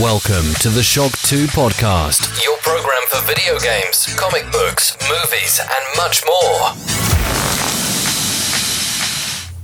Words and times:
Welcome 0.00 0.52
to 0.58 0.70
the 0.70 0.82
Shock 0.82 1.12
2 1.22 1.46
podcast, 1.46 2.26
your 2.44 2.56
program 2.62 3.00
for 3.06 3.20
video 3.28 3.56
games, 3.60 4.12
comic 4.16 4.42
books, 4.50 4.98
movies, 5.02 5.60
and 5.60 5.96
much 5.96 6.24
more. 6.26 6.74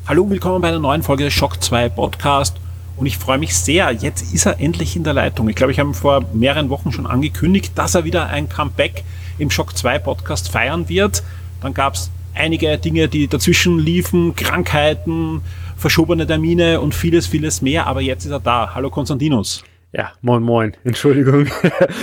Hallo, 0.07 0.31
willkommen 0.31 0.61
bei 0.61 0.69
einer 0.69 0.79
neuen 0.79 1.03
Folge 1.03 1.25
des 1.25 1.33
Shock 1.35 1.61
2 1.61 1.89
Podcast. 1.89 2.59
Und 2.97 3.07
ich 3.07 3.19
freue 3.19 3.39
mich 3.39 3.57
sehr, 3.57 3.91
jetzt 3.91 4.33
ist 4.33 4.47
er 4.47 4.61
endlich 4.61 4.95
in 4.95 5.03
der 5.03 5.15
Leitung. 5.15 5.49
Ich 5.49 5.57
glaube, 5.57 5.73
ich 5.73 5.81
habe 5.81 5.93
vor 5.95 6.25
mehreren 6.33 6.71
Wochen 6.71 6.93
schon 6.93 7.09
angekündigt, 7.09 7.73
dass 7.75 7.97
er 7.97 8.05
wieder 8.05 8.29
ein 8.29 8.49
Comeback 8.49 9.03
im 9.39 9.51
Shock 9.51 9.77
2 9.77 9.99
Podcast 9.99 10.49
feiern 10.49 10.89
wird. 10.89 11.25
Dann 11.61 11.75
gab 11.75 11.95
es 11.95 12.09
einige 12.35 12.79
Dinge, 12.79 13.09
die 13.09 13.27
dazwischen 13.27 13.81
liefen, 13.81 14.37
Krankheiten, 14.37 15.43
verschobene 15.77 16.25
Termine 16.25 16.81
und 16.81 16.95
vieles, 16.95 17.27
vieles 17.27 17.63
mehr. 17.63 17.89
Aber 17.89 18.01
jetzt 18.01 18.27
ist 18.27 18.31
er 18.31 18.39
da. 18.39 18.71
Hallo 18.77 18.91
Konstantinos. 18.91 19.65
Ja, 19.93 20.13
moin 20.23 20.43
moin. 20.43 20.77
Entschuldigung, 20.85 21.49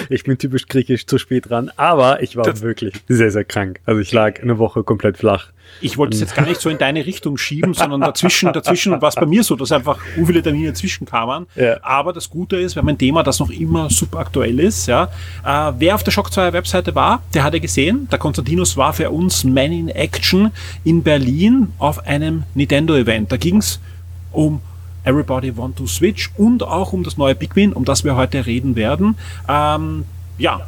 ich 0.10 0.24
bin 0.26 0.38
typisch 0.38 0.68
griechisch 0.68 1.06
zu 1.06 1.18
spät 1.18 1.50
dran, 1.50 1.72
aber 1.78 2.22
ich 2.22 2.36
war 2.36 2.44
das 2.44 2.62
wirklich 2.62 2.94
sehr, 3.08 3.32
sehr 3.32 3.46
krank. 3.46 3.80
Also 3.86 4.02
ich 4.02 4.12
lag 4.12 4.42
eine 4.42 4.58
Woche 4.58 4.84
komplett 4.84 5.18
flach. 5.18 5.52
Ich 5.80 5.98
wollte 5.98 6.16
es 6.16 6.22
jetzt 6.22 6.36
gar 6.36 6.46
nicht 6.46 6.60
so 6.60 6.70
in 6.70 6.78
deine 6.78 7.06
Richtung 7.06 7.38
schieben, 7.38 7.74
sondern 7.74 8.02
dazwischen, 8.02 8.52
dazwischen 8.52 9.02
war 9.02 9.10
es 9.10 9.16
bei 9.16 9.26
mir 9.26 9.44
so, 9.44 9.56
dass 9.56 9.72
einfach 9.72 10.00
viele 10.16 10.42
Termine 10.42 10.74
zwischenkamen. 10.74 11.46
Ja. 11.56 11.78
Aber 11.82 12.14
das 12.14 12.30
Gute 12.30 12.58
ist, 12.58 12.76
wir 12.76 12.82
haben 12.82 12.90
ein 12.90 12.98
Thema, 12.98 13.24
das 13.24 13.40
noch 13.40 13.50
immer 13.50 13.90
super 13.90 14.20
aktuell 14.20 14.60
ist. 14.60 14.88
Ja. 14.88 15.06
Äh, 15.46 15.74
wer 15.78 15.96
auf 15.96 16.04
der 16.04 16.12
Shock 16.12 16.32
2 16.32 16.54
Webseite 16.54 16.96
war, 16.96 17.22
der 17.34 17.44
hat 17.44 17.54
ja 17.54 17.60
gesehen, 17.60 18.08
der 18.12 18.20
Konstantinus 18.20 18.76
war 18.76 18.94
für 18.94 19.10
uns 19.12 19.44
Man 19.44 19.72
in 19.72 19.90
Action 19.90 20.52
in 20.84 21.04
Berlin 21.04 21.74
auf 21.78 22.06
einem 22.06 22.44
Nintendo-Event. 22.54 23.32
Da 23.32 23.38
ging 23.38 23.58
es 23.58 23.80
um 24.32 24.62
Everybody 25.08 25.56
Want 25.56 25.78
to 25.78 25.88
Switch 25.88 26.30
und 26.38 26.64
auch 26.64 26.92
um 26.92 27.04
das 27.04 27.18
neue 27.18 27.34
Pikmin, 27.34 27.72
um 27.72 27.86
das 27.86 28.04
wir 28.04 28.16
heute 28.16 28.46
reden 28.46 28.76
werden. 28.76 29.18
Ähm, 29.48 30.04
ja, 30.38 30.62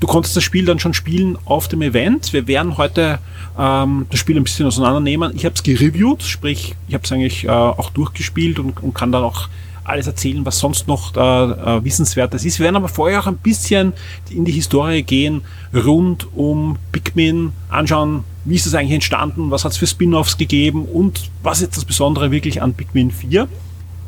du 0.00 0.06
konntest 0.06 0.36
das 0.36 0.44
Spiel 0.44 0.66
dann 0.66 0.78
schon 0.78 0.92
spielen 0.92 1.38
auf 1.46 1.66
dem 1.68 1.80
Event. 1.80 2.32
Wir 2.34 2.46
werden 2.46 2.76
heute 2.76 3.18
ähm, 3.58 4.06
das 4.10 4.20
Spiel 4.20 4.36
ein 4.36 4.44
bisschen 4.44 4.66
auseinandernehmen. 4.66 5.32
Ich 5.34 5.46
habe 5.46 5.54
es 5.54 5.62
gereviewt, 5.62 6.22
sprich, 6.22 6.74
ich 6.88 6.94
habe 6.94 7.04
es 7.04 7.12
eigentlich 7.12 7.44
äh, 7.44 7.48
auch 7.48 7.90
durchgespielt 7.90 8.58
und, 8.58 8.82
und 8.82 8.94
kann 8.94 9.12
dann 9.12 9.24
auch 9.24 9.48
alles 9.84 10.06
erzählen, 10.06 10.44
was 10.44 10.58
sonst 10.58 10.86
noch 10.86 11.16
äh, 11.16 11.20
äh, 11.20 11.84
Wissenswertes 11.84 12.44
ist. 12.44 12.58
Wir 12.58 12.64
werden 12.64 12.76
aber 12.76 12.88
vorher 12.88 13.20
auch 13.20 13.26
ein 13.26 13.38
bisschen 13.38 13.92
in 14.28 14.44
die 14.44 14.52
Historie 14.52 15.02
gehen, 15.02 15.42
rund 15.74 16.28
um 16.34 16.76
Pikmin, 16.92 17.52
anschauen, 17.68 18.24
wie 18.44 18.54
ist 18.54 18.66
es 18.66 18.74
eigentlich 18.74 18.92
entstanden, 18.92 19.50
was 19.50 19.64
hat 19.64 19.72
es 19.72 19.78
für 19.78 19.86
Spin-offs 19.86 20.36
gegeben 20.36 20.84
und 20.84 21.30
was 21.42 21.60
ist 21.60 21.76
das 21.76 21.84
Besondere 21.84 22.30
wirklich 22.30 22.62
an 22.62 22.74
Pikmin 22.74 23.10
4. 23.10 23.48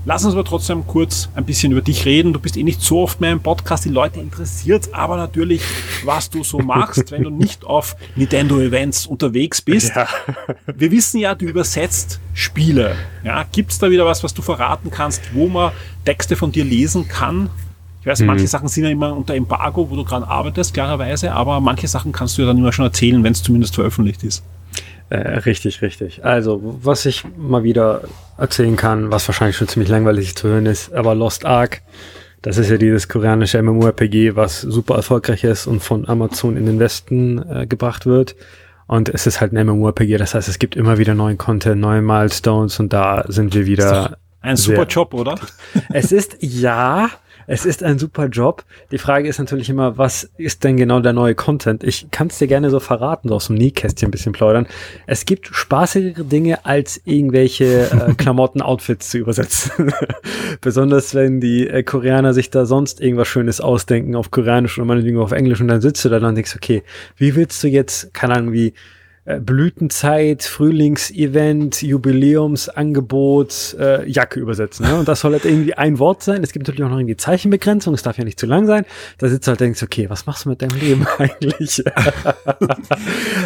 Lass 0.04 0.24
uns 0.24 0.34
aber 0.34 0.44
trotzdem 0.44 0.84
kurz 0.84 1.28
ein 1.36 1.44
bisschen 1.44 1.70
über 1.70 1.80
dich 1.80 2.04
reden. 2.04 2.32
Du 2.32 2.40
bist 2.40 2.56
eh 2.56 2.64
nicht 2.64 2.82
so 2.82 3.02
oft 3.02 3.20
mehr 3.20 3.30
im 3.30 3.40
Podcast, 3.40 3.84
die 3.84 3.88
Leute 3.88 4.18
interessiert, 4.18 4.88
aber 4.92 5.16
natürlich, 5.16 5.62
was 6.04 6.28
du 6.28 6.42
so 6.42 6.58
machst, 6.58 7.12
wenn 7.12 7.22
du 7.22 7.30
nicht 7.30 7.64
auf 7.64 7.94
Nintendo-Events 8.16 9.06
unterwegs 9.06 9.62
bist. 9.62 9.92
Ja. 9.94 10.08
Wir 10.66 10.90
wissen 10.90 11.20
ja, 11.20 11.36
du 11.36 11.46
übersetzt 11.46 12.18
Spiele. 12.34 12.96
Ja, 13.22 13.44
Gibt 13.52 13.70
es 13.70 13.78
da 13.78 13.90
wieder 13.90 14.04
was, 14.04 14.24
was 14.24 14.34
du 14.34 14.42
verraten 14.42 14.90
kannst, 14.90 15.22
wo 15.34 15.48
man 15.48 15.70
Texte 16.04 16.34
von 16.34 16.50
dir 16.50 16.64
lesen 16.64 17.06
kann? 17.06 17.48
Ich 18.00 18.06
weiß, 18.06 18.22
manche 18.22 18.42
mhm. 18.42 18.48
Sachen 18.48 18.68
sind 18.68 18.82
ja 18.82 18.90
immer 18.90 19.16
unter 19.16 19.36
Embargo, 19.36 19.88
wo 19.88 19.94
du 19.94 20.04
gerade 20.04 20.26
arbeitest, 20.26 20.74
klarerweise, 20.74 21.32
aber 21.32 21.60
manche 21.60 21.86
Sachen 21.86 22.10
kannst 22.10 22.36
du 22.36 22.42
ja 22.42 22.48
dann 22.48 22.58
immer 22.58 22.72
schon 22.72 22.84
erzählen, 22.84 23.22
wenn 23.22 23.32
es 23.32 23.44
zumindest 23.44 23.76
veröffentlicht 23.76 24.24
ist. 24.24 24.42
Äh, 25.12 25.40
richtig, 25.40 25.82
richtig. 25.82 26.24
Also, 26.24 26.58
was 26.62 27.04
ich 27.04 27.22
mal 27.36 27.64
wieder 27.64 28.00
erzählen 28.38 28.76
kann, 28.76 29.10
was 29.10 29.28
wahrscheinlich 29.28 29.58
schon 29.58 29.68
ziemlich 29.68 29.90
langweilig 29.90 30.34
zu 30.36 30.48
hören 30.48 30.64
ist, 30.64 30.90
aber 30.94 31.14
Lost 31.14 31.44
Ark, 31.44 31.82
das 32.40 32.56
ist 32.56 32.70
ja 32.70 32.78
dieses 32.78 33.08
koreanische 33.08 33.62
MMORPG, 33.62 34.36
was 34.36 34.62
super 34.62 34.94
erfolgreich 34.94 35.44
ist 35.44 35.66
und 35.66 35.82
von 35.82 36.08
Amazon 36.08 36.56
in 36.56 36.64
den 36.64 36.78
Westen 36.78 37.44
äh, 37.46 37.66
gebracht 37.66 38.06
wird. 38.06 38.36
Und 38.86 39.10
es 39.10 39.26
ist 39.26 39.42
halt 39.42 39.52
ein 39.52 39.66
MMORPG, 39.66 40.16
das 40.16 40.34
heißt, 40.34 40.48
es 40.48 40.58
gibt 40.58 40.76
immer 40.76 40.96
wieder 40.96 41.14
neuen 41.14 41.36
Content, 41.36 41.78
neue 41.78 42.00
Milestones 42.00 42.80
und 42.80 42.94
da 42.94 43.26
sind 43.28 43.52
wir 43.52 43.66
wieder. 43.66 44.16
Ein 44.40 44.56
super 44.56 44.86
Job, 44.86 45.12
oder? 45.12 45.34
Es 45.92 46.10
ist 46.10 46.38
ja, 46.40 47.10
es 47.52 47.66
ist 47.66 47.82
ein 47.82 47.98
super 47.98 48.28
Job. 48.28 48.64
Die 48.92 48.96
Frage 48.96 49.28
ist 49.28 49.38
natürlich 49.38 49.68
immer, 49.68 49.98
was 49.98 50.24
ist 50.38 50.64
denn 50.64 50.78
genau 50.78 51.00
der 51.00 51.12
neue 51.12 51.34
Content? 51.34 51.84
Ich 51.84 52.10
kann 52.10 52.28
es 52.28 52.38
dir 52.38 52.46
gerne 52.46 52.70
so 52.70 52.80
verraten, 52.80 53.28
so 53.28 53.34
aus 53.34 53.48
dem 53.48 53.56
Nähkästchen 53.56 54.08
ein 54.08 54.10
bisschen 54.10 54.32
plaudern. 54.32 54.66
Es 55.06 55.26
gibt 55.26 55.48
spaßigere 55.52 56.24
Dinge, 56.24 56.64
als 56.64 57.02
irgendwelche 57.04 57.90
äh, 57.90 58.14
Klamotten-Outfits 58.16 59.10
zu 59.10 59.18
übersetzen. 59.18 59.92
Besonders 60.62 61.14
wenn 61.14 61.42
die 61.42 61.68
äh, 61.68 61.82
Koreaner 61.82 62.32
sich 62.32 62.48
da 62.48 62.64
sonst 62.64 63.02
irgendwas 63.02 63.28
Schönes 63.28 63.60
ausdenken 63.60 64.16
auf 64.16 64.30
Koreanisch 64.30 64.78
oder 64.78 64.86
meinetwegen 64.86 65.18
auf 65.18 65.32
Englisch 65.32 65.60
und 65.60 65.68
dann 65.68 65.82
sitzt 65.82 66.02
du 66.06 66.08
da 66.08 66.26
und 66.26 66.34
denkst, 66.34 66.56
okay, 66.56 66.82
wie 67.18 67.34
willst 67.34 67.62
du 67.62 67.68
jetzt, 67.68 68.14
keine 68.14 68.34
Ahnung, 68.34 68.54
wie 68.54 68.72
Blütenzeit, 69.24 70.42
Frühlingsevent, 70.42 71.80
Jubiläumsangebot, 71.80 73.76
äh, 73.78 74.08
Jacke 74.08 74.40
übersetzen. 74.40 74.84
Ne? 74.84 74.98
Und 74.98 75.06
das 75.06 75.20
soll 75.20 75.32
halt 75.32 75.44
irgendwie 75.44 75.74
ein 75.74 76.00
Wort 76.00 76.24
sein. 76.24 76.42
Es 76.42 76.52
gibt 76.52 76.66
natürlich 76.66 76.84
auch 76.84 76.90
noch 76.90 76.98
irgendwie 76.98 77.16
Zeichenbegrenzung, 77.16 77.94
es 77.94 78.02
darf 78.02 78.18
ja 78.18 78.24
nicht 78.24 78.40
zu 78.40 78.46
lang 78.46 78.66
sein. 78.66 78.84
Da 79.18 79.28
sitzt 79.28 79.46
du 79.46 79.50
halt 79.50 79.60
denkst, 79.60 79.80
okay, 79.80 80.10
was 80.10 80.26
machst 80.26 80.44
du 80.44 80.48
mit 80.48 80.60
deinem 80.60 80.76
Leben 80.76 81.06
eigentlich? 81.18 81.84
aber, 82.26 82.76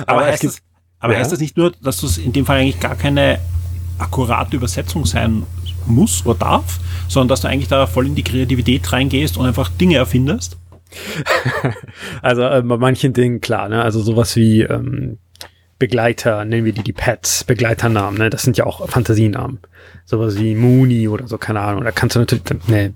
aber 0.07 0.25
heißt, 0.25 0.41
gibt, 0.41 0.55
das, 0.55 0.63
aber 0.99 1.13
ja? 1.13 1.19
heißt 1.19 1.33
das 1.33 1.41
nicht 1.41 1.59
nur, 1.59 1.73
dass 1.83 2.01
du 2.01 2.07
es 2.07 2.17
in 2.17 2.33
dem 2.33 2.47
Fall 2.47 2.59
eigentlich 2.59 2.81
gar 2.81 2.97
keine 2.97 3.39
akkurate 3.99 4.57
Übersetzung 4.57 5.05
sein 5.05 5.43
muss 5.87 6.25
oder 6.25 6.39
darf, 6.39 6.81
sondern 7.09 7.29
dass 7.29 7.43
du 7.43 7.49
eigentlich 7.49 7.69
da 7.69 7.87
voll 7.87 8.07
in 8.07 8.15
die 8.15 8.25
Kreativität 8.25 8.91
reingehst 8.93 9.37
und 9.37 9.45
einfach 9.45 9.69
Dinge 9.69 9.97
erfindest? 9.97 10.57
also 12.23 12.43
äh, 12.43 12.63
bei 12.63 12.79
manchen 12.79 13.13
Dingen 13.13 13.43
klar, 13.43 13.69
ne? 13.69 13.83
Also 13.83 14.01
sowas 14.01 14.37
wie 14.37 14.63
ähm, 14.63 15.19
Begleiter, 15.79 16.45
nennen 16.45 16.65
wir 16.65 16.73
die 16.73 16.83
die 16.83 16.93
Pets, 16.93 17.45
Begleiternamen, 17.45 18.19
ne? 18.19 18.31
Das 18.31 18.43
sind 18.43 18.57
ja 18.57 18.65
auch 18.65 18.89
Fantasienamen. 18.89 19.59
Sowas 20.05 20.39
wie 20.39 20.55
Mooney 20.55 21.09
oder 21.09 21.27
so, 21.29 21.37
keine 21.39 21.61
Ahnung. 21.61 21.85
Da 21.85 21.93
kannst 21.93 22.17
du 22.17 22.21
natürlich, 22.21 22.45
ne, 22.69 22.95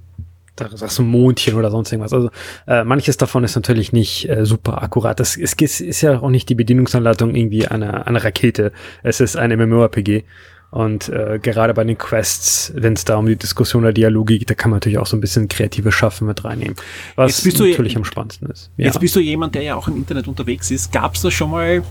da 0.57 0.69
sagst 0.77 0.99
du 0.99 1.03
Mondchen 1.03 1.55
oder 1.55 1.71
sonst 1.71 1.93
irgendwas. 1.93 2.13
Also 2.13 2.31
äh, 2.67 2.85
manches 2.85 3.17
davon 3.17 3.45
ist 3.45 3.55
natürlich 3.55 3.93
nicht 3.93 4.29
äh, 4.29 4.45
super 4.45 4.83
akkurat. 4.83 5.21
Das 5.21 5.37
ist, 5.37 5.61
ist 5.61 6.01
ja 6.01 6.21
auch 6.21 6.31
nicht 6.31 6.49
die 6.49 6.55
Bedienungsanleitung 6.55 7.35
irgendwie 7.35 7.67
einer 7.67 8.07
eine 8.07 8.23
Rakete. 8.23 8.73
Es 9.03 9.21
ist 9.21 9.37
ein 9.37 9.51
MMORPG. 9.51 10.25
Und 10.71 11.09
äh, 11.09 11.41
gerade 11.43 11.75
bei 11.75 11.83
den 11.83 11.99
Quests, 11.99 12.73
wenn 12.77 12.93
es 12.93 13.05
da 13.05 13.17
um 13.17 13.27
die 13.27 13.35
Diskussion 13.35 13.83
oder 13.83 13.93
Dialoge 13.93 14.39
geht, 14.39 14.51
da 14.51 14.55
kann 14.55 14.71
man 14.71 14.77
natürlich 14.77 14.99
auch 14.99 15.07
so 15.07 15.17
ein 15.17 15.21
bisschen 15.21 15.49
kreative 15.49 15.91
Schaffen 15.91 16.29
mit 16.29 16.45
reinnehmen. 16.45 16.77
Was 17.17 17.45
natürlich 17.45 17.97
am 17.97 18.05
spannendsten 18.05 18.49
ist. 18.49 18.71
Ja. 18.77 18.87
Jetzt 18.87 19.01
bist 19.01 19.17
du 19.17 19.21
jemand, 19.21 19.57
der 19.57 19.62
ja 19.62 19.75
auch 19.75 19.89
im 19.89 19.97
Internet 19.97 20.29
unterwegs 20.29 20.71
ist. 20.71 20.93
Gab 20.93 21.17
es 21.17 21.23
da 21.23 21.31
schon 21.31 21.51
mal 21.51 21.83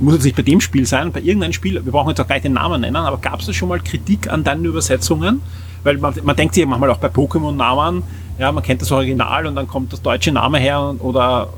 muss 0.00 0.14
jetzt 0.14 0.24
nicht 0.24 0.36
bei 0.36 0.42
dem 0.42 0.60
Spiel 0.60 0.86
sein, 0.86 1.12
bei 1.12 1.20
irgendeinem 1.20 1.52
Spiel, 1.52 1.84
wir 1.84 1.92
brauchen 1.92 2.10
jetzt 2.10 2.20
auch 2.20 2.26
gleich 2.26 2.42
den 2.42 2.54
Namen 2.54 2.80
nennen, 2.80 2.96
aber 2.96 3.18
gab 3.18 3.40
es 3.40 3.46
da 3.46 3.52
schon 3.52 3.68
mal 3.68 3.80
Kritik 3.80 4.30
an 4.30 4.44
deinen 4.44 4.64
Übersetzungen? 4.64 5.42
Weil 5.82 5.98
man, 5.98 6.14
man 6.22 6.36
denkt 6.36 6.54
sich 6.54 6.62
ja 6.62 6.68
manchmal 6.68 6.90
auch 6.90 6.98
bei 6.98 7.08
Pokémon-Namen, 7.08 8.02
ja, 8.38 8.52
man 8.52 8.62
kennt 8.62 8.82
das 8.82 8.92
Original 8.92 9.46
und 9.46 9.54
dann 9.54 9.66
kommt 9.66 9.92
das 9.92 10.02
deutsche 10.02 10.32
Name 10.32 10.58
her 10.58 10.94
oder 10.98 11.48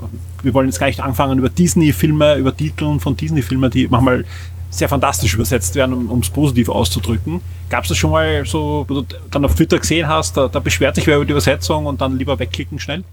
wir 0.43 0.55
wollen 0.55 0.67
jetzt 0.67 0.81
gar 0.81 0.89
nicht 0.89 1.01
anfangen 1.01 1.39
über 1.39 1.49
Disney-Filme, 1.49 2.37
über 2.37 2.57
Titeln 2.57 3.01
von 3.01 3.17
Disney-Filmen, 3.17 3.71
die 3.71 3.87
manchmal 3.89 4.25
sehr 4.71 4.89
fantastisch 4.89 5.35
übersetzt 5.35 5.75
werden, 5.75 6.09
um 6.09 6.21
es 6.21 6.31
positiv 6.31 6.69
auszudrücken. 6.69 7.41
Gab 7.69 7.85
es 7.85 7.91
das 7.91 7.99
schon 7.99 8.11
mal 8.11 8.45
so, 8.47 8.85
wo 8.89 9.03
du 9.03 9.07
dann 9.31 9.45
auf 9.45 9.55
Twitter 9.55 9.79
gesehen 9.79 10.09
hast, 10.09 10.37
da, 10.37 10.49
da 10.49 10.61
beschwert 10.61 10.95
sich 10.95 11.07
wer 11.07 11.17
über 11.17 11.25
die 11.25 11.33
Übersetzung 11.33 11.87
und 11.87 12.01
dann 12.01 12.19
lieber 12.19 12.39
wegklicken 12.39 12.79
schnell? 12.79 13.05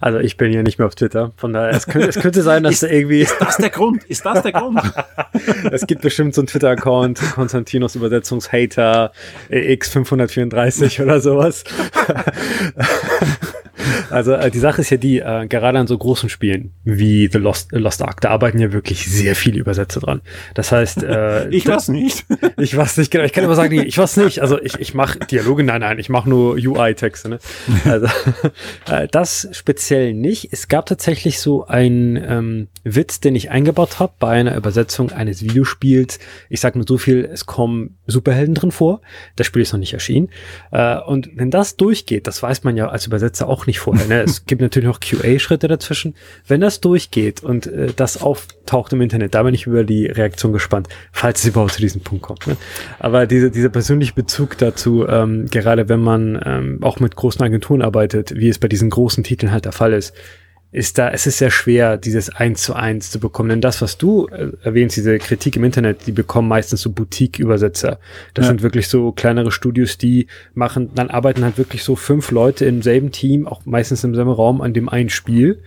Also 0.00 0.18
ich 0.18 0.36
bin 0.36 0.52
ja 0.52 0.62
nicht 0.62 0.78
mehr 0.78 0.86
auf 0.86 0.94
Twitter, 0.94 1.32
von 1.36 1.52
daher 1.52 1.70
es 1.70 1.86
könnte, 1.86 2.08
es 2.08 2.18
könnte 2.18 2.42
sein, 2.42 2.62
dass 2.62 2.74
ist, 2.74 2.82
da 2.82 2.88
irgendwie. 2.88 3.22
Ist 3.22 3.36
das 3.40 3.56
der 3.56 3.70
Grund? 3.70 4.04
Ist 4.04 4.24
das 4.24 4.42
der 4.42 4.52
Grund? 4.52 4.80
es 5.70 5.86
gibt 5.86 6.02
bestimmt 6.02 6.34
so 6.34 6.40
einen 6.40 6.48
Twitter-Account, 6.48 7.20
Konstantinos 7.34 7.94
Übersetzungshater 7.94 9.12
X534 9.50 11.02
oder 11.02 11.20
sowas. 11.20 11.64
Also 14.10 14.32
äh, 14.32 14.50
die 14.50 14.58
Sache 14.58 14.80
ist 14.80 14.90
ja 14.90 14.96
die, 14.96 15.18
äh, 15.18 15.46
gerade 15.46 15.78
an 15.78 15.86
so 15.86 15.96
großen 15.96 16.28
Spielen 16.28 16.72
wie 16.84 17.28
The 17.30 17.38
Lost, 17.38 17.72
Lost 17.72 18.02
Ark, 18.02 18.20
da 18.20 18.30
arbeiten 18.30 18.58
ja 18.58 18.72
wirklich 18.72 19.06
sehr 19.06 19.36
viele 19.36 19.58
Übersetzer 19.58 20.00
dran. 20.00 20.20
Das 20.54 20.72
heißt, 20.72 21.02
äh, 21.02 21.48
ich 21.50 21.66
weiß 21.66 21.88
nicht. 21.88 22.26
ich 22.56 22.76
weiß 22.76 22.96
nicht, 22.98 23.10
genau. 23.10 23.24
Ich 23.24 23.32
kann 23.32 23.44
immer 23.44 23.54
sagen, 23.54 23.74
ich 23.74 23.98
weiß 23.98 24.16
nicht. 24.18 24.40
Also 24.40 24.60
ich, 24.60 24.78
ich 24.78 24.94
mache 24.94 25.18
Dialoge, 25.18 25.62
nein, 25.64 25.80
nein, 25.80 25.98
ich 25.98 26.08
mache 26.08 26.28
nur 26.28 26.54
UI-Texte. 26.54 27.28
Ne? 27.28 27.38
Also 27.84 28.06
äh, 28.90 29.08
das 29.10 29.48
speziell 29.52 30.14
nicht. 30.14 30.48
Es 30.52 30.68
gab 30.68 30.86
tatsächlich 30.86 31.38
so 31.40 31.66
einen 31.66 32.16
ähm, 32.16 32.68
Witz, 32.84 33.20
den 33.20 33.36
ich 33.36 33.50
eingebaut 33.50 33.98
habe 33.98 34.12
bei 34.18 34.30
einer 34.30 34.56
Übersetzung 34.56 35.12
eines 35.12 35.42
Videospiels. 35.42 36.18
Ich 36.48 36.60
sage 36.60 36.78
nur 36.78 36.86
so 36.86 36.98
viel, 36.98 37.24
es 37.24 37.46
kommen 37.46 37.98
Superhelden 38.06 38.54
drin 38.54 38.70
vor. 38.72 39.00
Das 39.36 39.46
Spiel 39.46 39.62
ist 39.62 39.72
noch 39.72 39.80
nicht 39.80 39.94
erschienen. 39.94 40.30
Äh, 40.70 40.98
und 40.98 41.30
wenn 41.34 41.50
das 41.50 41.76
durchgeht, 41.76 42.26
das 42.26 42.42
weiß 42.42 42.64
man 42.64 42.76
ja 42.76 42.88
als 42.88 43.06
Übersetzer 43.06 43.48
auch 43.48 43.66
nicht 43.66 43.78
vorher, 43.78 44.07
Ne? 44.08 44.22
Es 44.22 44.46
gibt 44.46 44.60
natürlich 44.60 44.88
noch 44.88 45.00
QA-Schritte 45.00 45.68
dazwischen. 45.68 46.14
Wenn 46.46 46.60
das 46.60 46.80
durchgeht 46.80 47.42
und 47.42 47.66
äh, 47.66 47.92
das 47.94 48.20
auftaucht 48.20 48.92
im 48.92 49.00
Internet, 49.00 49.34
da 49.34 49.42
bin 49.42 49.54
ich 49.54 49.66
über 49.66 49.84
die 49.84 50.06
Reaktion 50.06 50.52
gespannt, 50.52 50.88
falls 51.12 51.40
es 51.40 51.46
überhaupt 51.46 51.72
zu 51.72 51.80
diesem 51.80 52.00
Punkt 52.00 52.22
kommt. 52.22 52.46
Ne? 52.46 52.56
Aber 52.98 53.26
diese, 53.26 53.50
dieser 53.50 53.68
persönliche 53.68 54.14
Bezug 54.14 54.58
dazu, 54.58 55.06
ähm, 55.06 55.46
gerade 55.46 55.88
wenn 55.88 56.00
man 56.00 56.40
ähm, 56.44 56.78
auch 56.82 57.00
mit 57.00 57.16
großen 57.16 57.42
Agenturen 57.42 57.82
arbeitet, 57.82 58.34
wie 58.34 58.48
es 58.48 58.58
bei 58.58 58.68
diesen 58.68 58.90
großen 58.90 59.24
Titeln 59.24 59.52
halt 59.52 59.64
der 59.64 59.72
Fall 59.72 59.92
ist, 59.92 60.14
ist 60.70 60.98
da, 60.98 61.10
es 61.10 61.26
ist 61.26 61.38
sehr 61.38 61.50
schwer, 61.50 61.96
dieses 61.96 62.28
eins 62.28 62.62
zu 62.62 62.74
eins 62.74 63.10
zu 63.10 63.18
bekommen. 63.18 63.48
Denn 63.48 63.60
das, 63.60 63.80
was 63.80 63.96
du 63.96 64.26
äh, 64.28 64.52
erwähnst, 64.62 64.96
diese 64.96 65.18
Kritik 65.18 65.56
im 65.56 65.64
Internet, 65.64 66.06
die 66.06 66.12
bekommen 66.12 66.48
meistens 66.48 66.82
so 66.82 66.90
Boutique-Übersetzer. 66.90 67.98
Das 68.34 68.44
ja. 68.44 68.48
sind 68.50 68.62
wirklich 68.62 68.88
so 68.88 69.12
kleinere 69.12 69.50
Studios, 69.50 69.96
die 69.96 70.26
machen, 70.54 70.90
dann 70.94 71.08
arbeiten 71.08 71.42
halt 71.42 71.56
wirklich 71.56 71.84
so 71.84 71.96
fünf 71.96 72.30
Leute 72.30 72.66
im 72.66 72.82
selben 72.82 73.12
Team, 73.12 73.46
auch 73.46 73.64
meistens 73.64 74.04
im 74.04 74.14
selben 74.14 74.30
Raum 74.30 74.60
an 74.60 74.74
dem 74.74 74.90
einen 74.90 75.08
Spiel. 75.08 75.62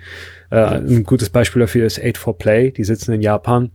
Äh, 0.52 0.58
ein 0.58 1.04
gutes 1.04 1.30
Beispiel 1.30 1.62
dafür 1.62 1.86
ist 1.86 2.00
8 2.00 2.18
for 2.18 2.38
Play, 2.38 2.72
die 2.72 2.84
sitzen 2.84 3.14
in 3.14 3.22
Japan 3.22 3.72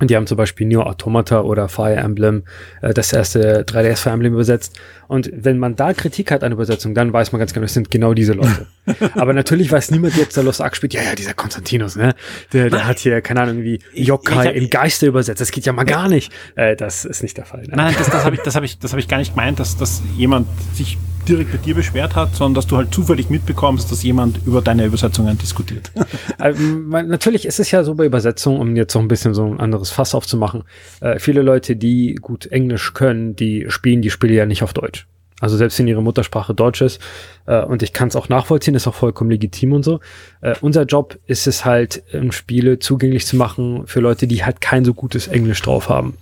und 0.00 0.10
die 0.10 0.16
haben 0.16 0.26
zum 0.26 0.36
Beispiel 0.36 0.66
Neo 0.66 0.82
Automata 0.82 1.42
oder 1.42 1.68
Fire 1.68 1.94
Emblem, 1.94 2.42
äh, 2.82 2.92
das 2.92 3.12
erste 3.12 3.62
3DS 3.62 3.96
Fire 3.96 4.14
Emblem 4.14 4.34
übersetzt. 4.34 4.80
Und 5.06 5.30
wenn 5.32 5.58
man 5.58 5.76
da 5.76 5.92
Kritik 5.92 6.32
hat 6.32 6.42
an 6.42 6.50
Übersetzung, 6.50 6.94
dann 6.94 7.12
weiß 7.12 7.30
man 7.30 7.38
ganz 7.38 7.52
genau, 7.52 7.66
es 7.66 7.74
sind 7.74 7.92
genau 7.92 8.12
diese 8.12 8.32
Leute. 8.32 8.66
Aber 9.14 9.32
natürlich 9.32 9.70
weiß 9.70 9.90
niemand 9.90 10.16
jetzt, 10.16 10.36
der 10.36 10.44
Lost 10.44 10.60
Ark 10.60 10.76
spielt, 10.76 10.94
ja, 10.94 11.02
ja, 11.02 11.14
dieser 11.14 11.34
Konstantinos, 11.34 11.96
ne? 11.96 12.14
Der, 12.52 12.70
der 12.70 12.86
hat 12.86 12.98
hier, 12.98 13.20
keine 13.22 13.42
Ahnung, 13.42 13.62
wie 13.62 13.80
Yokai 13.94 14.50
im 14.50 14.70
Geiste 14.70 15.06
übersetzt. 15.06 15.40
Das 15.40 15.50
geht 15.50 15.66
ja 15.66 15.72
mal 15.72 15.84
gar 15.84 16.08
nicht. 16.08 16.32
Äh, 16.54 16.76
das 16.76 17.04
ist 17.04 17.22
nicht 17.22 17.36
der 17.36 17.46
Fall. 17.46 17.62
Ne? 17.62 17.74
Nein, 17.76 17.94
das, 17.98 18.10
das 18.10 18.24
habe 18.24 18.36
ich, 18.36 18.42
das 18.42 18.56
hab 18.56 18.62
ich, 18.62 18.78
das 18.78 18.92
hab 18.92 18.98
ich 18.98 19.08
gar 19.08 19.18
nicht 19.18 19.34
gemeint, 19.34 19.58
dass, 19.58 19.76
dass 19.76 20.02
jemand 20.16 20.46
sich 20.74 20.98
direkt 21.28 21.52
bei 21.52 21.58
dir 21.58 21.74
beschwert 21.74 22.14
hat, 22.16 22.34
sondern 22.34 22.54
dass 22.54 22.66
du 22.66 22.76
halt 22.76 22.92
zufällig 22.92 23.30
mitbekommst, 23.30 23.90
dass 23.90 24.02
jemand 24.02 24.40
über 24.46 24.60
deine 24.60 24.84
Übersetzungen 24.84 25.38
diskutiert. 25.38 25.90
also, 26.38 26.62
natürlich 26.62 27.46
ist 27.46 27.60
es 27.60 27.70
ja 27.70 27.82
so 27.84 27.94
bei 27.94 28.04
Übersetzungen, 28.04 28.60
um 28.60 28.76
jetzt 28.76 28.92
so 28.92 28.98
ein 28.98 29.08
bisschen 29.08 29.34
so 29.34 29.46
ein 29.46 29.60
anderes 29.60 29.90
Fass 29.90 30.14
aufzumachen. 30.14 30.64
Äh, 31.00 31.18
viele 31.18 31.42
Leute, 31.42 31.76
die 31.76 32.16
gut 32.16 32.46
Englisch 32.46 32.92
können, 32.92 33.36
die 33.36 33.66
spielen 33.68 34.02
die 34.02 34.10
Spiele 34.10 34.34
ja 34.34 34.46
nicht 34.46 34.62
auf 34.62 34.72
Deutsch. 34.72 35.06
Also 35.40 35.56
selbst 35.56 35.78
wenn 35.78 35.88
ihre 35.88 36.02
Muttersprache 36.02 36.54
Deutsch 36.54 36.80
ist, 36.80 37.00
äh, 37.46 37.62
und 37.62 37.82
ich 37.82 37.92
kann 37.92 38.08
es 38.08 38.16
auch 38.16 38.28
nachvollziehen, 38.28 38.74
ist 38.74 38.86
auch 38.86 38.94
vollkommen 38.94 39.30
legitim 39.30 39.72
und 39.72 39.82
so. 39.82 40.00
Äh, 40.40 40.54
unser 40.60 40.84
Job 40.84 41.18
ist 41.26 41.46
es 41.46 41.64
halt, 41.64 42.02
ähm, 42.12 42.30
Spiele 42.30 42.78
zugänglich 42.78 43.26
zu 43.26 43.36
machen 43.36 43.86
für 43.86 44.00
Leute, 44.00 44.26
die 44.26 44.44
halt 44.44 44.60
kein 44.60 44.84
so 44.84 44.94
gutes 44.94 45.26
Englisch 45.26 45.60
drauf 45.60 45.88
haben. 45.88 46.16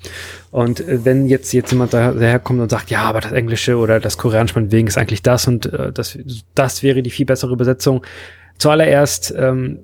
Und 0.50 0.80
äh, 0.80 1.04
wenn 1.04 1.26
jetzt, 1.26 1.52
jetzt 1.52 1.70
jemand 1.70 1.92
daherkommt 1.92 2.60
und 2.60 2.70
sagt, 2.70 2.90
ja, 2.90 3.02
aber 3.02 3.20
das 3.20 3.32
Englische 3.32 3.76
oder 3.76 4.00
das 4.00 4.16
Koreanische 4.16 4.54
meinetwegen 4.54 4.88
ist 4.88 4.98
eigentlich 4.98 5.22
das 5.22 5.46
und 5.46 5.66
äh, 5.66 5.92
das, 5.92 6.18
das 6.54 6.82
wäre 6.82 7.02
die 7.02 7.10
viel 7.10 7.26
bessere 7.26 7.52
Übersetzung. 7.52 8.04
Zuallererst, 8.58 9.34
ähm, 9.36 9.80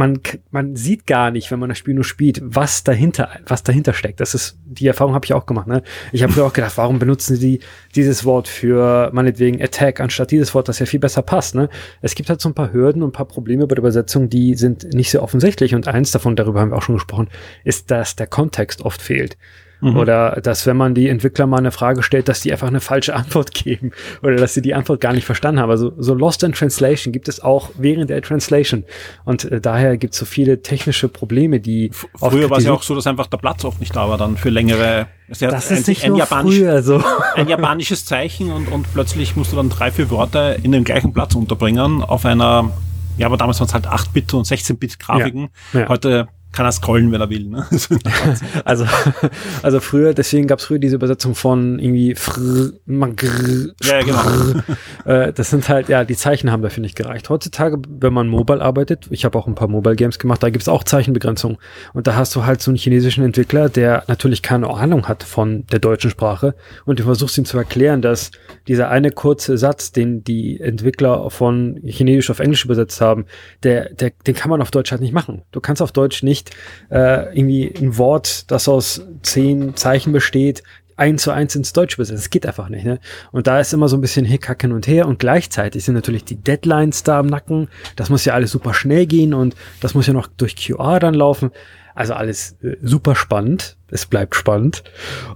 man, 0.00 0.18
man 0.50 0.76
sieht 0.76 1.06
gar 1.06 1.30
nicht, 1.30 1.50
wenn 1.50 1.58
man 1.58 1.68
das 1.68 1.78
Spiel 1.78 1.92
nur 1.92 2.04
spielt, 2.04 2.40
was 2.42 2.84
dahinter, 2.84 3.28
was 3.46 3.62
dahinter 3.62 3.92
steckt. 3.92 4.18
Das 4.18 4.34
ist, 4.34 4.58
die 4.64 4.86
Erfahrung 4.86 5.14
habe 5.14 5.26
ich 5.26 5.34
auch 5.34 5.44
gemacht. 5.44 5.66
Ne? 5.66 5.82
Ich 6.10 6.22
habe 6.22 6.42
auch 6.42 6.54
gedacht, 6.54 6.76
warum 6.76 6.98
benutzen 6.98 7.36
sie 7.36 7.60
dieses 7.94 8.24
Wort 8.24 8.48
für 8.48 9.10
meinetwegen 9.12 9.62
Attack 9.62 10.00
anstatt 10.00 10.30
dieses 10.30 10.54
Wort, 10.54 10.68
das 10.68 10.78
ja 10.78 10.86
viel 10.86 11.00
besser 11.00 11.20
passt. 11.20 11.54
Ne? 11.54 11.68
Es 12.00 12.14
gibt 12.14 12.30
halt 12.30 12.40
so 12.40 12.48
ein 12.48 12.54
paar 12.54 12.72
Hürden 12.72 13.02
und 13.02 13.10
ein 13.10 13.12
paar 13.12 13.28
Probleme 13.28 13.66
bei 13.66 13.74
der 13.74 13.82
Übersetzung, 13.82 14.30
die 14.30 14.54
sind 14.54 14.94
nicht 14.94 15.10
sehr 15.10 15.22
offensichtlich. 15.22 15.74
Und 15.74 15.86
eins 15.86 16.10
davon, 16.12 16.34
darüber 16.34 16.60
haben 16.60 16.70
wir 16.70 16.78
auch 16.78 16.82
schon 16.82 16.96
gesprochen, 16.96 17.28
ist, 17.62 17.90
dass 17.90 18.16
der 18.16 18.26
Kontext 18.26 18.82
oft 18.82 19.02
fehlt. 19.02 19.36
Mhm. 19.80 19.96
Oder 19.96 20.40
dass, 20.42 20.66
wenn 20.66 20.76
man 20.76 20.94
die 20.94 21.08
Entwickler 21.08 21.46
mal 21.46 21.58
eine 21.58 21.72
Frage 21.72 22.02
stellt, 22.02 22.28
dass 22.28 22.40
die 22.40 22.52
einfach 22.52 22.68
eine 22.68 22.80
falsche 22.80 23.14
Antwort 23.14 23.52
geben 23.64 23.92
oder 24.22 24.36
dass 24.36 24.54
sie 24.54 24.62
die 24.62 24.74
Antwort 24.74 25.00
gar 25.00 25.12
nicht 25.12 25.24
verstanden 25.24 25.60
haben. 25.60 25.70
Also 25.70 25.92
so 25.98 26.14
Lost 26.14 26.42
in 26.42 26.52
Translation 26.52 27.12
gibt 27.12 27.28
es 27.28 27.40
auch 27.40 27.70
während 27.78 28.10
der 28.10 28.22
Translation. 28.22 28.84
Und 29.24 29.44
äh, 29.44 29.60
daher 29.60 29.96
gibt 29.96 30.14
es 30.14 30.20
so 30.20 30.26
viele 30.26 30.62
technische 30.62 31.08
Probleme, 31.08 31.60
die. 31.60 31.90
Früher 32.16 32.50
war 32.50 32.58
es 32.58 32.64
ja 32.64 32.72
auch 32.72 32.82
so, 32.82 32.94
dass 32.94 33.06
einfach 33.06 33.26
der 33.26 33.38
Platz 33.38 33.64
oft 33.64 33.80
nicht 33.80 33.94
da 33.94 34.08
war 34.08 34.18
dann 34.18 34.36
für 34.36 34.50
längere. 34.50 35.06
Das, 35.28 35.38
das 35.38 35.70
ist 35.70 35.86
nicht 35.86 36.04
ein, 36.04 36.12
nur 36.12 36.26
früher 36.26 36.82
so. 36.82 37.02
ein 37.36 37.46
japanisches 37.48 38.04
Zeichen 38.04 38.50
und, 38.50 38.66
und 38.66 38.92
plötzlich 38.92 39.36
musst 39.36 39.52
du 39.52 39.56
dann 39.56 39.68
drei, 39.68 39.92
vier 39.92 40.10
Wörter 40.10 40.56
in 40.56 40.72
den 40.72 40.82
gleichen 40.82 41.12
Platz 41.12 41.36
unterbringen 41.36 42.02
auf 42.02 42.24
einer 42.24 42.72
ja, 43.16 43.26
aber 43.26 43.36
damals 43.36 43.60
waren 43.60 43.66
es 43.66 43.74
halt 43.74 43.86
8-Bit 43.86 44.32
und 44.32 44.46
16-Bit-Grafiken. 44.46 45.50
Ja, 45.74 45.80
ja. 45.80 45.88
Heute 45.88 46.28
kann 46.52 46.66
er 46.66 46.72
scrollen, 46.72 47.12
wenn 47.12 47.20
er 47.20 47.30
will. 47.30 47.44
Ne? 47.44 47.64
also, 48.64 48.84
also 49.62 49.80
früher, 49.80 50.14
deswegen 50.14 50.48
gab 50.48 50.58
es 50.58 50.64
früher 50.64 50.78
diese 50.78 50.96
Übersetzung 50.96 51.34
von 51.34 51.78
irgendwie 51.78 52.14
frr, 52.14 52.72
grr, 52.86 53.72
ja, 53.82 54.02
genau. 54.02 54.60
Äh, 55.04 55.32
das 55.32 55.50
sind 55.50 55.68
halt, 55.68 55.88
ja, 55.88 56.04
die 56.04 56.16
Zeichen 56.16 56.50
haben 56.50 56.62
dafür 56.62 56.80
nicht 56.80 56.96
gereicht. 56.96 57.28
Heutzutage, 57.28 57.80
wenn 57.88 58.12
man 58.12 58.28
mobile 58.28 58.60
arbeitet, 58.60 59.06
ich 59.10 59.24
habe 59.24 59.38
auch 59.38 59.46
ein 59.46 59.54
paar 59.54 59.68
Mobile 59.68 59.96
Games 59.96 60.18
gemacht, 60.18 60.42
da 60.42 60.50
gibt's 60.50 60.68
auch 60.68 60.82
Zeichenbegrenzung. 60.82 61.58
Und 61.92 62.06
da 62.06 62.16
hast 62.16 62.34
du 62.34 62.44
halt 62.44 62.60
so 62.60 62.70
einen 62.70 62.78
chinesischen 62.78 63.24
Entwickler, 63.24 63.68
der 63.68 64.04
natürlich 64.08 64.42
keine 64.42 64.68
Ahnung 64.70 65.06
hat 65.06 65.22
von 65.22 65.66
der 65.70 65.78
deutschen 65.78 66.10
Sprache 66.10 66.54
und 66.84 66.98
du 66.98 67.04
versuchst 67.04 67.38
ihm 67.38 67.44
zu 67.44 67.58
erklären, 67.58 68.02
dass 68.02 68.32
dieser 68.66 68.90
eine 68.90 69.10
kurze 69.10 69.56
Satz, 69.56 69.92
den 69.92 70.24
die 70.24 70.60
Entwickler 70.60 71.30
von 71.30 71.80
Chinesisch 71.84 72.30
auf 72.30 72.40
Englisch 72.40 72.64
übersetzt 72.64 73.00
haben, 73.00 73.26
der, 73.62 73.90
der, 73.94 74.10
den 74.26 74.34
kann 74.34 74.50
man 74.50 74.62
auf 74.62 74.70
Deutsch 74.70 74.90
halt 74.90 75.00
nicht 75.00 75.12
machen. 75.12 75.42
Du 75.52 75.60
kannst 75.60 75.80
auf 75.82 75.92
Deutsch 75.92 76.22
nicht 76.22 76.39
nicht 76.40 76.50
äh, 76.90 77.36
irgendwie 77.36 77.72
ein 77.78 77.98
Wort, 77.98 78.50
das 78.50 78.68
aus 78.68 79.02
zehn 79.22 79.76
Zeichen 79.76 80.12
besteht, 80.12 80.62
eins 80.96 81.22
zu 81.22 81.30
eins 81.30 81.54
ins 81.54 81.72
Deutsch 81.72 81.94
übersetzen. 81.94 82.16
Das 82.16 82.30
geht 82.30 82.46
einfach 82.46 82.68
nicht. 82.68 82.84
Ne? 82.84 83.00
Und 83.32 83.46
da 83.46 83.58
ist 83.58 83.72
immer 83.72 83.88
so 83.88 83.96
ein 83.96 84.00
bisschen 84.00 84.26
Hickhacken 84.26 84.72
und 84.72 84.86
her 84.86 85.06
und 85.08 85.18
gleichzeitig 85.18 85.84
sind 85.84 85.94
natürlich 85.94 86.24
die 86.24 86.36
Deadlines 86.36 87.02
da 87.02 87.20
im 87.20 87.26
Nacken. 87.26 87.68
Das 87.96 88.10
muss 88.10 88.24
ja 88.24 88.34
alles 88.34 88.50
super 88.50 88.74
schnell 88.74 89.06
gehen 89.06 89.32
und 89.32 89.56
das 89.80 89.94
muss 89.94 90.06
ja 90.06 90.12
noch 90.12 90.26
durch 90.26 90.56
QR 90.56 91.00
dann 91.00 91.14
laufen. 91.14 91.50
Also 91.94 92.14
alles 92.14 92.56
äh, 92.62 92.76
super 92.82 93.14
spannend. 93.14 93.76
Es 93.88 94.06
bleibt 94.06 94.34
spannend. 94.34 94.84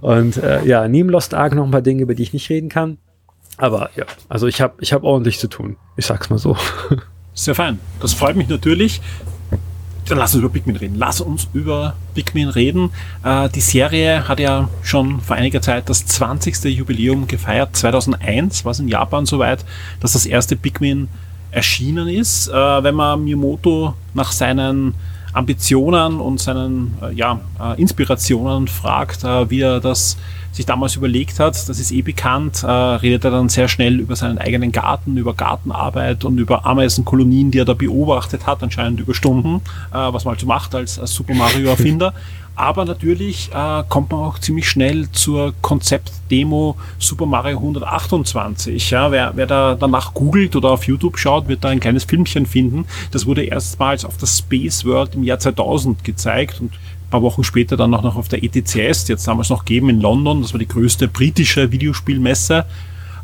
Und 0.01 0.37
äh, 0.37 0.63
ja, 0.65 0.87
neben 0.87 1.09
Lost 1.09 1.33
Ark 1.33 1.53
noch 1.53 1.65
ein 1.65 1.71
paar 1.71 1.81
Dinge, 1.81 2.03
über 2.03 2.15
die 2.15 2.23
ich 2.23 2.33
nicht 2.33 2.49
reden 2.49 2.69
kann. 2.69 2.97
Aber 3.57 3.89
ja, 3.95 4.05
also 4.29 4.47
ich 4.47 4.61
habe 4.61 4.75
ich 4.79 4.93
hab 4.93 5.03
ordentlich 5.03 5.39
zu 5.39 5.47
tun. 5.47 5.77
Ich 5.97 6.05
sag's 6.05 6.29
mal 6.29 6.37
so. 6.37 6.57
Sehr 7.33 7.55
fein. 7.55 7.79
Das 7.99 8.13
freut 8.13 8.35
mich 8.35 8.47
natürlich. 8.47 9.01
Dann 10.07 10.19
lass 10.19 10.35
uns 10.35 10.43
über 10.43 10.53
Pikmin 10.53 10.75
reden. 10.75 10.95
Lass 10.97 11.19
uns 11.19 11.47
über 11.53 11.95
Pikmin 12.13 12.49
reden. 12.49 12.91
Äh, 13.23 13.49
die 13.49 13.61
Serie 13.61 14.27
hat 14.27 14.39
ja 14.39 14.69
schon 14.83 15.19
vor 15.19 15.35
einiger 15.35 15.61
Zeit 15.61 15.89
das 15.89 16.05
20. 16.05 16.63
Jubiläum 16.65 17.27
gefeiert. 17.27 17.75
2001 17.75 18.65
war 18.65 18.71
es 18.71 18.79
in 18.79 18.87
Japan 18.87 19.25
soweit, 19.25 19.65
dass 19.99 20.13
das 20.13 20.27
erste 20.27 20.55
Pikmin 20.55 21.07
erschienen 21.49 22.07
ist. 22.07 22.49
Äh, 22.49 22.53
wenn 22.53 22.93
man 22.93 23.23
Miyamoto 23.23 23.95
nach 24.13 24.31
seinen 24.31 24.93
Ambitionen 25.35 26.19
und 26.19 26.39
seinen 26.39 26.97
äh, 27.01 27.13
ja, 27.13 27.39
äh, 27.59 27.79
Inspirationen 27.79 28.67
fragt, 28.67 29.23
äh, 29.23 29.49
wie 29.49 29.61
er 29.61 29.79
das 29.79 30.17
sich 30.55 30.65
damals 30.65 30.95
überlegt 30.95 31.39
hat, 31.39 31.67
das 31.67 31.79
ist 31.79 31.91
eh 31.91 32.01
bekannt, 32.01 32.63
äh, 32.63 32.67
redet 32.67 33.25
er 33.25 33.31
dann 33.31 33.49
sehr 33.49 33.67
schnell 33.67 33.99
über 33.99 34.15
seinen 34.15 34.37
eigenen 34.37 34.71
Garten, 34.71 35.17
über 35.17 35.33
Gartenarbeit 35.33 36.23
und 36.23 36.37
über 36.37 36.65
Ameisenkolonien, 36.65 37.51
die 37.51 37.59
er 37.59 37.65
da 37.65 37.73
beobachtet 37.73 38.47
hat, 38.47 38.63
anscheinend 38.63 39.01
über 39.01 39.13
Stunden, 39.13 39.61
äh, 39.91 39.97
was 39.97 40.23
man 40.23 40.31
halt 40.31 40.39
so 40.39 40.47
macht 40.47 40.73
als, 40.73 40.97
als 40.97 41.13
Super 41.13 41.33
Mario-Erfinder. 41.33 42.13
Aber 42.55 42.85
natürlich 42.85 43.49
äh, 43.53 43.83
kommt 43.89 44.11
man 44.11 44.21
auch 44.21 44.39
ziemlich 44.39 44.69
schnell 44.69 45.11
zur 45.11 45.53
Konzeptdemo 45.61 46.77
Super 46.99 47.25
Mario 47.25 47.57
128. 47.57 48.91
Ja, 48.91 49.11
wer, 49.11 49.33
wer 49.35 49.45
da 49.45 49.75
danach 49.75 50.13
googelt 50.13 50.55
oder 50.55 50.71
auf 50.71 50.87
YouTube 50.87 51.17
schaut, 51.17 51.47
wird 51.47 51.63
da 51.63 51.69
ein 51.69 51.79
kleines 51.81 52.05
Filmchen 52.05 52.45
finden. 52.45 52.85
Das 53.11 53.25
wurde 53.25 53.43
erstmals 53.43 54.05
auf 54.05 54.17
der 54.17 54.27
Space 54.27 54.85
World 54.85 55.15
im 55.15 55.23
Jahr 55.23 55.39
2000 55.39 56.03
gezeigt 56.03 56.61
und 56.61 56.71
paar 57.15 57.21
Wochen 57.21 57.43
später 57.43 57.77
dann 57.77 57.93
auch 57.93 58.03
noch 58.03 58.17
auf 58.17 58.27
der 58.27 58.43
ETCS, 58.43 59.05
die 59.05 59.13
jetzt 59.13 59.27
damals 59.27 59.49
noch 59.49 59.63
geben 59.63 59.89
in 59.89 60.01
London. 60.01 60.41
Das 60.41 60.53
war 60.53 60.59
die 60.59 60.67
größte 60.67 61.07
britische 61.07 61.71
Videospielmesse. 61.71 62.65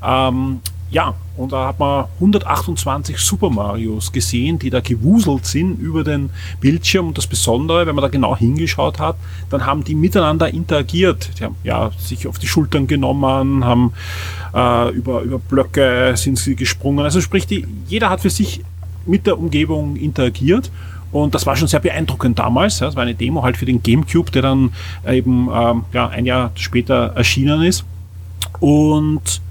Ähm, 0.03 0.61
ja, 0.91 1.15
und 1.37 1.53
da 1.53 1.67
hat 1.67 1.79
man 1.79 2.05
128 2.15 3.17
Super 3.17 3.49
Marios 3.49 4.11
gesehen, 4.11 4.59
die 4.59 4.69
da 4.69 4.81
gewuselt 4.81 5.45
sind 5.45 5.79
über 5.79 6.03
den 6.03 6.29
Bildschirm. 6.59 7.07
Und 7.07 7.17
das 7.17 7.27
Besondere, 7.27 7.87
wenn 7.87 7.95
man 7.95 8.01
da 8.01 8.09
genau 8.09 8.35
hingeschaut 8.35 8.99
hat, 8.99 9.15
dann 9.49 9.65
haben 9.65 9.85
die 9.85 9.95
miteinander 9.95 10.53
interagiert. 10.53 11.29
Die 11.39 11.45
haben 11.45 11.55
ja, 11.63 11.91
sich 11.97 12.27
auf 12.27 12.39
die 12.39 12.47
Schultern 12.47 12.87
genommen, 12.87 13.63
haben 13.63 13.93
äh, 14.53 14.89
über, 14.91 15.21
über 15.21 15.39
Blöcke 15.39 16.13
sind 16.17 16.37
sie 16.37 16.57
gesprungen. 16.57 17.05
Also 17.05 17.21
sprich, 17.21 17.47
die, 17.47 17.65
jeder 17.87 18.09
hat 18.09 18.19
für 18.19 18.29
sich 18.29 18.61
mit 19.05 19.25
der 19.25 19.39
Umgebung 19.39 19.95
interagiert. 19.95 20.69
Und 21.13 21.33
das 21.33 21.45
war 21.45 21.55
schon 21.55 21.69
sehr 21.69 21.79
beeindruckend 21.79 22.37
damals. 22.37 22.81
Ja. 22.81 22.87
Das 22.87 22.97
war 22.97 23.03
eine 23.03 23.15
Demo 23.15 23.43
halt 23.43 23.55
für 23.55 23.65
den 23.65 23.81
GameCube, 23.81 24.29
der 24.31 24.41
dann 24.41 24.73
eben 25.07 25.49
ähm, 25.53 25.85
ja, 25.93 26.09
ein 26.09 26.25
Jahr 26.25 26.51
später 26.55 27.13
erschienen 27.15 27.61
ist. 27.61 27.85
Und 28.59 29.41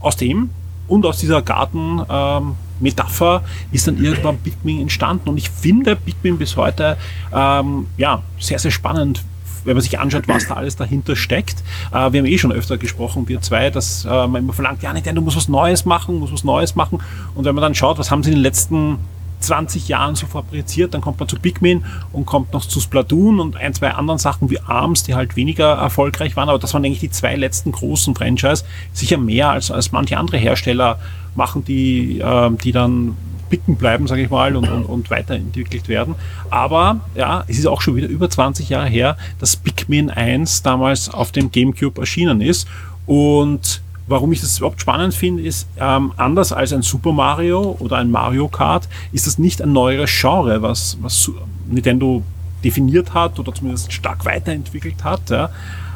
aus 0.00 0.16
dem 0.16 0.50
und 0.92 1.06
aus 1.06 1.18
dieser 1.18 1.40
Garten-Metapher 1.40 3.42
ähm, 3.42 3.72
ist 3.72 3.86
dann 3.86 4.04
irgendwann 4.04 4.36
Pikmin 4.38 4.82
entstanden. 4.82 5.30
Und 5.30 5.38
ich 5.38 5.48
finde 5.48 5.96
Pikmin 5.96 6.36
bis 6.36 6.58
heute 6.58 6.98
ähm, 7.34 7.86
ja, 7.96 8.22
sehr, 8.38 8.58
sehr 8.58 8.70
spannend 8.70 9.24
wenn 9.64 9.76
man 9.76 9.82
sich 9.82 9.96
anschaut, 9.96 10.26
was 10.26 10.48
da 10.48 10.54
alles 10.54 10.74
dahinter 10.74 11.14
steckt. 11.14 11.62
Äh, 11.92 12.12
wir 12.12 12.18
haben 12.18 12.26
eh 12.26 12.36
schon 12.36 12.50
öfter 12.50 12.78
gesprochen, 12.78 13.28
wir 13.28 13.40
zwei, 13.40 13.70
dass 13.70 14.04
äh, 14.04 14.08
man 14.08 14.42
immer 14.42 14.52
verlangt, 14.52 14.82
ja, 14.82 14.92
Nintendo 14.92 15.22
muss 15.22 15.36
was 15.36 15.48
Neues 15.48 15.84
machen, 15.84 16.18
muss 16.18 16.32
was 16.32 16.42
Neues 16.42 16.74
machen. 16.74 16.98
Und 17.36 17.44
wenn 17.44 17.54
man 17.54 17.62
dann 17.62 17.76
schaut, 17.76 17.96
was 17.96 18.10
haben 18.10 18.24
sie 18.24 18.30
in 18.30 18.38
den 18.38 18.42
letzten 18.42 18.98
20 19.42 19.88
Jahren 19.88 20.14
so 20.14 20.26
fabriziert, 20.26 20.94
dann 20.94 21.00
kommt 21.00 21.18
man 21.20 21.28
zu 21.28 21.36
Pikmin 21.36 21.84
und 22.12 22.26
kommt 22.26 22.52
noch 22.52 22.64
zu 22.64 22.80
Splatoon 22.80 23.40
und 23.40 23.56
ein, 23.56 23.74
zwei 23.74 23.90
anderen 23.90 24.18
Sachen 24.18 24.50
wie 24.50 24.60
ARMS, 24.60 25.02
die 25.02 25.14
halt 25.14 25.36
weniger 25.36 25.72
erfolgreich 25.72 26.36
waren, 26.36 26.48
aber 26.48 26.58
das 26.58 26.74
waren 26.74 26.84
eigentlich 26.84 27.00
die 27.00 27.10
zwei 27.10 27.36
letzten 27.36 27.72
großen 27.72 28.14
Franchise, 28.14 28.64
sicher 28.92 29.18
mehr 29.18 29.50
als, 29.50 29.70
als 29.70 29.92
manche 29.92 30.18
andere 30.18 30.38
Hersteller 30.38 30.98
machen, 31.34 31.64
die, 31.64 32.20
äh, 32.20 32.50
die 32.62 32.72
dann 32.72 33.16
picken 33.52 33.76
bleiben, 33.76 34.06
sage 34.06 34.22
ich 34.22 34.30
mal, 34.30 34.56
und, 34.56 34.66
und, 34.66 34.84
und 34.86 35.10
weiterentwickelt 35.10 35.86
werden. 35.86 36.14
Aber 36.48 37.00
ja, 37.14 37.44
es 37.48 37.58
ist 37.58 37.66
auch 37.66 37.82
schon 37.82 37.96
wieder 37.96 38.08
über 38.08 38.30
20 38.30 38.70
Jahre 38.70 38.88
her, 38.88 39.18
dass 39.40 39.56
Pikmin 39.56 40.08
1 40.08 40.62
damals 40.62 41.10
auf 41.10 41.32
dem 41.32 41.50
GameCube 41.50 42.00
erschienen 42.00 42.40
ist 42.40 42.66
und 43.04 43.82
Warum 44.12 44.30
ich 44.30 44.42
das 44.42 44.58
überhaupt 44.58 44.78
spannend 44.78 45.14
finde, 45.14 45.42
ist, 45.42 45.66
ähm, 45.78 46.12
anders 46.18 46.52
als 46.52 46.74
ein 46.74 46.82
Super 46.82 47.12
Mario 47.12 47.78
oder 47.78 47.96
ein 47.96 48.10
Mario 48.10 48.46
Kart, 48.46 48.86
ist 49.10 49.26
das 49.26 49.38
nicht 49.38 49.62
ein 49.62 49.72
neueres 49.72 50.10
Genre, 50.10 50.60
was, 50.60 50.98
was 51.00 51.30
Nintendo 51.66 52.22
definiert 52.62 53.14
hat 53.14 53.38
oder 53.38 53.54
zumindest 53.54 53.90
stark 53.90 54.26
weiterentwickelt 54.26 55.02
hat, 55.02 55.30
ja, 55.30 55.48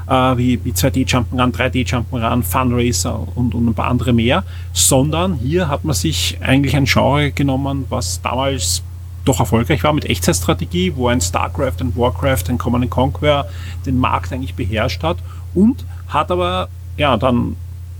äh, 0.08 0.38
wie, 0.38 0.64
wie 0.64 0.72
2D 0.72 1.06
Jump'n'Run, 1.06 1.52
3D 1.52 1.86
Jump'n'Run, 1.86 2.42
Fun 2.42 2.72
Racer 2.72 3.20
und, 3.34 3.54
und 3.54 3.66
ein 3.66 3.74
paar 3.74 3.88
andere 3.88 4.14
mehr, 4.14 4.44
sondern 4.72 5.34
hier 5.34 5.68
hat 5.68 5.84
man 5.84 5.94
sich 5.94 6.38
eigentlich 6.40 6.74
ein 6.74 6.86
Genre 6.86 7.32
genommen, 7.32 7.84
was 7.90 8.22
damals 8.22 8.82
doch 9.26 9.40
erfolgreich 9.40 9.84
war 9.84 9.92
mit 9.92 10.06
Echtzeitstrategie, 10.06 10.94
wo 10.96 11.08
ein 11.08 11.20
StarCraft, 11.20 11.80
ein 11.80 11.94
Warcraft, 11.94 12.44
ein 12.48 12.56
Command 12.56 12.88
Conquer 12.88 13.46
den 13.84 13.98
Markt 13.98 14.32
eigentlich 14.32 14.54
beherrscht 14.54 15.02
hat 15.02 15.18
und 15.54 15.84
hat 16.08 16.30
aber 16.30 16.70
ja 16.96 17.18
dann 17.18 17.56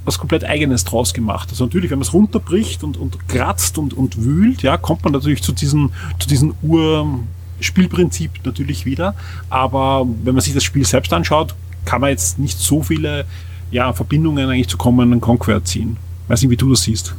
was 0.06 0.18
komplett 0.18 0.44
Eigenes 0.44 0.84
draus 0.84 1.12
gemacht. 1.12 1.48
Also 1.50 1.64
natürlich, 1.64 1.90
wenn 1.90 1.98
man 1.98 2.06
es 2.06 2.14
runterbricht 2.14 2.82
und, 2.84 2.96
und 2.96 3.28
kratzt 3.28 3.76
und, 3.76 3.92
und 3.92 4.22
wühlt, 4.24 4.62
ja, 4.62 4.76
kommt 4.76 5.04
man 5.04 5.12
natürlich 5.12 5.42
zu 5.42 5.52
diesem, 5.52 5.92
zu 6.18 6.28
diesem 6.28 6.54
Urspielprinzip 6.62 8.30
natürlich 8.44 8.86
wieder. 8.86 9.14
Aber 9.50 10.06
wenn 10.24 10.34
man 10.34 10.42
sich 10.42 10.54
das 10.54 10.64
Spiel 10.64 10.86
selbst 10.86 11.12
anschaut, 11.12 11.54
kann 11.84 12.00
man 12.00 12.10
jetzt 12.10 12.38
nicht 12.38 12.58
so 12.58 12.82
viele 12.82 13.26
ja, 13.70 13.92
Verbindungen 13.92 14.48
eigentlich 14.48 14.68
zu 14.68 14.78
Common 14.78 15.20
Conquer 15.20 15.62
ziehen. 15.64 15.96
Weiß 16.28 16.40
nicht, 16.42 16.50
wie 16.50 16.56
du 16.56 16.70
das 16.70 16.82
siehst. 16.82 17.14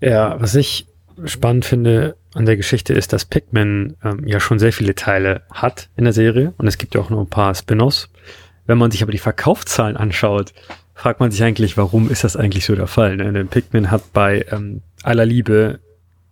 Ja, 0.00 0.40
was 0.40 0.54
ich 0.54 0.86
spannend 1.24 1.64
finde 1.64 2.16
an 2.34 2.46
der 2.46 2.56
Geschichte 2.56 2.92
ist, 2.92 3.12
dass 3.12 3.24
Pikmin 3.24 3.96
ähm, 4.04 4.26
ja 4.26 4.40
schon 4.40 4.58
sehr 4.58 4.72
viele 4.72 4.94
Teile 4.94 5.42
hat 5.52 5.88
in 5.96 6.04
der 6.04 6.12
Serie 6.12 6.54
und 6.58 6.66
es 6.66 6.78
gibt 6.78 6.94
ja 6.94 7.00
auch 7.00 7.10
noch 7.10 7.20
ein 7.20 7.28
paar 7.28 7.54
Spin-offs. 7.54 8.08
Wenn 8.66 8.78
man 8.78 8.90
sich 8.90 9.02
aber 9.02 9.12
die 9.12 9.18
Verkaufszahlen 9.18 9.96
anschaut, 9.96 10.52
fragt 10.98 11.20
man 11.20 11.30
sich 11.30 11.42
eigentlich, 11.44 11.76
warum 11.76 12.10
ist 12.10 12.24
das 12.24 12.36
eigentlich 12.36 12.66
so 12.66 12.74
der 12.74 12.88
Fall? 12.88 13.16
Ne? 13.16 13.32
Denn 13.32 13.46
Pikmin 13.46 13.90
hat 13.90 14.12
bei 14.12 14.44
ähm, 14.50 14.82
aller 15.04 15.24
Liebe 15.24 15.78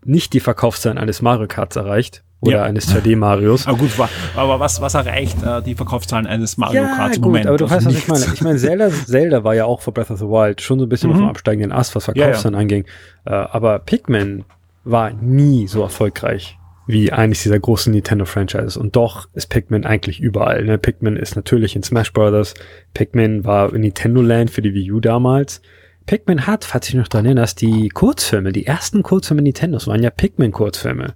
nicht 0.04 0.32
die 0.32 0.40
Verkaufszahlen 0.40 0.99
eines 0.99 1.23
Mario 1.23 1.46
Karts 1.46 1.76
erreicht 1.76 2.25
oder 2.40 2.56
ja. 2.56 2.62
eines 2.64 2.92
2D-Marios. 2.92 3.68
Aber 3.68 3.78
gut, 3.78 3.90
aber 4.35 4.58
was, 4.58 4.80
was 4.80 4.94
erreicht 4.94 5.40
äh, 5.44 5.62
die 5.62 5.76
Verkaufszahlen 5.76 6.26
eines 6.26 6.56
Mario 6.56 6.82
ja, 6.82 6.96
Karts 6.96 7.16
im 7.16 7.23
gut, 7.23 7.32
Moment? 7.32 7.46
aber 7.46 7.58
du 7.58 7.70
weißt, 7.70 7.87
was 7.87 7.94
ich 7.94 8.08
meine. 8.08 8.25
Ich 8.35 8.40
meine, 8.42 8.58
Zelda, 8.58 8.90
Zelda 9.06 9.44
war 9.44 9.54
ja 9.54 9.66
auch 9.66 9.80
vor 9.80 9.94
Breath 9.94 10.11
of 10.11 10.18
the 10.18 10.26
Wild 10.26 10.61
schon 10.61 10.80
so 10.80 10.87
ein 10.87 10.88
bisschen 10.88 11.11
mhm. 11.11 11.16
auf 11.16 11.23
dem 11.23 11.28
absteigenden 11.28 11.73
Ast, 11.73 11.94
was 11.94 12.04
Verkaufszahlen 12.04 12.54
ja, 12.54 12.61
anging. 12.61 12.85
Äh, 13.25 13.35
aber 13.35 13.78
Pikmin 13.78 14.44
war 14.82 15.12
nie 15.12 15.68
so 15.68 15.82
erfolgreich 15.82 16.58
wie 16.87 17.12
eines 17.12 17.43
dieser 17.43 17.59
großen 17.59 17.93
Nintendo-Franchises. 17.93 18.76
Und 18.76 18.97
doch 18.97 19.28
ist 19.35 19.49
Pikmin 19.49 19.85
eigentlich 19.85 20.21
überall. 20.21 20.64
Ne? 20.64 20.78
Pikmin 20.78 21.16
ist 21.16 21.37
natürlich 21.37 21.75
in 21.76 21.83
Smash 21.83 22.12
Brothers. 22.12 22.55
Pikmin 22.95 23.45
war 23.45 23.75
in 23.75 23.81
Nintendo 23.81 24.23
Land 24.23 24.50
für 24.50 24.62
die 24.62 24.75
Wii 24.75 24.93
U 24.93 25.00
damals. 25.00 25.61
Pikmin 26.07 26.47
hat, 26.47 26.64
falls 26.64 26.88
ich 26.88 26.95
noch 26.95 27.09
daran 27.09 27.26
erinnerst, 27.26 27.61
die 27.61 27.88
Kurzfilme, 27.88 28.52
die 28.52 28.64
ersten 28.64 29.02
Kurzfilme 29.02 29.43
Nintendos 29.43 29.88
waren 29.88 30.02
ja 30.02 30.11
Pikmin-Kurzfilme. 30.11 31.14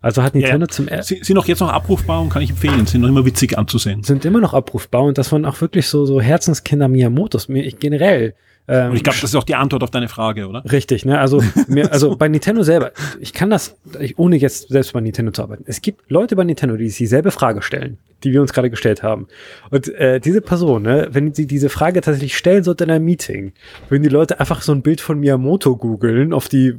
Also 0.00 0.22
hat 0.22 0.34
Nintendo 0.34 0.64
ja, 0.64 0.68
zum 0.70 0.88
ersten. 0.88 1.22
Sind 1.22 1.36
auch 1.36 1.44
jetzt 1.44 1.60
noch 1.60 1.68
abrufbar 1.68 2.22
und 2.22 2.30
kann 2.30 2.40
ich 2.40 2.50
empfehlen. 2.50 2.86
Sind 2.86 3.02
noch 3.02 3.08
immer 3.10 3.26
witzig 3.26 3.58
anzusehen. 3.58 4.02
Sind 4.02 4.24
immer 4.24 4.40
noch 4.40 4.54
abrufbar 4.54 5.02
und 5.02 5.18
das 5.18 5.30
waren 5.30 5.44
auch 5.44 5.60
wirklich 5.60 5.88
so, 5.88 6.06
so 6.06 6.22
Herzenskinder 6.22 6.88
Miyamotos. 6.88 7.50
Ich, 7.50 7.78
generell 7.78 8.34
ähm, 8.70 8.90
und 8.90 8.96
ich 8.96 9.02
glaube, 9.02 9.18
das 9.20 9.30
ist 9.30 9.34
auch 9.34 9.44
die 9.44 9.56
Antwort 9.56 9.82
auf 9.82 9.90
deine 9.90 10.08
Frage, 10.08 10.46
oder? 10.46 10.62
Richtig, 10.70 11.04
ne? 11.04 11.18
Also, 11.18 11.42
mir, 11.66 11.90
also 11.92 12.16
bei 12.16 12.28
Nintendo 12.28 12.62
selber, 12.62 12.92
ich 13.18 13.32
kann 13.32 13.50
das, 13.50 13.76
ich, 13.98 14.18
ohne 14.18 14.36
jetzt 14.36 14.68
selbst 14.68 14.92
bei 14.92 15.00
Nintendo 15.00 15.32
zu 15.32 15.42
arbeiten. 15.42 15.64
Es 15.66 15.82
gibt 15.82 16.10
Leute 16.10 16.36
bei 16.36 16.44
Nintendo, 16.44 16.76
die 16.76 16.88
sich 16.88 16.98
dieselbe 16.98 17.30
Frage 17.30 17.62
stellen 17.62 17.98
die 18.24 18.32
wir 18.32 18.40
uns 18.40 18.52
gerade 18.52 18.70
gestellt 18.70 19.02
haben. 19.02 19.28
Und 19.70 19.88
äh, 19.94 20.20
diese 20.20 20.40
Person, 20.40 20.82
ne, 20.82 21.08
wenn 21.10 21.34
sie 21.34 21.46
diese 21.46 21.68
Frage 21.68 22.00
tatsächlich 22.00 22.36
stellen 22.36 22.64
sollte 22.64 22.84
in 22.84 22.90
einem 22.90 23.04
Meeting, 23.04 23.52
würden 23.88 24.02
die 24.02 24.08
Leute 24.08 24.40
einfach 24.40 24.62
so 24.62 24.72
ein 24.72 24.82
Bild 24.82 25.00
von 25.00 25.18
Miyamoto 25.20 25.76
googeln, 25.76 26.32
auf 26.32 26.48
die 26.48 26.74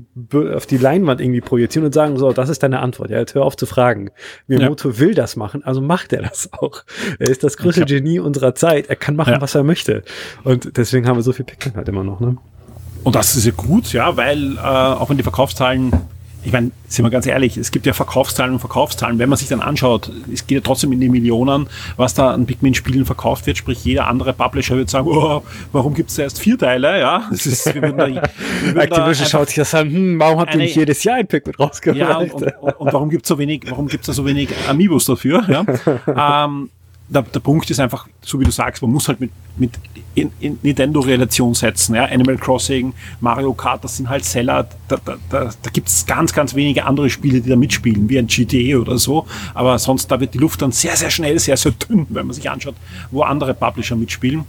auf 0.53 0.65
die 0.65 0.77
Leinwand 0.77 1.21
irgendwie 1.21 1.41
projizieren 1.41 1.85
und 1.85 1.93
sagen, 1.93 2.17
so, 2.17 2.31
das 2.31 2.49
ist 2.49 2.63
deine 2.63 2.79
Antwort. 2.79 3.09
Ja, 3.09 3.19
jetzt 3.19 3.35
hör 3.35 3.43
auf 3.43 3.57
zu 3.57 3.65
fragen. 3.65 4.11
Miyamoto 4.47 4.89
ja. 4.89 4.99
will 4.99 5.13
das 5.13 5.35
machen, 5.35 5.63
also 5.63 5.81
macht 5.81 6.13
er 6.13 6.21
das 6.21 6.49
auch. 6.53 6.83
Er 7.19 7.29
ist 7.29 7.43
das 7.43 7.57
größte 7.57 7.85
Genie 7.85 8.19
unserer 8.19 8.55
Zeit. 8.55 8.87
Er 8.87 8.95
kann 8.95 9.15
machen, 9.15 9.33
ja. 9.33 9.41
was 9.41 9.55
er 9.55 9.63
möchte. 9.63 10.03
Und 10.43 10.77
deswegen 10.77 11.07
haben 11.07 11.17
wir 11.17 11.23
so 11.23 11.33
viel 11.33 11.45
Pikmin 11.45 11.75
halt 11.75 11.87
immer 11.89 12.03
noch, 12.03 12.19
ne? 12.19 12.37
Und 13.03 13.15
das 13.15 13.35
ist 13.35 13.45
ja 13.45 13.51
gut, 13.51 13.93
ja, 13.93 14.15
weil 14.15 14.57
äh, 14.57 14.59
auch 14.59 15.09
wenn 15.09 15.17
die 15.17 15.23
Verkaufszahlen 15.23 15.91
ich 16.43 16.51
meine, 16.51 16.71
sind 16.87 17.05
wir 17.05 17.09
ganz 17.09 17.25
ehrlich, 17.27 17.57
es 17.57 17.71
gibt 17.71 17.85
ja 17.85 17.93
Verkaufszahlen 17.93 18.53
und 18.53 18.59
Verkaufszahlen. 18.59 19.19
Wenn 19.19 19.29
man 19.29 19.37
sich 19.37 19.47
dann 19.47 19.61
anschaut, 19.61 20.11
es 20.33 20.47
geht 20.47 20.55
ja 20.57 20.61
trotzdem 20.61 20.91
in 20.91 20.99
die 20.99 21.09
Millionen, 21.09 21.67
was 21.97 22.13
da 22.13 22.31
an 22.31 22.45
Pikmin-Spielen 22.45 23.05
verkauft 23.05 23.45
wird. 23.45 23.57
Sprich, 23.57 23.83
jeder 23.85 24.07
andere 24.07 24.33
Publisher 24.33 24.75
wird 24.75 24.89
sagen, 24.89 25.07
oh, 25.07 25.43
warum 25.71 25.93
gibt 25.93 26.09
es 26.09 26.17
erst 26.17 26.39
vier 26.39 26.57
Teile? 26.57 26.99
Ja, 26.99 27.27
das 27.29 27.45
ist, 27.45 27.73
wir 27.73 27.81
da, 27.81 28.07
wir 28.07 28.75
Activision 28.75 29.27
schaut 29.27 29.47
sich 29.47 29.57
das 29.57 29.73
an, 29.75 29.89
hm, 29.89 30.19
warum 30.19 30.39
habt 30.39 30.53
ihr 30.53 30.59
nicht 30.59 30.75
jedes 30.75 31.03
Jahr 31.03 31.17
ein 31.17 31.27
Pikmin 31.27 31.55
rausgebracht? 31.55 31.99
Ja, 31.99 32.17
und, 32.17 32.33
und, 32.33 32.73
und 32.73 32.93
warum 32.93 33.09
gibt 33.09 33.25
es 33.25 33.29
so 33.29 33.37
wenig, 33.37 33.63
warum 33.69 33.87
gibt's 33.87 34.07
da 34.07 34.13
so 34.13 34.25
wenig 34.25 34.49
Amiibos 34.67 35.05
dafür? 35.05 35.43
Ja? 35.47 36.45
ähm, 36.45 36.69
der, 37.11 37.23
der 37.23 37.39
Punkt 37.41 37.69
ist 37.69 37.79
einfach, 37.79 38.07
so 38.21 38.39
wie 38.39 38.45
du 38.45 38.51
sagst, 38.51 38.81
man 38.81 38.91
muss 38.91 39.07
halt 39.09 39.19
mit, 39.19 39.31
mit 39.57 39.71
in, 40.15 40.31
in 40.39 40.57
Nintendo-Relation 40.61 41.53
setzen. 41.53 41.95
Ja? 41.95 42.05
Animal 42.05 42.37
Crossing, 42.37 42.93
Mario 43.19 43.53
Kart, 43.53 43.83
das 43.83 43.97
sind 43.97 44.07
halt 44.07 44.23
Seller. 44.23 44.67
Da, 44.87 44.97
da, 45.03 45.17
da, 45.29 45.49
da 45.61 45.69
gibt 45.71 45.89
es 45.89 46.05
ganz, 46.05 46.31
ganz 46.33 46.55
wenige 46.55 46.85
andere 46.85 47.09
Spiele, 47.09 47.41
die 47.41 47.49
da 47.49 47.57
mitspielen, 47.57 48.07
wie 48.07 48.17
ein 48.17 48.27
GTA 48.27 48.77
oder 48.77 48.97
so. 48.97 49.27
Aber 49.53 49.77
sonst, 49.77 50.09
da 50.09 50.19
wird 50.21 50.33
die 50.33 50.37
Luft 50.37 50.61
dann 50.61 50.71
sehr, 50.71 50.95
sehr 50.95 51.09
schnell, 51.09 51.37
sehr, 51.37 51.57
sehr 51.57 51.73
dünn, 51.73 52.07
wenn 52.09 52.27
man 52.27 52.33
sich 52.33 52.49
anschaut, 52.49 52.75
wo 53.11 53.23
andere 53.23 53.53
Publisher 53.53 53.97
mitspielen. 53.97 54.45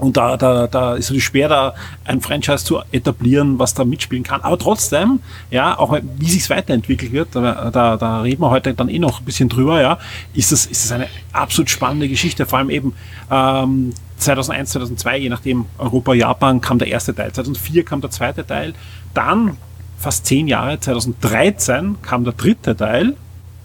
Und 0.00 0.16
da, 0.16 0.36
da, 0.36 0.66
da 0.66 0.94
ist 0.94 1.10
es 1.10 1.22
schwer, 1.22 1.48
da 1.48 1.74
ein 2.04 2.20
Franchise 2.20 2.64
zu 2.64 2.80
etablieren, 2.90 3.58
was 3.58 3.74
da 3.74 3.84
mitspielen 3.84 4.24
kann. 4.24 4.40
Aber 4.40 4.58
trotzdem, 4.58 5.20
ja, 5.50 5.78
auch 5.78 5.96
wie 6.16 6.30
sich 6.30 6.42
es 6.42 6.50
weiterentwickelt 6.50 7.12
wird, 7.12 7.36
da, 7.36 7.70
da, 7.70 7.96
da 7.96 8.20
reden 8.22 8.42
wir 8.42 8.50
heute 8.50 8.72
dann 8.72 8.88
eh 8.88 8.98
noch 8.98 9.20
ein 9.20 9.24
bisschen 9.24 9.48
drüber, 9.48 9.80
ja, 9.80 9.98
ist 10.32 10.52
es 10.52 10.66
ist 10.66 10.86
es 10.86 10.92
eine 10.92 11.06
absolut 11.32 11.68
spannende 11.68 12.08
Geschichte. 12.08 12.46
Vor 12.46 12.58
allem 12.58 12.70
eben 12.70 12.94
ähm, 13.30 13.92
2001, 14.16 14.70
2002, 14.70 15.18
je 15.18 15.28
nachdem 15.28 15.66
Europa, 15.78 16.14
Japan, 16.14 16.60
kam 16.60 16.78
der 16.78 16.88
erste 16.88 17.14
Teil. 17.14 17.32
2004 17.32 17.84
kam 17.84 18.00
der 18.00 18.10
zweite 18.10 18.46
Teil. 18.46 18.74
Dann, 19.12 19.56
fast 19.98 20.26
zehn 20.26 20.48
Jahre, 20.48 20.80
2013 20.80 22.00
kam 22.02 22.24
der 22.24 22.32
dritte 22.32 22.76
Teil. 22.76 23.16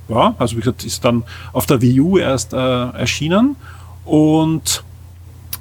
Ja, 0.09 0.35
also 0.37 0.57
wie 0.57 0.59
gesagt, 0.59 0.83
ist 0.83 1.03
dann 1.03 1.23
auf 1.53 1.65
der 1.65 1.81
Wii 1.81 1.99
U 2.01 2.17
erst 2.17 2.53
äh, 2.53 2.57
erschienen. 2.57 3.55
Und 4.05 4.83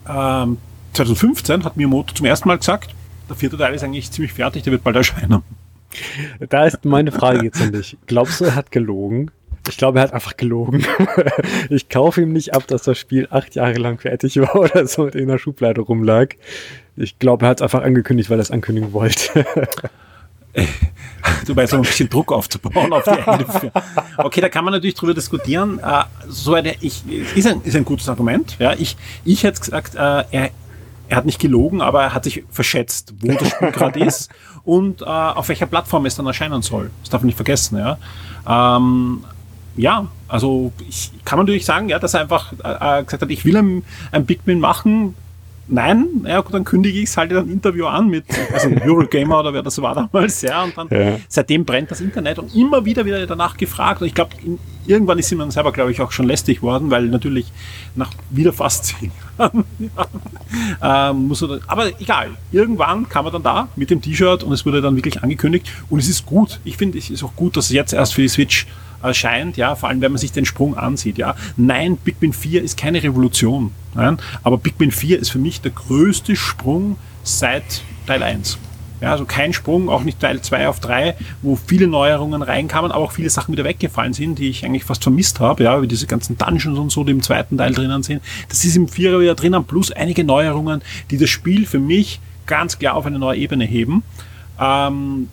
ähm, 0.09 0.59
2015 0.93 1.65
hat 1.65 1.77
Miyamoto 1.77 2.15
zum 2.15 2.27
ersten 2.27 2.49
Mal 2.49 2.59
gesagt, 2.59 2.95
der 3.29 3.37
vierte 3.37 3.57
Teil 3.57 3.75
ist 3.75 3.83
eigentlich 3.83 4.11
ziemlich 4.11 4.33
fertig, 4.33 4.63
der 4.63 4.73
wird 4.73 4.85
bald 4.85 4.97
erscheinen. 4.97 5.43
Da 6.49 6.67
ist 6.67 6.85
meine 6.85 7.13
Frage 7.13 7.45
jetzt 7.45 7.61
an 7.63 7.73
dich. 7.73 7.97
Glaubst 8.07 8.41
du, 8.41 8.45
er 8.45 8.55
hat 8.55 8.71
gelogen? 8.71 9.31
Ich 9.69 9.77
glaube, 9.79 9.99
er 9.99 10.03
hat 10.03 10.13
einfach 10.13 10.37
gelogen. 10.37 10.85
Ich 11.71 11.89
kaufe 11.89 12.23
ihm 12.23 12.33
nicht 12.33 12.53
ab, 12.55 12.67
dass 12.67 12.83
das 12.83 12.99
Spiel 12.99 13.27
acht 13.31 13.55
Jahre 13.55 13.75
lang 13.75 13.99
fertig 13.99 14.39
war 14.39 14.57
oder 14.57 14.87
so 14.87 15.05
und 15.05 15.15
in 15.15 15.29
der 15.29 15.39
Schublade 15.39 15.81
rumlag. 15.81 16.35
Ich 16.97 17.19
glaube, 17.19 17.47
er 17.47 17.51
hat 17.51 17.59
es 17.59 17.63
einfach 17.63 17.83
angekündigt, 17.83 18.31
weil 18.31 18.39
er 18.39 18.43
es 18.43 18.51
ankündigen 18.51 18.93
wollte. 18.93 19.47
du 21.47 21.57
weißt, 21.57 21.73
um 21.75 21.81
ein 21.81 21.83
bisschen 21.83 22.09
Druck 22.09 22.33
aufzubauen 22.33 22.93
auf 22.93 23.05
die 23.05 23.11
eigene 23.11 23.73
Okay, 24.19 24.41
da 24.41 24.49
kann 24.49 24.65
man 24.65 24.73
natürlich 24.73 24.95
drüber 24.95 25.15
diskutieren. 25.15 25.79
Äh, 25.79 26.05
so 26.29 26.55
eine, 26.55 26.75
ich, 26.81 27.03
ist 27.35 27.47
ein, 27.47 27.63
ist 27.63 27.77
ein 27.77 27.85
gutes 27.85 28.09
Argument. 28.09 28.57
Ja, 28.59 28.75
ich, 28.75 28.97
ich 29.25 29.43
hätte 29.43 29.61
gesagt, 29.61 29.95
äh, 29.95 29.99
er, 29.99 30.51
er 31.09 31.17
hat 31.17 31.27
nicht 31.27 31.41
gelogen, 31.41 31.83
aber 31.83 32.03
er 32.03 32.15
hat 32.15 32.25
sich 32.25 32.45
verschätzt, 32.51 33.15
wo 33.21 33.33
das 33.33 33.49
Spiel 33.51 33.73
gerade 33.73 34.01
ist 34.01 34.31
und 34.65 35.03
äh, 35.03 35.05
auf 35.05 35.49
welcher 35.49 35.67
Plattform 35.67 36.07
es 36.07 36.17
dann 36.17 36.27
erscheinen 36.27 36.63
soll. 36.63 36.91
Das 37.03 37.11
darf 37.11 37.21
man 37.21 37.27
nicht 37.27 37.37
vergessen, 37.37 37.79
ja. 37.79 37.99
Ähm, 38.47 39.25
ja, 39.77 40.07
also 40.29 40.73
ich 40.89 41.11
kann 41.25 41.39
man 41.39 41.47
natürlich 41.47 41.65
sagen, 41.65 41.89
ja, 41.89 41.99
dass 41.99 42.15
er 42.15 42.21
einfach 42.21 42.53
äh, 42.53 43.03
gesagt 43.05 43.23
hat, 43.23 43.31
ich 43.31 43.45
will 43.45 43.57
ein, 43.57 43.85
ein 44.13 44.25
Big 44.25 44.41
Win 44.45 44.61
machen, 44.61 45.17
nein, 45.69 46.25
ja 46.27 46.41
gut, 46.41 46.55
dann 46.55 46.65
kündige 46.65 46.99
ich 46.99 47.09
es 47.09 47.17
halt 47.17 47.31
in 47.31 47.39
einem 47.39 47.51
Interview 47.51 47.87
an 47.87 48.09
mit, 48.09 48.25
also 48.53 48.69
Eurogamer 48.85 49.41
oder 49.41 49.53
wer 49.53 49.63
das 49.63 49.81
war 49.81 49.95
damals, 49.95 50.43
ja, 50.43 50.63
und 50.63 50.77
dann 50.77 50.89
ja. 50.91 51.19
seitdem 51.29 51.65
brennt 51.65 51.91
das 51.91 52.01
Internet 52.01 52.39
und 52.39 52.55
immer 52.55 52.85
wieder 52.85 53.05
wieder 53.05 53.27
danach 53.27 53.57
gefragt 53.57 54.01
und 54.01 54.07
ich 54.07 54.15
glaube, 54.15 54.33
irgendwann 54.87 55.19
ist 55.19 55.33
man 55.35 55.51
selber, 55.51 55.73
glaube 55.73 55.91
ich, 55.93 56.01
auch 56.01 56.13
schon 56.13 56.27
lästig 56.27 56.63
worden, 56.63 56.91
weil 56.91 57.07
natürlich 57.07 57.53
nach 57.95 58.11
wieder 58.31 58.53
fast 58.53 58.85
zehn 58.87 59.11
Jahren, 59.39 59.65
ja, 60.81 61.11
äh, 61.11 61.13
muss 61.13 61.43
er, 61.43 61.61
aber 61.67 61.89
egal, 62.01 62.31
irgendwann 62.53 63.09
kam 63.09 63.27
er 63.27 63.33
dann 63.33 63.43
da 63.43 63.69
mit 63.77 63.91
dem 63.91 64.03
T-Shirt 64.03 64.43
und 64.43 64.53
es 64.53 64.67
wurde 64.67 64.81
dann 64.81 64.97
wirklich 64.97 65.23
angekündigt 65.23 65.71
und 65.91 65.99
es 65.99 66.09
ist 66.09 66.27
gut, 66.27 66.61
ich 66.65 66.77
finde, 66.77 66.99
es 66.99 67.11
ist 67.11 67.23
auch 67.23 67.35
gut, 67.37 67.57
dass 67.57 67.67
es 67.67 67.73
jetzt 67.73 67.93
erst 67.93 68.15
für 68.15 68.23
die 68.23 68.29
Switch 68.29 68.67
erscheint, 69.05 69.57
ja, 69.57 69.75
vor 69.75 69.89
allem 69.89 70.01
wenn 70.01 70.13
man 70.13 70.19
sich 70.19 70.33
den 70.33 70.45
Sprung 70.45 70.77
ansieht, 70.77 71.19
ja. 71.19 71.35
Nein, 71.57 71.97
Pikmin 71.97 72.33
4 72.33 72.63
ist 72.63 72.77
keine 72.77 73.03
Revolution, 73.03 73.73
nein, 73.95 74.19
aber 74.43 74.59
Pikmin 74.59 74.91
4 74.91 75.19
ist 75.19 75.31
für 75.31 75.39
mich 75.39 75.61
der 75.61 75.73
größte 75.73 76.37
Sprung 76.37 76.97
seit 77.23 77.83
Teil 78.07 78.23
1. 78.23 78.59
Ja, 79.01 79.13
also 79.13 79.27
kein 79.27 79.53
Sprung, 79.53 79.91
auch 79.91 80.03
nicht 80.03 80.21
Teil 80.21 80.41
2 80.41 80.69
auf 80.69 80.81
3, 80.81 81.15
wo 81.43 81.57
viele 81.57 81.87
Neuerungen 81.87 82.41
reinkamen, 82.43 82.91
aber 82.91 83.05
auch 83.05 83.13
viele 83.13 83.29
Sachen 83.29 83.53
wieder 83.53 83.65
weggefallen 83.65 84.15
sind, 84.15 84.39
die 84.39 84.49
ich 84.49 84.65
eigentlich 84.65 84.85
fast 84.85 85.03
vermisst 85.03 85.41
habe, 85.41 85.65
ja, 85.65 85.83
wie 85.83 85.89
diese 85.89 86.07
ganzen 86.07 86.39
Dungeons 86.39 86.79
und 86.79 86.91
so, 86.91 87.05
die 87.05 87.13
im 87.13 87.21
zweiten 87.21 87.59
Teil 87.59 87.75
drinnen 87.75 88.03
sind. 88.03 88.23
Das 88.49 88.65
ist 88.65 88.77
im 88.77 88.89
Vierer 88.89 89.21
wieder 89.21 89.35
drinnen, 89.35 89.65
plus 89.65 89.91
einige 89.91 90.25
Neuerungen, 90.25 90.81
die 91.11 91.19
das 91.19 91.29
Spiel 91.29 91.67
für 91.67 91.81
mich 91.81 92.21
ganz 92.47 92.79
klar 92.79 92.95
auf 92.95 93.05
eine 93.05 93.19
neue 93.19 93.39
Ebene 93.39 93.65
heben. 93.65 94.05
Ähm, 94.59 95.29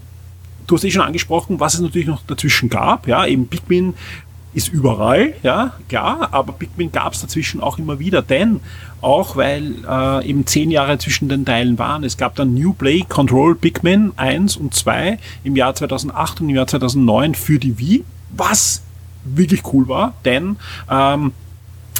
du 0.71 0.77
hast 0.77 0.85
eh 0.85 0.91
schon 0.91 1.01
angesprochen, 1.01 1.59
was 1.59 1.73
es 1.73 1.81
natürlich 1.81 2.07
noch 2.07 2.21
dazwischen 2.25 2.69
gab. 2.69 3.07
Ja, 3.07 3.25
eben 3.25 3.47
Pikmin 3.47 3.93
ist 4.53 4.69
überall, 4.69 5.33
ja, 5.43 5.73
klar, 5.87 6.29
aber 6.31 6.53
Pikmin 6.53 6.91
gab 6.91 7.13
es 7.13 7.21
dazwischen 7.21 7.61
auch 7.61 7.77
immer 7.77 7.99
wieder, 7.99 8.21
denn 8.21 8.59
auch 9.01 9.35
weil 9.35 9.75
äh, 9.87 10.27
eben 10.27 10.45
zehn 10.45 10.71
Jahre 10.71 10.97
zwischen 10.97 11.29
den 11.29 11.45
Teilen 11.45 11.79
waren. 11.79 12.03
Es 12.03 12.17
gab 12.17 12.35
dann 12.35 12.53
New 12.53 12.73
Play 12.73 13.05
Control 13.07 13.55
Pikmin 13.55 14.11
1 14.17 14.57
und 14.57 14.73
2 14.73 15.19
im 15.43 15.55
Jahr 15.55 15.73
2008 15.73 16.41
und 16.41 16.49
im 16.49 16.55
Jahr 16.55 16.67
2009 16.67 17.35
für 17.35 17.59
die 17.59 17.79
Wii, 17.79 18.03
was 18.35 18.81
wirklich 19.23 19.61
cool 19.73 19.87
war, 19.87 20.13
denn 20.25 20.57
ähm, 20.89 21.33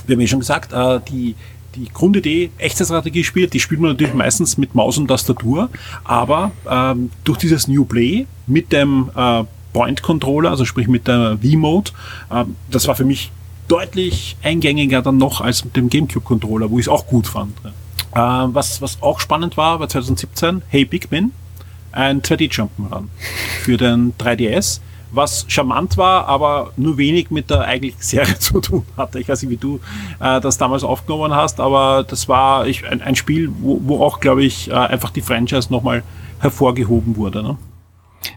wir 0.08 0.16
haben 0.16 0.22
ja 0.22 0.28
schon 0.28 0.40
gesagt, 0.40 0.74
äh, 0.74 1.00
die, 1.10 1.36
die 1.76 1.90
Grundidee, 1.92 2.52
Echtzeitstrategie 2.58 3.24
spielt, 3.24 3.54
die 3.54 3.60
spielt 3.60 3.82
man 3.82 3.92
natürlich 3.92 4.14
meistens 4.14 4.58
mit 4.58 4.76
Maus 4.76 4.98
und 4.98 5.08
Tastatur, 5.08 5.70
aber 6.04 6.52
ähm, 6.70 7.12
durch 7.24 7.38
dieses 7.38 7.68
New 7.68 7.86
Play 7.86 8.28
mit 8.48 8.72
dem 8.72 9.10
äh, 9.16 9.44
Point 9.74 10.02
Controller, 10.02 10.50
also 10.50 10.66
sprich 10.66 10.88
mit 10.88 11.08
der 11.08 11.38
V-Mode, 11.42 11.92
äh, 12.30 12.44
das 12.70 12.88
war 12.88 12.96
für 12.96 13.06
mich 13.06 13.32
deutlich 13.68 14.36
eingängiger 14.44 15.02
dann 15.02 15.18
noch 15.18 15.40
als 15.40 15.64
mit 15.64 15.76
dem 15.76 15.90
GameCube 15.90 16.26
Controller, 16.26 16.70
wo 16.70 16.80
ich 16.80 16.86
es 16.86 16.90
auch 16.90 17.08
gut 17.08 17.28
fand. 17.28 17.58
Äh, 18.14 18.20
was, 18.20 18.82
was 18.82 19.02
auch 19.02 19.20
spannend 19.20 19.56
war, 19.56 19.80
war 19.80 19.88
2017, 19.88 20.64
Hey 20.68 20.86
Pikmin, 20.86 21.32
ein 21.94 22.22
2D-Jump'n'Run 22.22 23.06
für 23.62 23.78
den 23.78 24.14
3DS 24.18 24.82
was 25.12 25.46
charmant 25.48 25.98
war, 25.98 26.28
aber 26.28 26.72
nur 26.78 26.98
wenig 26.98 27.32
mit 27.32 27.50
der 27.50 27.62
eigentlichen 27.62 28.02
Serie 28.02 28.38
zu 28.40 28.62
tun 28.62 28.86
hatte. 28.98 29.20
Ich 29.20 29.30
weiß 29.30 29.42
nicht, 29.44 29.52
wie 29.52 29.58
du 29.58 29.80
äh, 30.20 30.42
das 30.42 30.58
damals 30.58 30.84
aufgenommen 30.84 31.34
hast, 31.34 31.60
aber 31.60 32.06
das 32.08 32.28
war 32.28 32.68
ich, 32.68 32.88
ein, 32.88 33.02
ein 33.02 33.16
Spiel, 33.16 33.50
wo, 33.60 33.80
wo 33.84 34.04
auch, 34.04 34.20
glaube 34.20 34.44
ich, 34.44 34.70
äh, 34.70 34.74
einfach 34.74 35.12
die 35.12 35.22
Franchise 35.22 35.72
nochmal 35.72 36.04
hervorgehoben 36.40 37.18
wurde. 37.18 37.44
Ne? 37.44 37.58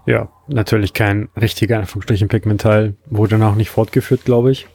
Ja, 0.07 0.29
natürlich 0.49 0.93
kein 0.93 1.29
richtiger 1.41 1.79
Anführungsstrichen 1.79 2.29
Pikmin-Teil, 2.29 2.95
wurde 3.07 3.39
dann 3.39 3.49
auch 3.49 3.55
nicht 3.55 3.71
fortgeführt, 3.71 4.25
glaube 4.25 4.53
ich. 4.53 4.67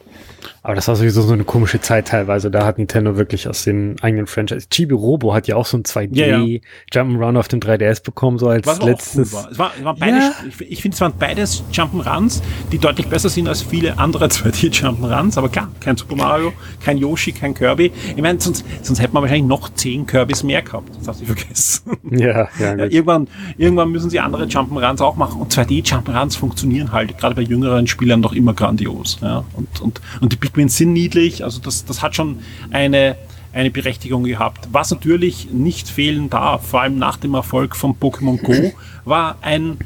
Aber 0.70 0.76
das 0.76 0.88
war 0.88 0.96
sowieso 0.96 1.24
so 1.24 1.34
eine 1.34 1.46
komische 1.46 1.82
Zeit 1.82 2.10
teilweise. 2.10 2.52
Da 2.52 2.64
hat 2.64 2.78
Nintendo 2.78 3.18
wirklich 3.18 3.48
aus 3.48 3.64
den 3.64 3.96
eigenen 4.04 4.28
Franchise. 4.28 4.70
Chibi 4.70 4.94
Robo 4.94 5.34
hat 5.34 5.48
ja 5.48 5.56
auch 5.56 5.66
so 5.66 5.76
ein 5.76 5.82
2D 5.82 6.10
ja, 6.12 6.38
ja. 6.38 6.60
Jump'n'Run 6.94 7.40
auf 7.40 7.48
dem 7.48 7.60
3DS 7.60 8.04
bekommen, 8.04 8.38
so 8.38 8.50
als 8.50 8.68
Was 8.68 8.80
letztes. 8.84 9.34
Cool 9.34 9.40
war. 9.40 9.52
Es 9.52 9.58
war, 9.58 9.72
es 9.76 9.84
waren 9.84 9.98
beide, 9.98 10.18
ja. 10.18 10.32
Ich, 10.48 10.62
ich 10.62 10.82
finde, 10.84 10.94
es 10.94 11.02
waren 11.02 11.14
beides 11.18 11.64
Jump'n'Runs, 11.74 12.44
die 12.72 12.78
deutlich 12.78 13.08
besser 13.08 13.30
sind 13.30 13.48
als 13.48 13.64
viele 13.64 13.98
andere 13.98 14.26
2D 14.28 14.72
Jump'n'Runs. 14.72 15.40
Aber 15.40 15.50
klar, 15.50 15.70
kein 15.80 15.98
Super 15.98 16.16
Mario, 16.16 16.54
kein 16.86 17.00
Yoshi, 17.00 17.32
kein 17.32 17.56
Kirby. 17.56 17.92
Ich 18.16 18.22
meine, 18.22 18.40
sonst, 18.40 18.64
sonst 18.84 19.02
hätte 19.02 19.16
man 19.16 19.24
wahrscheinlich 19.24 19.48
noch 19.48 19.74
10 19.74 20.06
Kirbys 20.06 20.44
mehr 20.44 20.62
gehabt. 20.62 20.90
Das 21.00 21.08
hast 21.08 21.22
du 21.22 21.26
vergessen. 21.26 21.98
Ja, 22.12 22.50
ja, 22.60 22.76
ja 22.76 22.86
irgendwann, 22.86 23.28
irgendwann 23.58 23.92
müssen 23.92 24.10
sie 24.10 24.20
andere 24.20 24.46
Jump'n'Runs 24.46 25.02
auch 25.02 25.16
machen. 25.16 25.42
Und 25.42 25.54
2D 25.54 25.84
Jump'n'Runs 25.84 26.38
funktionieren 26.38 26.92
halt, 26.92 27.18
gerade 27.18 27.34
bei 27.34 27.42
jüngeren 27.42 27.88
Spielern, 27.88 28.20
noch 28.20 28.34
immer 28.34 28.54
grandios. 28.54 29.18
Ja. 29.22 29.44
Und, 29.54 29.82
und, 29.82 30.02
und 30.22 30.32
die 30.32 30.38
Pikmin 30.60 30.70
sind 30.70 30.92
niedlich, 30.92 31.44
also 31.44 31.62
das, 31.62 31.86
das 31.86 32.02
hat 32.02 32.16
schon 32.16 32.40
eine, 32.72 33.16
eine 33.54 33.72
Berechtigung 33.72 34.26
gehabt. 34.26 34.68
Was 34.74 34.92
natürlich 34.92 35.50
nicht 35.52 35.88
fehlen 35.88 36.30
darf, 36.30 36.68
vor 36.68 36.82
allem 36.82 36.98
nach 36.98 37.16
dem 37.16 37.34
Erfolg 37.34 37.78
von 37.78 37.96
Pokémon 37.96 38.42
Go, 38.42 38.74
war 39.06 39.38
ein, 39.42 39.78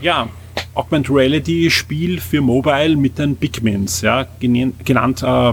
ja, 0.00 0.28
Augmented 0.74 1.14
Reality 1.14 1.70
Spiel 1.70 2.18
für 2.18 2.40
Mobile 2.40 2.96
mit 2.96 3.18
den 3.18 3.36
Pikmins, 3.36 4.00
ja, 4.00 4.26
genannt 4.40 5.22
äh, 5.22 5.52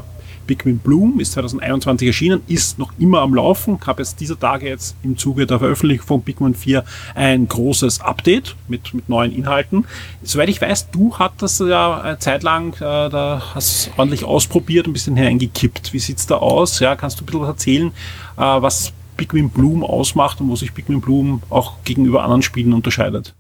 Pikmin 0.50 0.80
Bloom 0.80 1.20
ist 1.20 1.34
2021 1.34 2.08
erschienen, 2.08 2.42
ist 2.48 2.80
noch 2.80 2.92
immer 2.98 3.22
am 3.22 3.36
Laufen. 3.36 3.78
Ich 3.80 3.86
habe 3.86 4.02
jetzt 4.02 4.20
dieser 4.20 4.40
Tage 4.40 4.68
jetzt 4.68 4.96
im 5.04 5.16
Zuge 5.16 5.46
der 5.46 5.60
Veröffentlichung 5.60 6.08
von 6.08 6.24
Pikmin 6.24 6.56
4 6.56 6.84
ein 7.14 7.48
großes 7.48 8.02
Update 8.02 8.56
mit, 8.68 8.96
mit 8.96 9.10
neuen 9.10 9.32
Inhalten. 9.32 9.86
Soweit 10.24 10.50
ich 10.50 10.60
weiß, 10.60 10.90
du 10.90 11.16
hattest 11.20 11.60
ja 11.62 12.02
eine 12.02 12.18
Zeit 12.18 12.42
lang, 12.42 12.74
äh, 12.78 12.80
da 12.80 13.44
hast 13.54 13.92
ordentlich 13.96 14.24
ausprobiert, 14.24 14.88
ein 14.88 14.94
bisschen 14.94 15.16
hineingekippt. 15.16 15.94
Wie 15.94 16.00
sieht's 16.00 16.26
da 16.26 16.38
aus? 16.38 16.80
Ja, 16.80 16.96
kannst 16.96 17.20
du 17.20 17.26
ein 17.26 17.28
bisschen 17.28 17.44
erzählen, 17.44 17.88
äh, 18.36 18.42
was 18.42 18.92
Pikmin 19.18 19.52
Bloom 19.52 19.84
ausmacht 19.84 20.42
und 20.42 20.50
wo 20.50 20.56
sich 20.56 20.74
Pikmin 20.74 21.00
Bloom 21.00 21.44
auch 21.52 21.84
gegenüber 21.84 22.24
anderen 22.24 22.42
Spielen 22.42 22.74
unterscheidet? 22.74 23.36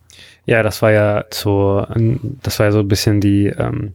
Ja, 0.45 0.61
das 0.61 0.83
war 0.83 0.91
ja 0.91 1.25
so, 1.31 1.87
das 2.43 2.59
war 2.59 2.67
ja 2.67 2.71
so 2.71 2.79
ein 2.79 2.87
bisschen 2.87 3.19
die, 3.19 3.47
ähm, 3.47 3.93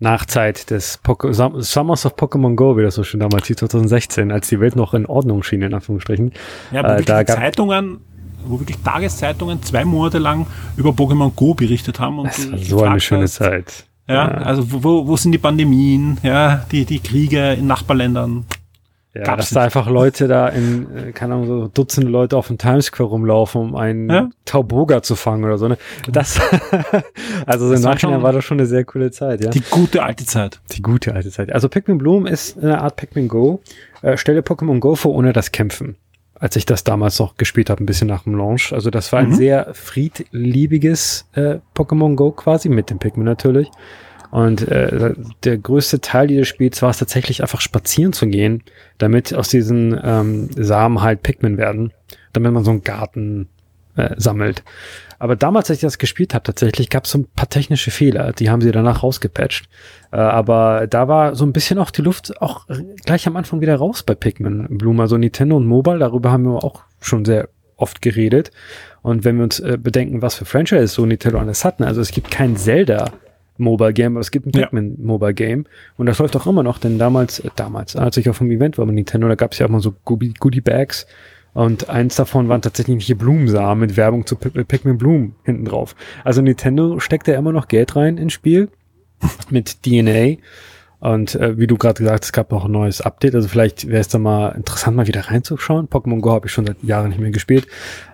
Nachzeit 0.00 0.70
des 0.70 0.98
Poke 0.98 1.32
Summers 1.34 2.06
of 2.06 2.14
Pokémon 2.14 2.54
Go, 2.54 2.76
wie 2.76 2.82
das 2.82 2.94
so 2.94 3.02
schön 3.02 3.20
damals 3.20 3.48
hieß, 3.48 3.56
2016, 3.56 4.30
als 4.30 4.48
die 4.48 4.60
Welt 4.60 4.76
noch 4.76 4.94
in 4.94 5.06
Ordnung 5.06 5.42
schien, 5.42 5.62
in 5.62 5.74
Anführungsstrichen. 5.74 6.32
Ja, 6.70 6.84
wo 6.84 6.88
äh, 6.88 7.02
da 7.02 7.26
Zeitungen, 7.26 7.98
wo 8.44 8.60
wirklich 8.60 8.78
Tageszeitungen 8.78 9.62
zwei 9.62 9.84
Monate 9.84 10.18
lang 10.18 10.46
über 10.76 10.90
Pokémon 10.90 11.32
Go 11.34 11.54
berichtet 11.54 11.98
haben. 11.98 12.20
Und 12.20 12.28
das 12.28 12.50
war 12.52 12.58
so 12.58 12.82
eine 12.82 13.00
schöne 13.00 13.24
hast, 13.24 13.34
Zeit. 13.34 13.84
Ja, 14.06 14.14
ja, 14.14 14.28
also 14.38 14.64
wo, 14.82 15.06
wo 15.06 15.16
sind 15.16 15.32
die 15.32 15.38
Pandemien, 15.38 16.18
ja, 16.22 16.64
die, 16.72 16.84
die 16.84 17.00
Kriege 17.00 17.52
in 17.52 17.66
Nachbarländern? 17.66 18.46
Ja, 19.14 19.22
Gab's 19.22 19.46
dass 19.46 19.50
da 19.50 19.62
einfach 19.62 19.88
Leute 19.88 20.28
da 20.28 20.48
in, 20.48 20.86
äh, 20.94 21.12
keine 21.12 21.34
Ahnung, 21.34 21.46
so 21.46 21.68
Dutzende 21.68 22.10
Leute 22.10 22.36
auf 22.36 22.48
dem 22.48 22.58
Times 22.58 22.86
Square 22.86 23.08
rumlaufen, 23.08 23.60
um 23.60 23.74
einen 23.74 24.10
ja? 24.10 24.30
Tauboga 24.44 25.02
zu 25.02 25.16
fangen 25.16 25.44
oder 25.44 25.56
so. 25.56 25.66
Ne? 25.66 25.78
Das, 26.10 26.38
also 27.46 27.70
das 27.70 27.80
im 27.80 27.84
Nachhinein 27.84 28.22
war 28.22 28.32
das 28.32 28.44
schon 28.44 28.58
eine 28.58 28.66
sehr 28.66 28.84
coole 28.84 29.10
Zeit, 29.10 29.40
ja. 29.42 29.50
Die 29.50 29.62
gute 29.70 30.02
alte 30.02 30.26
Zeit. 30.26 30.60
Die 30.72 30.82
gute 30.82 31.14
alte 31.14 31.30
Zeit. 31.30 31.50
Also 31.50 31.70
Pikmin 31.70 31.96
Bloom 31.96 32.26
ist 32.26 32.58
eine 32.58 32.82
Art 32.82 32.96
Pikmin 32.96 33.28
Go. 33.28 33.60
Äh, 34.02 34.18
stelle 34.18 34.40
Pokémon 34.40 34.78
Go 34.78 34.94
vor 34.94 35.14
ohne 35.14 35.32
das 35.32 35.52
Kämpfen. 35.52 35.96
Als 36.34 36.54
ich 36.54 36.66
das 36.66 36.84
damals 36.84 37.18
noch 37.18 37.36
gespielt 37.36 37.70
habe, 37.70 37.82
ein 37.82 37.86
bisschen 37.86 38.08
nach 38.08 38.24
dem 38.24 38.36
Launch. 38.36 38.72
Also 38.72 38.90
das 38.90 39.10
war 39.12 39.20
ein 39.20 39.30
mhm. 39.30 39.34
sehr 39.34 39.74
friedliebiges 39.74 41.26
äh, 41.32 41.56
Pokémon 41.74 42.14
Go 42.14 42.30
quasi, 42.30 42.68
mit 42.68 42.90
dem 42.90 42.98
Pikmin 42.98 43.24
natürlich. 43.24 43.70
Und 44.30 44.68
äh, 44.68 45.14
der 45.44 45.58
größte 45.58 46.00
Teil 46.00 46.26
dieses 46.26 46.48
Spiels 46.48 46.82
war 46.82 46.90
es 46.90 46.98
tatsächlich 46.98 47.42
einfach 47.42 47.60
spazieren 47.60 48.12
zu 48.12 48.26
gehen, 48.26 48.62
damit 48.98 49.34
aus 49.34 49.48
diesen 49.48 49.98
ähm, 50.02 50.50
Samen 50.54 51.00
halt 51.00 51.22
Pikmin 51.22 51.56
werden, 51.56 51.92
damit 52.32 52.52
man 52.52 52.64
so 52.64 52.70
einen 52.70 52.82
Garten 52.82 53.48
äh, 53.96 54.14
sammelt. 54.16 54.62
Aber 55.18 55.34
damals, 55.34 55.68
als 55.68 55.78
ich 55.78 55.82
das 55.82 55.98
gespielt 55.98 56.34
habe, 56.34 56.44
tatsächlich 56.44 56.90
gab 56.90 57.04
es 57.04 57.10
so 57.10 57.18
ein 57.18 57.26
paar 57.34 57.48
technische 57.48 57.90
Fehler. 57.90 58.32
Die 58.32 58.50
haben 58.50 58.60
sie 58.60 58.70
danach 58.70 59.02
rausgepatcht. 59.02 59.68
Äh, 60.12 60.16
aber 60.16 60.86
da 60.86 61.08
war 61.08 61.34
so 61.34 61.44
ein 61.44 61.52
bisschen 61.52 61.78
auch 61.78 61.90
die 61.90 62.02
Luft 62.02 62.40
auch 62.40 62.66
gleich 63.04 63.26
am 63.26 63.36
Anfang 63.36 63.60
wieder 63.60 63.76
raus 63.76 64.02
bei 64.02 64.14
Pikmin 64.14 64.66
Bloom. 64.78 65.00
Also 65.00 65.16
Nintendo 65.16 65.56
und 65.56 65.66
Mobile, 65.66 65.98
darüber 65.98 66.30
haben 66.30 66.44
wir 66.44 66.62
auch 66.62 66.82
schon 67.00 67.24
sehr 67.24 67.48
oft 67.76 68.02
geredet. 68.02 68.50
Und 69.02 69.24
wenn 69.24 69.36
wir 69.36 69.44
uns 69.44 69.58
äh, 69.60 69.78
bedenken, 69.80 70.22
was 70.22 70.34
für 70.34 70.44
Franchise 70.44 70.88
so 70.88 71.06
Nintendo 71.06 71.38
alles 71.38 71.64
hatten, 71.64 71.82
also 71.82 72.00
es 72.00 72.12
gibt 72.12 72.30
kein 72.30 72.56
Zelda 72.56 73.12
Mobile 73.58 73.92
Game, 73.92 74.12
aber 74.12 74.20
es 74.20 74.30
gibt 74.30 74.46
ein 74.46 74.52
Pac-Man 74.52 74.90
ja. 74.90 75.04
Mobile 75.04 75.34
Game 75.34 75.66
und 75.96 76.06
das 76.06 76.18
läuft 76.18 76.36
auch 76.36 76.46
immer 76.46 76.62
noch, 76.62 76.78
denn 76.78 76.98
damals, 76.98 77.40
äh, 77.40 77.50
damals, 77.56 77.96
als 77.96 78.16
ich 78.16 78.28
auf 78.28 78.38
dem 78.38 78.50
Event 78.50 78.78
war 78.78 78.86
mit 78.86 78.94
Nintendo, 78.94 79.28
da 79.28 79.34
gab 79.34 79.52
es 79.52 79.58
ja 79.58 79.66
auch 79.66 79.70
mal 79.70 79.80
so 79.80 79.94
Goodie 80.04 80.60
Bags 80.60 81.06
und 81.54 81.88
eins 81.88 82.16
davon 82.16 82.48
waren 82.48 82.62
tatsächlich 82.62 83.04
hier 83.04 83.18
Blumensamen 83.18 83.80
mit 83.80 83.96
Werbung 83.96 84.26
zu 84.26 84.36
Pikmin 84.36 84.98
Bloom 84.98 85.34
hinten 85.44 85.64
drauf. 85.64 85.96
Also 86.24 86.40
Nintendo 86.40 87.00
steckt 87.00 87.26
ja 87.26 87.36
immer 87.36 87.52
noch 87.52 87.68
Geld 87.68 87.96
rein 87.96 88.16
ins 88.16 88.32
Spiel 88.32 88.68
mit 89.50 89.82
DNA 89.82 90.40
und 91.00 91.34
äh, 91.36 91.58
wie 91.58 91.66
du 91.66 91.76
gerade 91.76 91.98
gesagt 91.98 92.22
hast, 92.22 92.28
es 92.28 92.32
gab 92.32 92.50
noch 92.50 92.64
ein 92.64 92.72
neues 92.72 93.00
Update, 93.00 93.34
also 93.34 93.48
vielleicht 93.48 93.88
wäre 93.88 94.00
es 94.00 94.08
da 94.08 94.18
mal 94.18 94.50
interessant, 94.50 94.96
mal 94.96 95.06
wieder 95.06 95.28
reinzuschauen. 95.28 95.88
Pokémon 95.88 96.20
Go 96.20 96.32
habe 96.32 96.46
ich 96.46 96.52
schon 96.52 96.66
seit 96.66 96.82
Jahren 96.82 97.10
nicht 97.10 97.20
mehr 97.20 97.30
gespielt, 97.30 97.68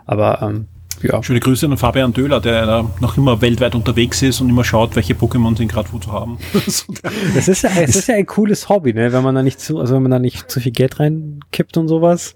aber 0.04 0.42
ähm, 0.42 0.66
Ja. 1.02 1.22
Schöne 1.22 1.40
Grüße 1.40 1.66
an 1.66 1.76
Fabian 1.76 2.12
Döhler, 2.12 2.40
der 2.40 2.88
noch 3.00 3.16
immer 3.16 3.40
weltweit 3.40 3.74
unterwegs 3.74 4.22
ist 4.22 4.40
und 4.40 4.48
immer 4.48 4.64
schaut, 4.64 4.96
welche 4.96 5.14
Pokémon 5.14 5.57
sind 5.57 5.70
gerade 5.70 5.88
wo 5.92 5.98
zu 5.98 6.12
haben. 6.12 6.38
das 6.54 7.48
ist 7.48 7.62
ja, 7.62 7.70
es 7.83 7.96
ist 7.96 8.09
ja 8.09 8.14
ein 8.14 8.26
cooles 8.26 8.68
Hobby, 8.68 8.92
ne? 8.92 9.12
wenn 9.12 9.22
man 9.22 9.35
da 9.35 9.42
nicht 9.42 9.61
zu, 9.61 9.78
also 9.78 9.94
wenn 9.94 10.02
man 10.02 10.11
da 10.11 10.18
nicht 10.18 10.50
zu 10.50 10.61
viel 10.61 10.72
Geld 10.72 11.00
reinkippt 11.00 11.76
und 11.76 11.88
sowas 11.88 12.35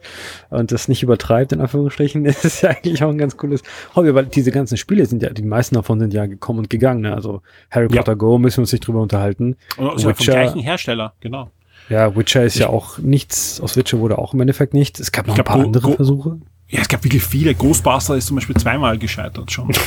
und 0.51 0.73
das 0.73 0.89
nicht 0.89 1.03
übertreibt, 1.03 1.53
in 1.53 1.61
Anführungsstrichen, 1.61 2.25
ist 2.27 2.45
es 2.45 2.61
ja 2.61 2.71
eigentlich 2.71 3.03
auch 3.03 3.11
ein 3.11 3.19
ganz 3.19 3.37
cooles 3.37 3.63
Hobby, 3.95 4.15
weil 4.15 4.27
diese 4.27 4.51
ganzen 4.51 4.77
Spiele 4.77 5.07
sind 5.07 5.23
ja, 5.23 5.31
die 5.31 5.43
meisten 5.43 5.75
davon 5.75 6.01
sind 6.01 6.13
ja 6.13 6.27
gekommen 6.27 6.61
und 6.61 6.71
gegangen, 6.71 7.03
ne? 7.03 7.15
Also 7.15 7.43
Harry 7.71 7.89
Potter 7.89 8.13
ja. 8.13 8.15
Go 8.15 8.39
müssen 8.39 8.59
wir 8.59 8.63
uns 8.63 8.73
nicht 8.73 8.87
drüber 8.87 9.01
unterhalten. 9.01 9.57
Also 9.77 10.09
Witcher, 10.09 10.15
vom 10.15 10.25
gleichen 10.25 10.61
Hersteller, 10.61 11.15
genau. 11.21 11.51
Ja, 11.89 12.15
Witcher 12.17 12.45
ist 12.45 12.57
ich, 12.57 12.63
ja 12.63 12.69
auch 12.69 12.99
nichts, 12.99 13.61
aus 13.61 13.77
Witcher 13.77 13.99
wurde 13.99 14.19
auch 14.19 14.35
im 14.35 14.41
Endeffekt 14.41 14.75
nichts. 14.75 15.01
Es 15.01 15.13
gab 15.13 15.27
noch 15.27 15.39
ein 15.39 15.45
paar 15.45 15.59
Go, 15.59 15.65
andere 15.65 15.89
Go, 15.91 15.97
Versuche. 15.97 16.39
Ja, 16.69 16.81
es 16.81 16.89
gab 16.89 17.03
wirklich 17.03 17.23
viele. 17.23 17.55
Ghostbuster 17.55 18.17
ist 18.17 18.27
zum 18.27 18.37
Beispiel 18.37 18.57
zweimal 18.57 18.99
gescheitert 18.99 19.51
schon. 19.51 19.69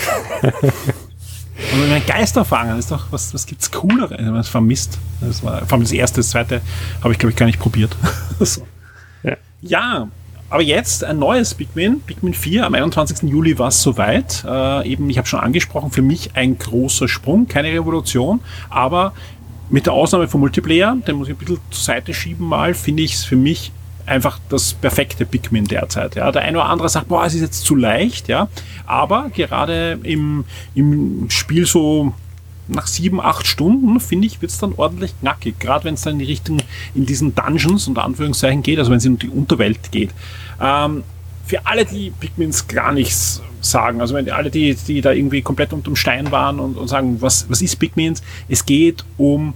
Und 1.74 1.90
mein 1.90 2.04
Geisterfangen 2.06 2.80
ist 2.80 2.90
doch, 2.90 3.12
was, 3.12 3.34
was 3.36 3.46
gibt's 3.46 3.70
Cooleres? 3.72 4.20
Habe 4.20 4.44
vermisst. 4.44 4.98
Das 5.20 5.44
war 5.44 5.60
vor 5.60 5.74
allem 5.74 5.84
das 5.84 5.92
erste, 5.92 6.22
das 6.22 6.32
zweite 6.32 6.62
habe 7.04 7.14
ich, 7.14 7.20
glaube 7.20 7.32
ich, 7.32 7.38
gar 7.38 7.46
nicht 7.46 7.60
probiert. 7.60 7.96
so. 8.40 8.66
ja. 9.22 9.38
ja. 9.62 10.08
aber 10.50 10.64
jetzt 10.64 11.04
ein 11.04 11.20
neues 11.20 11.54
Pikmin, 11.54 12.02
Pikmin 12.02 12.34
4. 12.34 12.66
Am 12.66 12.74
21. 12.74 13.30
Juli 13.30 13.60
war 13.60 13.68
es 13.68 13.80
soweit. 13.82 14.44
Äh, 14.44 14.90
eben, 14.90 15.08
ich 15.12 15.20
habe 15.20 15.28
schon 15.28 15.40
angesprochen, 15.40 15.92
für 15.92 16.02
mich 16.02 16.36
ein 16.36 16.58
großer 16.58 17.08
Sprung, 17.08 17.48
keine 17.48 17.68
Revolution, 17.70 18.40
aber 18.72 19.14
mit 19.70 19.86
der 19.86 19.94
Ausnahme 19.94 20.28
vom 20.28 20.42
Multiplayer, 20.42 20.98
den 21.08 21.16
muss 21.16 21.28
ich 21.28 21.36
ein 21.36 21.38
bisschen 21.38 21.60
zur 21.70 21.84
Seite 21.84 22.14
schieben 22.14 22.48
mal, 22.48 22.74
finde 22.74 23.04
ich 23.04 23.14
es 23.14 23.24
für 23.24 23.38
mich 23.38 23.72
einfach 24.06 24.40
das 24.50 24.74
perfekte 24.74 25.26
Pikmin 25.26 25.66
derzeit. 25.66 26.16
Ja. 26.16 26.32
Der 26.32 26.44
eine 26.44 26.58
oder 26.58 26.70
andere 26.70 26.90
sagt, 26.90 27.08
boah, 27.08 27.26
es 27.26 27.34
ist 27.34 27.42
jetzt 27.42 27.66
zu 27.66 27.76
leicht, 27.76 28.28
ja. 28.28 28.48
Aber 28.86 29.30
gerade 29.34 30.00
im, 30.04 30.46
im 30.76 31.30
Spiel 31.30 31.66
so 31.66 32.14
nach 32.68 32.88
sieben, 32.88 33.20
acht 33.20 33.48
Stunden, 33.48 34.00
finde 34.00 34.28
ich, 34.28 34.42
wird 34.42 34.52
es 34.52 34.58
dann 34.58 34.74
ordentlich 34.78 35.14
knackig. 35.20 35.60
Gerade 35.60 35.86
wenn 35.86 35.96
es 35.96 36.02
dann 36.02 36.14
in 36.14 36.20
die 36.20 36.26
Richtung, 36.26 36.60
in 36.96 37.06
diesen 37.06 37.36
Dungeons 37.36 37.88
unter 37.88 38.04
Anführungszeichen 38.04 38.64
geht, 38.64 38.80
also 38.80 38.92
wenn 38.92 38.98
es 38.98 39.06
in 39.06 39.18
die 39.18 39.30
Unterwelt 39.30 39.92
geht. 39.92 40.12
Ähm, 40.62 41.04
für 41.46 41.66
alle, 41.66 41.86
die 41.86 42.12
Pikmins 42.12 42.68
gar 42.68 42.94
nichts 42.94 43.42
sagen, 43.60 44.02
also 44.02 44.16
wenn 44.16 44.30
alle, 44.30 44.50
die, 44.50 44.76
die 44.76 45.02
da 45.02 45.12
irgendwie 45.12 45.42
komplett 45.42 45.74
unterm 45.74 45.96
Stein 45.96 46.32
waren 46.32 46.60
und, 46.60 46.78
und 46.78 46.88
sagen, 46.88 47.22
was, 47.22 47.50
was 47.50 47.62
ist 47.62 47.78
Pikmins? 47.78 48.24
Es 48.48 48.66
geht 48.66 49.04
um 49.18 49.54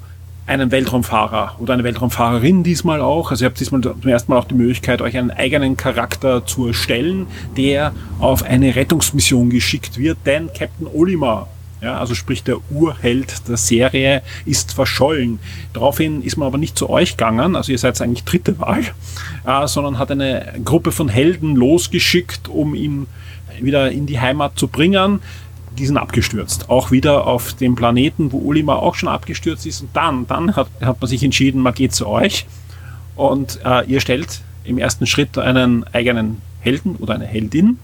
einen 0.48 0.72
Weltraumfahrer 0.72 1.56
oder 1.60 1.74
eine 1.74 1.84
Weltraumfahrerin 1.84 2.64
diesmal 2.64 3.02
auch. 3.02 3.32
Also 3.32 3.46
ihr 3.46 3.50
habt 3.50 3.60
diesmal 3.60 3.82
zum 3.82 4.08
ersten 4.08 4.32
Mal 4.32 4.38
auch 4.38 4.46
die 4.46 4.56
Möglichkeit, 4.56 5.02
euch 5.02 5.18
einen 5.18 5.32
eigenen 5.32 5.76
Charakter 5.76 6.46
zu 6.46 6.68
erstellen, 6.68 7.28
der 7.58 7.94
auf 8.20 8.44
eine 8.44 8.76
Rettungsmission 8.76 9.50
geschickt 9.50 9.98
wird, 9.98 10.18
denn 10.26 10.50
Captain 10.54 10.88
Olimar 10.88 11.48
ja, 11.82 12.00
also 12.00 12.16
sprich 12.16 12.42
der 12.42 12.58
Urheld 12.72 13.48
der 13.48 13.58
Serie 13.58 14.24
ist 14.46 14.74
verschollen. 14.74 15.40
Daraufhin 15.74 16.24
ist 16.24 16.36
man 16.36 16.48
aber 16.48 16.58
nicht 16.58 16.78
zu 16.78 16.90
euch 16.90 17.12
gegangen, 17.16 17.56
also 17.56 17.72
ihr 17.72 17.78
seid 17.78 18.02
eigentlich 18.02 18.24
dritte 18.24 18.58
Wahl, 18.60 18.84
äh, 19.46 19.68
sondern 19.68 20.00
hat 20.00 20.10
eine 20.10 20.54
Gruppe 20.64 20.92
von 20.92 21.10
Helden 21.10 21.56
losgeschickt, 21.56 22.48
um 22.48 22.74
ihn 22.74 23.08
wieder 23.62 23.92
in 23.92 24.06
die 24.06 24.20
Heimat 24.20 24.58
zu 24.58 24.68
bringen 24.68 25.20
die 25.78 25.86
sind 25.86 25.98
abgestürzt. 25.98 26.70
Auch 26.70 26.92
wieder 26.92 27.28
auf 27.28 27.54
dem 27.54 27.76
Planeten, 27.76 28.32
wo 28.32 28.38
Ulima 28.38 28.76
auch 28.76 28.96
schon 28.96 29.10
abgestürzt 29.10 29.66
ist. 29.66 29.82
Und 29.82 29.90
dann, 29.96 30.28
dann 30.28 30.56
hat, 30.56 30.68
hat 30.82 31.02
man 31.02 31.10
sich 31.10 31.24
entschieden, 31.24 31.62
man 31.62 31.74
geht 31.74 31.94
zu 31.94 32.08
euch 32.08 32.46
und 33.16 33.60
äh, 33.64 33.86
ihr 33.86 34.02
stellt 34.02 34.42
im 34.64 34.78
ersten 34.78 35.06
Schritt 35.06 35.38
einen 35.38 35.86
eigenen 35.94 36.42
Helden 36.60 36.96
oder 36.96 37.16
eine 37.16 37.26
Heldin 37.26 37.78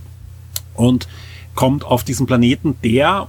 und 0.74 1.08
kommt 1.56 1.84
auf 1.84 2.04
diesen 2.04 2.26
Planeten, 2.26 2.76
der 2.84 3.28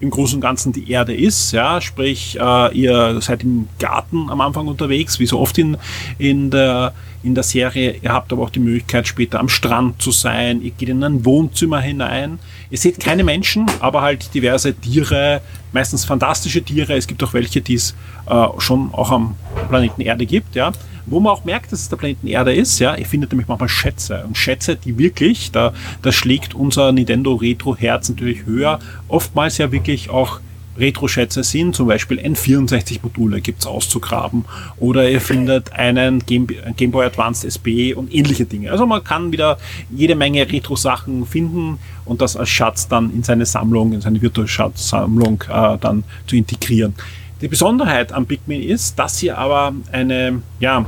im 0.00 0.10
Großen 0.10 0.36
und 0.36 0.40
Ganzen 0.40 0.72
die 0.72 0.90
Erde 0.90 1.14
ist. 1.14 1.52
Ja, 1.52 1.80
sprich, 1.80 2.38
äh, 2.40 2.76
ihr 2.76 3.20
seid 3.20 3.42
im 3.42 3.68
Garten 3.78 4.30
am 4.30 4.40
Anfang 4.40 4.68
unterwegs, 4.68 5.18
wie 5.18 5.26
so 5.26 5.40
oft 5.40 5.58
in, 5.58 5.76
in, 6.18 6.50
der, 6.50 6.92
in 7.22 7.34
der 7.34 7.42
Serie. 7.42 7.96
Ihr 8.00 8.12
habt 8.12 8.32
aber 8.32 8.42
auch 8.42 8.50
die 8.50 8.60
Möglichkeit, 8.60 9.08
später 9.08 9.40
am 9.40 9.48
Strand 9.48 10.00
zu 10.00 10.12
sein. 10.12 10.62
Ihr 10.62 10.70
geht 10.70 10.88
in 10.88 11.02
ein 11.02 11.24
Wohnzimmer 11.24 11.80
hinein. 11.80 12.38
Ihr 12.70 12.78
seht 12.78 13.00
keine 13.00 13.24
Menschen, 13.24 13.66
aber 13.80 14.02
halt 14.02 14.34
diverse 14.34 14.74
Tiere, 14.74 15.40
meistens 15.72 16.04
fantastische 16.04 16.62
Tiere. 16.62 16.94
Es 16.94 17.06
gibt 17.06 17.22
auch 17.22 17.32
welche, 17.32 17.60
die 17.60 17.74
es 17.74 17.94
äh, 18.28 18.46
schon 18.58 18.92
auch 18.92 19.10
am 19.10 19.36
Planeten 19.68 20.02
Erde 20.02 20.26
gibt. 20.26 20.54
Ja 20.54 20.72
wo 21.10 21.20
man 21.20 21.32
auch 21.32 21.44
merkt, 21.44 21.72
dass 21.72 21.80
es 21.80 21.88
der 21.88 21.96
Planeten 21.96 22.26
Erde 22.26 22.54
ist. 22.54 22.78
Ja, 22.78 22.94
ihr 22.94 23.06
findet 23.06 23.32
nämlich 23.32 23.48
manchmal 23.48 23.68
Schätze 23.68 24.24
und 24.26 24.36
Schätze, 24.36 24.76
die 24.76 24.98
wirklich, 24.98 25.50
da, 25.50 25.72
da 26.02 26.12
schlägt 26.12 26.54
unser 26.54 26.92
Nintendo 26.92 27.34
Retro 27.34 27.76
Herz 27.76 28.08
natürlich 28.08 28.44
höher. 28.44 28.78
Oftmals 29.08 29.58
ja 29.58 29.72
wirklich 29.72 30.10
auch 30.10 30.40
Retro-Schätze 30.78 31.42
sind, 31.42 31.74
zum 31.74 31.88
Beispiel 31.88 32.18
N64-Module 32.18 33.40
gibt's 33.40 33.66
auszugraben 33.66 34.44
oder 34.78 35.08
ihr 35.08 35.20
findet 35.20 35.72
einen 35.72 36.20
Game, 36.20 36.46
Game 36.76 36.90
Boy 36.90 37.06
Advanced 37.06 37.44
SB 37.44 37.94
und 37.94 38.14
ähnliche 38.14 38.44
Dinge. 38.44 38.70
Also 38.70 38.86
man 38.86 39.02
kann 39.02 39.32
wieder 39.32 39.58
jede 39.90 40.14
Menge 40.14 40.50
Retro-Sachen 40.50 41.26
finden 41.26 41.78
und 42.04 42.20
das 42.20 42.36
als 42.36 42.48
Schatz 42.48 42.88
dann 42.88 43.12
in 43.12 43.22
seine 43.22 43.46
Sammlung, 43.46 43.92
in 43.92 44.00
seine 44.00 44.20
virtuelle 44.22 44.48
Schatzsammlung 44.48 45.44
äh, 45.48 45.78
dann 45.78 46.04
zu 46.26 46.36
integrieren. 46.36 46.94
Die 47.40 47.48
Besonderheit 47.48 48.12
am 48.12 48.26
Pikmin 48.26 48.62
ist, 48.62 48.98
dass 48.98 49.22
ihr 49.22 49.38
aber 49.38 49.72
eine, 49.92 50.42
ja, 50.58 50.86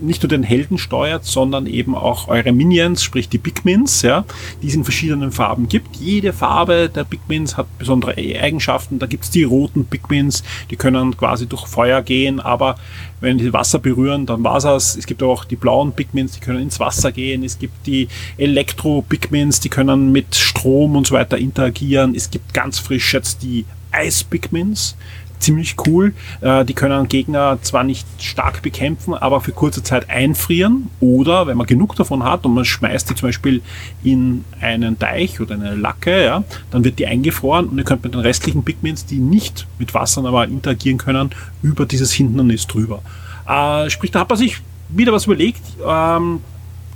nicht 0.00 0.22
nur 0.22 0.28
den 0.28 0.42
Helden 0.42 0.78
steuert, 0.78 1.24
sondern 1.24 1.66
eben 1.66 1.94
auch 1.94 2.28
eure 2.28 2.52
Minions, 2.52 3.02
sprich 3.02 3.28
die 3.28 3.38
Pikmins, 3.38 4.02
ja, 4.02 4.24
die 4.62 4.68
es 4.68 4.74
in 4.74 4.84
verschiedenen 4.84 5.32
Farben 5.32 5.68
gibt. 5.68 5.96
Jede 5.96 6.32
Farbe 6.32 6.90
der 6.94 7.04
Pikmins 7.04 7.56
hat 7.56 7.66
besondere 7.78 8.14
Eigenschaften. 8.16 8.98
Da 8.98 9.06
gibt's 9.06 9.30
die 9.30 9.44
roten 9.44 9.86
Pikmins, 9.86 10.42
die 10.70 10.76
können 10.76 11.16
quasi 11.16 11.46
durch 11.46 11.66
Feuer 11.66 12.02
gehen, 12.02 12.40
aber 12.40 12.76
wenn 13.20 13.38
die 13.38 13.52
Wasser 13.52 13.78
berühren, 13.78 14.26
dann 14.26 14.44
war's 14.44 14.64
es. 14.64 14.96
Es 14.96 15.06
gibt 15.06 15.22
auch 15.22 15.44
die 15.44 15.56
blauen 15.56 15.92
Pikmins, 15.92 16.32
die 16.32 16.40
können 16.40 16.60
ins 16.60 16.78
Wasser 16.80 17.12
gehen. 17.12 17.42
Es 17.42 17.58
gibt 17.58 17.86
die 17.86 18.08
Elektro-Pikmins, 18.36 19.60
die 19.60 19.70
können 19.70 20.12
mit 20.12 20.34
Strom 20.34 20.96
und 20.96 21.06
so 21.06 21.14
weiter 21.14 21.38
interagieren. 21.38 22.14
Es 22.14 22.30
gibt 22.30 22.52
ganz 22.52 22.78
frisch 22.78 23.14
jetzt 23.14 23.42
die 23.42 23.64
Eis-Pikmins 23.90 24.96
ziemlich 25.38 25.76
cool. 25.86 26.14
Äh, 26.40 26.64
die 26.64 26.74
können 26.74 27.08
Gegner 27.08 27.58
zwar 27.62 27.84
nicht 27.84 28.06
stark 28.22 28.62
bekämpfen, 28.62 29.14
aber 29.14 29.40
für 29.40 29.52
kurze 29.52 29.82
Zeit 29.82 30.10
einfrieren 30.10 30.90
oder 31.00 31.46
wenn 31.46 31.56
man 31.56 31.66
genug 31.66 31.94
davon 31.96 32.24
hat 32.24 32.44
und 32.44 32.54
man 32.54 32.64
schmeißt 32.64 33.10
die 33.10 33.14
zum 33.14 33.28
Beispiel 33.28 33.62
in 34.02 34.44
einen 34.60 34.98
Teich 34.98 35.40
oder 35.40 35.54
eine 35.54 35.74
Lacke, 35.74 36.24
ja, 36.24 36.44
dann 36.70 36.84
wird 36.84 36.98
die 36.98 37.06
eingefroren 37.06 37.66
und 37.66 37.78
ihr 37.78 37.84
könnt 37.84 38.04
mit 38.04 38.14
den 38.14 38.20
restlichen 38.20 38.64
Pigments, 38.64 39.06
die 39.06 39.18
nicht 39.18 39.66
mit 39.78 39.94
Wasser 39.94 40.22
normal 40.22 40.50
interagieren 40.50 40.98
können, 40.98 41.30
über 41.62 41.86
dieses 41.86 42.12
Hindernis 42.12 42.66
drüber. 42.66 43.02
Äh, 43.48 43.90
sprich, 43.90 44.10
da 44.10 44.20
hat 44.20 44.28
man 44.28 44.38
sich 44.38 44.60
wieder 44.88 45.12
was 45.12 45.26
überlegt. 45.26 45.62
Ähm, 45.86 46.40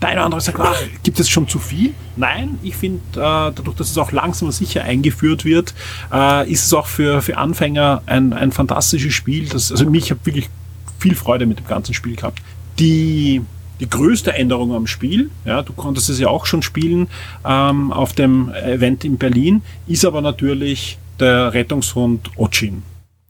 der 0.01 0.09
eine 0.09 0.21
oder 0.21 0.25
andere 0.27 0.41
sagt, 0.41 0.59
ach, 0.61 0.81
gibt 1.03 1.21
es 1.21 1.29
schon 1.29 1.47
zu 1.49 1.59
viel? 1.59 1.93
Nein, 2.17 2.59
ich 2.63 2.77
finde, 2.77 3.01
äh, 3.15 3.53
dadurch, 3.55 3.77
dass 3.77 3.91
es 3.91 3.99
auch 3.99 4.13
langsam 4.13 4.47
und 4.47 4.53
sicher 4.53 4.83
eingeführt 4.85 5.45
wird, 5.45 5.75
äh, 6.13 6.51
ist 6.51 6.65
es 6.65 6.75
auch 6.75 6.87
für, 6.87 7.23
für 7.23 7.37
Anfänger 7.37 8.03
ein, 8.07 8.33
ein 8.33 8.53
fantastisches 8.53 9.13
Spiel. 9.13 9.49
Das, 9.49 9.71
also 9.71 9.89
mich 9.89 10.11
habe 10.11 10.21
wirklich 10.25 10.49
viel 10.99 11.15
Freude 11.15 11.47
mit 11.47 11.59
dem 11.59 11.67
ganzen 11.67 11.95
Spiel 11.95 12.17
gehabt. 12.17 12.41
Die, 12.79 13.43
die 13.79 13.89
größte 13.89 14.33
Änderung 14.33 14.75
am 14.75 14.87
Spiel, 14.87 15.31
ja, 15.45 15.63
du 15.63 15.73
konntest 15.73 16.09
es 16.09 16.19
ja 16.19 16.29
auch 16.29 16.47
schon 16.47 16.63
spielen 16.63 17.09
ähm, 17.45 17.93
auf 17.93 18.13
dem 18.13 18.51
Event 18.51 19.05
in 19.05 19.19
Berlin, 19.19 19.63
ist 19.87 20.05
aber 20.05 20.21
natürlich 20.23 20.99
der 21.19 21.53
Rettungshund 21.53 22.31
Ochin. 22.37 22.83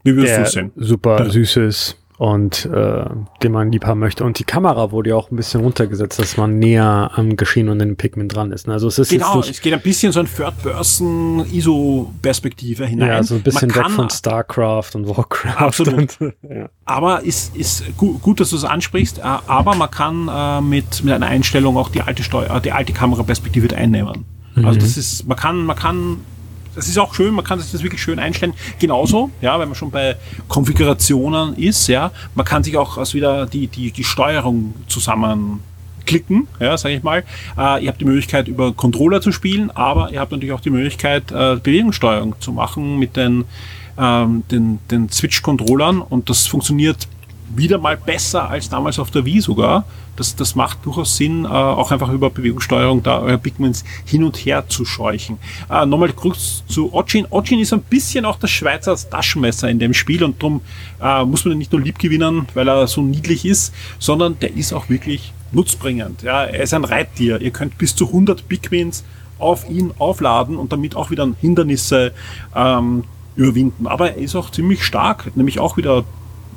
Wie 0.03 0.15
würdest 0.15 0.37
du 0.37 0.41
es 0.41 0.51
sehen? 0.53 0.71
Super 0.75 1.17
der, 1.17 1.29
süßes 1.29 1.97
und 2.21 2.67
äh, 2.67 3.05
den 3.41 3.51
man 3.51 3.71
lieb 3.71 3.87
haben 3.87 3.99
möchte. 3.99 4.23
Und 4.23 4.37
die 4.37 4.43
Kamera 4.43 4.91
wurde 4.91 5.09
ja 5.09 5.15
auch 5.15 5.31
ein 5.31 5.37
bisschen 5.37 5.61
runtergesetzt, 5.61 6.19
dass 6.19 6.37
man 6.37 6.59
näher 6.59 7.09
am 7.15 7.35
Geschehen 7.35 7.67
und 7.67 7.79
den 7.79 7.95
Pigment 7.95 8.35
dran 8.35 8.51
ist. 8.51 8.69
Also 8.69 8.89
es 8.89 8.99
ist 8.99 9.09
genau, 9.09 9.37
jetzt 9.37 9.47
nicht, 9.47 9.55
es 9.55 9.61
geht 9.61 9.73
ein 9.73 9.81
bisschen 9.81 10.11
so 10.11 10.19
ein 10.19 10.27
Third-Person-ISO-Perspektive 10.27 12.85
hinein. 12.85 13.09
Ja, 13.09 13.23
so 13.23 13.33
ein 13.33 13.41
bisschen 13.41 13.73
weg 13.73 13.89
von 13.89 14.11
StarCraft 14.11 14.91
und 14.93 15.07
Warcraft. 15.07 15.57
Absolut. 15.57 16.21
Und, 16.21 16.35
ja. 16.47 16.69
Aber 16.85 17.23
ist, 17.23 17.55
ist 17.55 17.85
gut, 17.97 18.21
gut, 18.21 18.39
dass 18.39 18.51
du 18.51 18.55
es 18.55 18.65
ansprichst, 18.65 19.17
äh, 19.17 19.21
aber 19.23 19.73
man 19.73 19.89
kann 19.89 20.27
äh, 20.27 20.61
mit, 20.61 21.03
mit 21.03 21.15
einer 21.15 21.25
Einstellung 21.25 21.75
auch 21.75 21.89
die 21.89 22.03
alte 22.03 22.21
Steuer, 22.21 22.59
die 22.59 22.71
alte 22.71 22.93
Kameraperspektive 22.93 23.75
einnehmen. 23.75 24.25
Also 24.49 24.61
mhm. 24.61 24.67
Also 24.67 24.79
das 24.79 24.95
ist, 24.95 25.27
man 25.27 25.37
kann, 25.37 25.65
man 25.65 25.75
kann 25.75 26.17
das 26.75 26.87
ist 26.87 26.97
auch 26.97 27.13
schön, 27.13 27.33
man 27.33 27.43
kann 27.45 27.59
sich 27.59 27.71
das 27.71 27.83
wirklich 27.83 28.01
schön 28.01 28.19
einstellen. 28.19 28.53
Genauso, 28.79 29.29
ja, 29.41 29.59
wenn 29.59 29.67
man 29.67 29.75
schon 29.75 29.91
bei 29.91 30.15
Konfigurationen 30.47 31.55
ist, 31.55 31.87
ja, 31.87 32.11
man 32.35 32.45
kann 32.45 32.63
sich 32.63 32.77
auch 32.77 32.97
aus 32.97 33.13
wieder 33.13 33.45
die, 33.45 33.67
die, 33.67 33.91
die 33.91 34.03
Steuerung 34.03 34.73
zusammenklicken, 34.87 36.47
ja, 36.59 36.77
sage 36.77 36.95
ich 36.95 37.03
mal. 37.03 37.23
Äh, 37.57 37.83
ihr 37.83 37.89
habt 37.89 37.99
die 37.99 38.05
Möglichkeit, 38.05 38.47
über 38.47 38.73
Controller 38.73 39.21
zu 39.21 39.31
spielen, 39.31 39.69
aber 39.71 40.11
ihr 40.11 40.19
habt 40.19 40.31
natürlich 40.31 40.53
auch 40.53 40.61
die 40.61 40.69
Möglichkeit, 40.69 41.31
äh, 41.31 41.57
Bewegungssteuerung 41.57 42.35
zu 42.39 42.51
machen 42.51 42.97
mit 42.97 43.17
den, 43.17 43.45
ähm, 43.97 44.43
den, 44.49 44.79
den 44.89 45.09
Switch-Controllern 45.09 46.01
und 46.01 46.29
das 46.29 46.47
funktioniert 46.47 47.07
wieder 47.53 47.77
mal 47.77 47.97
besser 47.97 48.49
als 48.49 48.69
damals 48.69 48.97
auf 48.97 49.11
der 49.11 49.25
Wii 49.25 49.41
sogar. 49.41 49.83
Das, 50.15 50.35
das 50.35 50.55
macht 50.55 50.85
durchaus 50.85 51.15
Sinn, 51.17 51.45
äh, 51.45 51.47
auch 51.47 51.91
einfach 51.91 52.09
über 52.09 52.29
Bewegungssteuerung 52.29 53.01
da 53.01 53.19
euer 53.21 53.37
Pigments 53.37 53.83
hin 54.05 54.23
und 54.23 54.37
her 54.37 54.65
zu 54.67 54.85
scheuchen. 54.85 55.37
Äh, 55.69 55.85
Nochmal 55.85 56.13
kurz 56.13 56.63
zu 56.67 56.93
Ochin. 56.93 57.25
Ochin 57.29 57.59
ist 57.59 57.73
ein 57.73 57.81
bisschen 57.81 58.25
auch 58.25 58.37
das 58.37 58.51
Schweizer 58.51 58.95
Taschenmesser 58.95 59.69
in 59.69 59.79
dem 59.79 59.93
Spiel 59.93 60.23
und 60.23 60.41
darum 60.41 60.61
äh, 61.01 61.23
muss 61.23 61.45
man 61.45 61.53
ihn 61.53 61.57
nicht 61.57 61.71
nur 61.71 61.81
lieb 61.81 61.97
gewinnen, 61.97 62.47
weil 62.53 62.67
er 62.67 62.87
so 62.87 63.01
niedlich 63.01 63.45
ist, 63.45 63.73
sondern 63.99 64.37
der 64.39 64.55
ist 64.55 64.73
auch 64.73 64.89
wirklich 64.89 65.33
nutzbringend. 65.51 66.23
Ja, 66.23 66.43
er 66.43 66.63
ist 66.63 66.73
ein 66.73 66.85
Reittier. 66.85 67.41
Ihr 67.41 67.51
könnt 67.51 67.77
bis 67.77 67.95
zu 67.95 68.07
100 68.07 68.47
Pigments 68.47 69.03
auf 69.39 69.69
ihn 69.69 69.91
aufladen 69.97 70.57
und 70.57 70.71
damit 70.71 70.95
auch 70.95 71.09
wieder 71.09 71.27
Hindernisse 71.41 72.13
ähm, 72.55 73.03
überwinden. 73.35 73.87
Aber 73.87 74.11
er 74.11 74.17
ist 74.17 74.35
auch 74.35 74.51
ziemlich 74.51 74.83
stark, 74.83 75.35
nämlich 75.35 75.59
auch 75.59 75.77
wieder 75.77 76.03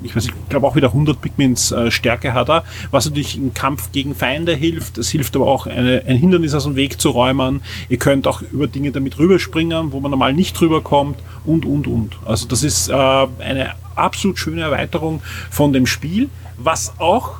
ich 0.04 0.14
weiß, 0.14 0.26
ich 0.26 0.32
glaube 0.48 0.66
auch 0.66 0.76
wieder 0.76 0.88
100 0.88 1.20
Pigments 1.20 1.72
äh, 1.72 1.90
Stärke 1.90 2.34
hat 2.34 2.48
er, 2.48 2.64
was 2.90 3.06
natürlich 3.06 3.36
im 3.36 3.54
Kampf 3.54 3.90
gegen 3.92 4.14
Feinde 4.14 4.54
hilft. 4.54 4.98
Es 4.98 5.10
hilft 5.10 5.34
aber 5.36 5.46
auch, 5.46 5.66
eine, 5.66 6.02
ein 6.06 6.16
Hindernis 6.16 6.54
aus 6.54 6.64
dem 6.64 6.76
Weg 6.76 7.00
zu 7.00 7.10
räumen. 7.10 7.62
Ihr 7.88 7.98
könnt 7.98 8.26
auch 8.26 8.42
über 8.42 8.66
Dinge 8.66 8.92
damit 8.92 9.18
rüberspringen, 9.18 9.92
wo 9.92 10.00
man 10.00 10.10
normal 10.10 10.32
nicht 10.32 10.58
drüber 10.58 10.82
kommt 10.82 11.18
und, 11.44 11.64
und, 11.64 11.86
und. 11.86 12.16
Also 12.24 12.46
das 12.46 12.62
ist 12.62 12.88
äh, 12.88 12.92
eine 12.92 13.72
absolut 13.94 14.38
schöne 14.38 14.62
Erweiterung 14.62 15.22
von 15.50 15.72
dem 15.72 15.86
Spiel, 15.86 16.28
was 16.58 16.94
auch 16.98 17.36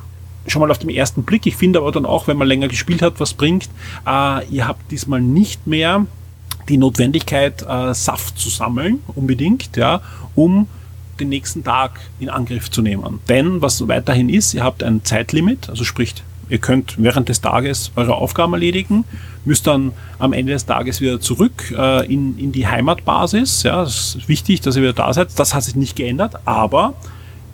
schon 0.47 0.61
mal 0.61 0.71
auf 0.71 0.77
den 0.77 0.89
ersten 0.89 1.23
Blick, 1.23 1.45
ich 1.47 1.55
finde 1.55 1.79
aber 1.79 1.91
dann 1.91 2.05
auch, 2.05 2.27
wenn 2.27 2.37
man 2.37 2.47
länger 2.47 2.67
gespielt 2.67 3.01
hat, 3.01 3.19
was 3.19 3.33
bringt, 3.33 3.69
äh, 4.05 4.45
ihr 4.47 4.67
habt 4.67 4.91
diesmal 4.91 5.21
nicht 5.21 5.65
mehr 5.65 6.05
die 6.69 6.77
Notwendigkeit, 6.77 7.63
äh, 7.67 7.93
Saft 7.93 8.37
zu 8.37 8.49
sammeln, 8.49 8.99
unbedingt, 9.07 9.75
ja, 9.75 10.01
um 10.35 10.67
den 11.19 11.29
nächsten 11.29 11.63
Tag 11.63 11.99
in 12.19 12.29
Angriff 12.29 12.69
zu 12.69 12.81
nehmen. 12.81 13.19
Denn 13.29 13.61
was 13.61 13.87
weiterhin 13.87 14.29
ist, 14.29 14.53
ihr 14.53 14.63
habt 14.63 14.83
ein 14.83 15.03
Zeitlimit, 15.03 15.69
also 15.69 15.83
sprich, 15.83 16.15
ihr 16.49 16.59
könnt 16.59 16.95
während 16.97 17.29
des 17.29 17.41
Tages 17.41 17.91
eure 17.95 18.15
Aufgaben 18.15 18.53
erledigen, 18.53 19.03
müsst 19.45 19.67
dann 19.67 19.93
am 20.19 20.33
Ende 20.33 20.53
des 20.53 20.65
Tages 20.65 21.01
wieder 21.01 21.19
zurück 21.19 21.73
äh, 21.77 22.05
in, 22.11 22.37
in 22.37 22.51
die 22.51 22.67
Heimatbasis. 22.67 23.63
Ja, 23.63 23.83
es 23.83 24.15
ist 24.15 24.27
wichtig, 24.27 24.61
dass 24.61 24.75
ihr 24.75 24.81
wieder 24.81 24.93
da 24.93 25.13
seid. 25.13 25.29
Das 25.37 25.53
hat 25.53 25.63
sich 25.63 25.75
nicht 25.75 25.95
geändert, 25.95 26.35
aber 26.45 26.95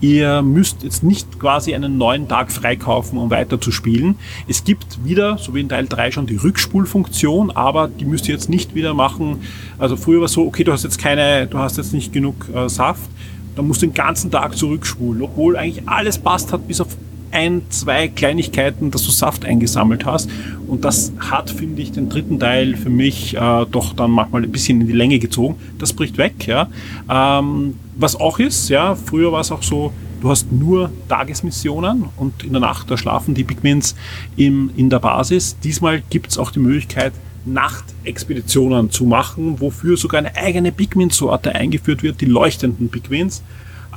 Ihr 0.01 0.41
müsst 0.41 0.81
jetzt 0.81 1.03
nicht 1.03 1.39
quasi 1.39 1.75
einen 1.75 1.99
neuen 1.99 2.27
Tag 2.27 2.51
freikaufen, 2.51 3.19
um 3.19 3.29
weiter 3.29 3.61
zu 3.61 3.71
spielen. 3.71 4.15
Es 4.47 4.63
gibt 4.63 5.05
wieder, 5.05 5.37
so 5.37 5.53
wie 5.53 5.59
in 5.59 5.69
Teil 5.69 5.87
3 5.87 6.09
schon, 6.09 6.25
die 6.25 6.37
Rückspulfunktion, 6.37 7.51
aber 7.51 7.87
die 7.87 8.05
müsst 8.05 8.27
ihr 8.27 8.33
jetzt 8.33 8.49
nicht 8.49 8.73
wieder 8.73 8.95
machen. 8.95 9.43
Also 9.77 9.95
früher 9.95 10.17
war 10.17 10.25
es 10.25 10.33
so, 10.33 10.47
okay, 10.47 10.63
du 10.63 10.71
hast 10.71 10.83
jetzt 10.83 10.97
keine, 10.97 11.45
du 11.45 11.59
hast 11.59 11.77
jetzt 11.77 11.93
nicht 11.93 12.11
genug 12.11 12.49
äh, 12.51 12.67
Saft, 12.67 13.11
dann 13.55 13.67
musst 13.67 13.81
du 13.81 13.87
den 13.87 13.93
ganzen 13.93 14.31
Tag 14.31 14.57
zurückspulen, 14.57 15.21
obwohl 15.21 15.57
eigentlich 15.57 15.87
alles 15.87 16.17
passt 16.17 16.53
hat, 16.53 16.67
bis 16.67 16.81
auf 16.81 16.97
ein, 17.31 17.61
zwei 17.69 18.07
Kleinigkeiten, 18.07 18.91
dass 18.91 19.03
du 19.03 19.11
Saft 19.11 19.45
eingesammelt 19.45 20.05
hast. 20.05 20.29
Und 20.67 20.85
das 20.85 21.11
hat, 21.19 21.49
finde 21.49 21.81
ich, 21.81 21.91
den 21.91 22.09
dritten 22.09 22.39
Teil 22.39 22.75
für 22.75 22.89
mich 22.89 23.35
äh, 23.35 23.65
doch 23.71 23.93
dann 23.93 24.11
manchmal 24.11 24.43
ein 24.43 24.51
bisschen 24.51 24.81
in 24.81 24.87
die 24.87 24.93
Länge 24.93 25.19
gezogen. 25.19 25.55
Das 25.79 25.93
bricht 25.93 26.17
weg, 26.17 26.47
ja. 26.47 26.67
Ähm, 27.09 27.75
was 27.97 28.15
auch 28.15 28.39
ist, 28.39 28.69
ja, 28.69 28.95
früher 28.95 29.31
war 29.31 29.41
es 29.41 29.51
auch 29.51 29.63
so, 29.63 29.93
du 30.21 30.29
hast 30.29 30.51
nur 30.51 30.91
Tagesmissionen 31.09 32.05
und 32.17 32.43
in 32.43 32.51
der 32.51 32.61
Nacht, 32.61 32.91
da 32.91 32.97
schlafen 32.97 33.33
die 33.33 33.43
Pigments 33.43 33.95
im, 34.35 34.69
in 34.75 34.89
der 34.89 34.99
Basis. 34.99 35.57
Diesmal 35.63 36.01
gibt 36.09 36.31
es 36.31 36.37
auch 36.37 36.51
die 36.51 36.59
Möglichkeit, 36.59 37.13
Nachtexpeditionen 37.45 38.91
zu 38.91 39.05
machen, 39.05 39.59
wofür 39.59 39.97
sogar 39.97 40.19
eine 40.19 40.35
eigene 40.35 40.71
Pigment-Sorte 40.71 41.53
eingeführt 41.55 42.03
wird, 42.03 42.21
die 42.21 42.25
leuchtenden 42.25 42.89
Pigments. 42.89 43.43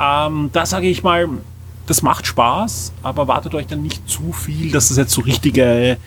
Ähm, 0.00 0.50
da 0.52 0.66
sage 0.66 0.88
ich 0.88 1.02
mal, 1.02 1.28
das 1.86 2.02
macht 2.02 2.26
Spaß, 2.26 2.92
aber 3.02 3.28
wartet 3.28 3.54
euch 3.54 3.66
dann 3.66 3.82
nicht 3.82 4.08
zu 4.08 4.32
viel, 4.32 4.70
dass 4.72 4.88
das 4.88 4.96
jetzt 4.96 5.12
so 5.12 5.20
richtige 5.20 5.98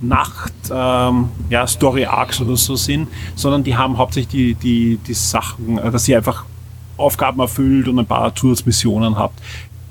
Nacht, 0.00 0.52
ähm, 0.70 1.28
ja, 1.48 1.66
Story 1.66 2.04
Arcs 2.04 2.40
oder 2.40 2.56
so 2.56 2.76
sind, 2.76 3.08
sondern 3.34 3.64
die 3.64 3.76
haben 3.76 3.96
hauptsächlich 3.98 4.28
die, 4.28 4.54
die, 4.54 4.98
die 5.06 5.14
Sachen, 5.14 5.78
äh, 5.78 5.90
dass 5.90 6.06
ihr 6.08 6.16
einfach 6.16 6.44
Aufgaben 6.96 7.40
erfüllt 7.40 7.88
und 7.88 7.98
ein 7.98 8.06
paar 8.06 8.34
Zusatzmissionen 8.34 9.18
habt. 9.18 9.38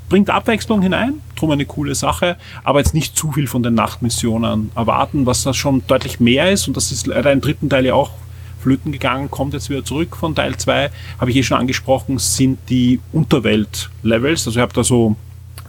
Bringt 0.10 0.30
Abwechslung 0.30 0.82
hinein, 0.82 1.22
drum 1.36 1.52
eine 1.52 1.66
coole 1.66 1.96
Sache, 1.96 2.38
aber 2.64 2.80
jetzt 2.80 2.94
nicht 2.94 3.18
zu 3.18 3.32
viel 3.32 3.48
von 3.48 3.64
den 3.64 3.74
Nachtmissionen 3.74 4.72
erwarten, 4.76 5.26
was 5.26 5.44
das 5.44 5.58
schon 5.58 5.84
deutlich 5.88 6.20
mehr 6.20 6.52
ist 6.52 6.68
und 6.68 6.78
das 6.78 6.92
ist 6.92 7.08
leider 7.08 7.32
im 7.32 7.42
dritten 7.42 7.70
Teil 7.70 7.86
ja 7.86 7.96
auch 7.96 8.12
flöten 8.66 8.92
gegangen, 8.92 9.30
kommt 9.30 9.54
jetzt 9.54 9.70
wieder 9.70 9.86
zurück 9.86 10.16
von 10.16 10.34
Teil 10.34 10.58
2, 10.58 10.90
habe 11.20 11.30
ich 11.30 11.38
eh 11.38 11.44
schon 11.44 11.60
angesprochen, 11.60 12.18
sind 12.18 12.58
die 12.68 13.00
Unterwelt-Levels. 13.14 14.48
Also 14.48 14.60
ihr 14.60 14.64
habt 14.64 14.76
da 14.76 14.84
so 14.84 15.16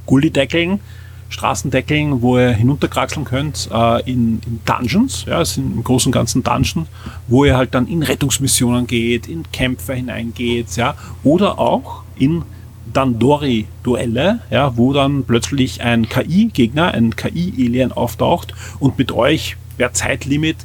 Gullideckeln, 0.07 0.81
Straßendeckeln, 1.29 2.23
wo 2.23 2.39
ihr 2.39 2.53
hinunterkraxeln 2.53 3.27
könnt 3.27 3.69
äh, 3.71 4.11
in, 4.11 4.41
in, 4.47 4.61
Dungeons, 4.65 5.27
ja, 5.27 5.43
es 5.43 5.55
sind 5.55 5.77
im 5.77 5.85
Großen 5.85 6.09
und 6.09 6.13
Ganzen 6.13 6.43
Dungeons, 6.43 6.89
wo 7.29 7.45
ihr 7.45 7.55
halt 7.55 7.75
dann 7.75 7.87
in 7.87 8.03
Rettungsmissionen 8.03 8.87
geht, 8.87 9.27
in 9.29 9.45
Kämpfe 9.53 9.93
hineingeht, 9.93 10.77
ja, 10.77 10.95
oder 11.23 11.59
auch 11.59 12.03
in 12.17 12.45
Dandori-Duelle, 12.93 14.41
ja, 14.51 14.77
wo 14.77 14.93
dann 14.93 15.25
plötzlich 15.25 15.83
ein 15.83 16.09
KI-Gegner, 16.09 16.93
ein 16.93 17.17
KI-Alien 17.17 17.93
auftaucht 17.93 18.55
und 18.79 18.99
mit 18.99 19.13
euch 19.13 19.57
per 19.77 19.93
Zeitlimit 19.93 20.57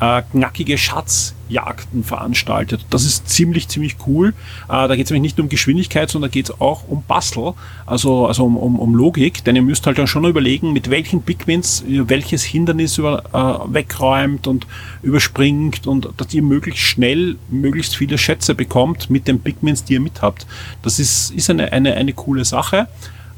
äh, 0.00 0.22
knackige 0.32 0.78
Schatzjagden 0.78 2.04
veranstaltet. 2.04 2.86
Das 2.90 3.04
ist 3.04 3.28
ziemlich, 3.28 3.68
ziemlich 3.68 3.96
cool. 4.06 4.30
Äh, 4.68 4.88
da 4.88 4.96
geht 4.96 5.04
es 5.04 5.10
nämlich 5.10 5.22
nicht 5.22 5.38
nur 5.38 5.44
um 5.44 5.48
Geschwindigkeit, 5.50 6.10
sondern 6.10 6.30
geht 6.30 6.48
es 6.48 6.60
auch 6.60 6.88
um 6.88 7.02
Bastel, 7.02 7.52
also, 7.86 8.26
also 8.26 8.44
um, 8.44 8.56
um, 8.56 8.78
um 8.78 8.94
Logik, 8.94 9.44
denn 9.44 9.56
ihr 9.56 9.62
müsst 9.62 9.86
halt 9.86 9.98
dann 9.98 10.06
schon 10.06 10.24
überlegen, 10.24 10.72
mit 10.72 10.90
welchen 10.90 11.22
Pigments 11.22 11.84
ihr 11.86 12.08
welches 12.08 12.42
Hindernis 12.42 12.96
über, 12.98 13.24
äh, 13.32 13.74
wegräumt 13.74 14.46
und 14.46 14.66
überspringt 15.02 15.86
und 15.86 16.08
dass 16.16 16.32
ihr 16.32 16.42
möglichst 16.42 16.80
schnell 16.80 17.36
möglichst 17.50 17.94
viele 17.94 18.16
Schätze 18.16 18.54
bekommt 18.54 19.10
mit 19.10 19.28
den 19.28 19.40
Pigments, 19.40 19.84
die 19.84 19.94
ihr 19.94 20.00
mit 20.00 20.22
habt. 20.22 20.46
Das 20.82 20.98
ist, 20.98 21.30
ist 21.30 21.50
eine, 21.50 21.72
eine, 21.72 21.94
eine 21.94 22.14
coole 22.14 22.44
Sache, 22.46 22.88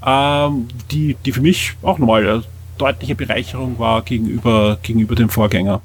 ähm, 0.07 0.69
die, 0.93 1.17
die 1.25 1.33
für 1.33 1.41
mich 1.41 1.75
auch 1.83 1.99
nochmal 1.99 2.29
eine 2.29 2.45
deutliche 2.79 3.15
Bereicherung 3.15 3.79
war 3.79 4.03
gegenüber, 4.03 4.79
gegenüber 4.83 5.15
dem 5.15 5.29
Vorgänger. 5.29 5.81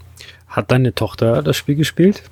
Hat 0.47 0.71
deine 0.71 0.93
Tochter 0.93 1.43
das 1.43 1.57
Spiel 1.57 1.75
gespielt? 1.75 2.23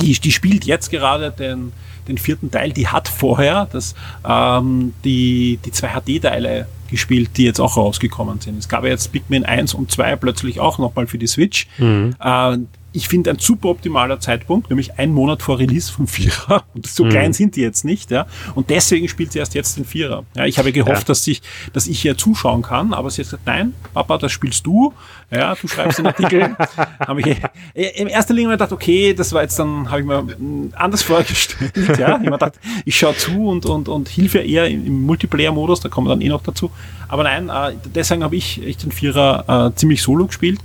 Die, 0.00 0.12
die 0.12 0.32
spielt 0.32 0.64
jetzt 0.64 0.90
gerade 0.90 1.30
den, 1.30 1.72
den 2.08 2.18
vierten 2.18 2.50
Teil. 2.50 2.72
Die 2.72 2.88
hat 2.88 3.08
vorher 3.08 3.68
das, 3.72 3.94
ähm, 4.26 4.94
die, 5.04 5.58
die 5.64 5.70
zwei 5.70 5.88
HD-Teile 5.88 6.66
gespielt, 6.88 7.30
die 7.36 7.44
jetzt 7.44 7.60
auch 7.60 7.76
rausgekommen 7.76 8.40
sind. 8.40 8.58
Es 8.58 8.68
gab 8.68 8.84
ja 8.84 8.90
jetzt 8.90 9.12
Pikmin 9.12 9.44
1 9.44 9.74
und 9.74 9.90
2 9.90 10.16
plötzlich 10.16 10.60
auch 10.60 10.78
nochmal 10.78 11.06
für 11.06 11.18
die 11.18 11.26
Switch. 11.26 11.66
Mhm. 11.78 12.14
Äh, 12.20 12.58
ich 12.92 13.08
finde 13.08 13.30
ein 13.30 13.38
super 13.38 13.70
optimaler 13.70 14.20
Zeitpunkt, 14.20 14.68
nämlich 14.68 14.98
ein 14.98 15.12
Monat 15.12 15.42
vor 15.42 15.58
Release 15.58 15.90
vom 15.90 16.06
Vierer. 16.06 16.64
Und 16.74 16.86
so 16.86 17.04
mhm. 17.04 17.08
klein 17.10 17.32
sind 17.32 17.56
die 17.56 17.62
jetzt 17.62 17.84
nicht, 17.84 18.10
ja. 18.10 18.26
Und 18.54 18.70
deswegen 18.70 19.08
spielt 19.08 19.32
sie 19.32 19.38
erst 19.38 19.54
jetzt 19.54 19.76
den 19.76 19.84
Vierer. 19.84 20.24
Ja, 20.34 20.44
ich 20.44 20.58
habe 20.58 20.72
gehofft, 20.72 21.02
ja. 21.02 21.06
dass 21.06 21.26
ich, 21.26 21.42
dass 21.72 21.86
ich 21.86 22.00
hier 22.00 22.16
zuschauen 22.16 22.62
kann, 22.62 22.92
aber 22.92 23.10
sie 23.10 23.22
hat 23.22 23.26
gesagt, 23.26 23.46
nein, 23.46 23.74
Papa, 23.94 24.18
das 24.18 24.32
spielst 24.32 24.66
du. 24.66 24.92
Ja, 25.30 25.54
du 25.54 25.66
schreibst 25.66 25.98
den 25.98 26.06
Artikel. 26.06 26.56
habe 27.00 27.20
ich 27.20 27.26
äh, 27.74 28.00
im 28.00 28.08
ersten 28.08 28.34
Linie 28.34 28.52
gedacht, 28.52 28.72
okay, 28.72 29.14
das 29.14 29.32
war 29.32 29.42
jetzt 29.42 29.58
dann, 29.58 29.90
habe 29.90 30.00
ich 30.00 30.06
mir 30.06 30.26
anders 30.74 31.02
vorgestellt. 31.02 31.72
Ja, 31.76 31.92
ich 31.94 32.02
habe 32.02 32.30
gedacht, 32.30 32.60
ich 32.84 32.96
schaue 32.96 33.16
zu 33.16 33.48
und, 33.48 33.64
und, 33.64 33.88
und 33.88 34.08
hilfe 34.08 34.38
eher 34.38 34.68
im, 34.68 34.86
im 34.86 35.02
Multiplayer-Modus, 35.02 35.80
da 35.80 35.88
kommen 35.88 36.06
wir 36.06 36.10
dann 36.10 36.20
eh 36.20 36.28
noch 36.28 36.42
dazu. 36.42 36.70
Aber 37.08 37.22
nein, 37.22 37.48
äh, 37.48 37.74
deswegen 37.94 38.22
habe 38.22 38.36
ich, 38.36 38.62
ich 38.62 38.76
den 38.76 38.92
Vierer 38.92 39.70
äh, 39.72 39.76
ziemlich 39.76 40.02
solo 40.02 40.26
gespielt 40.26 40.60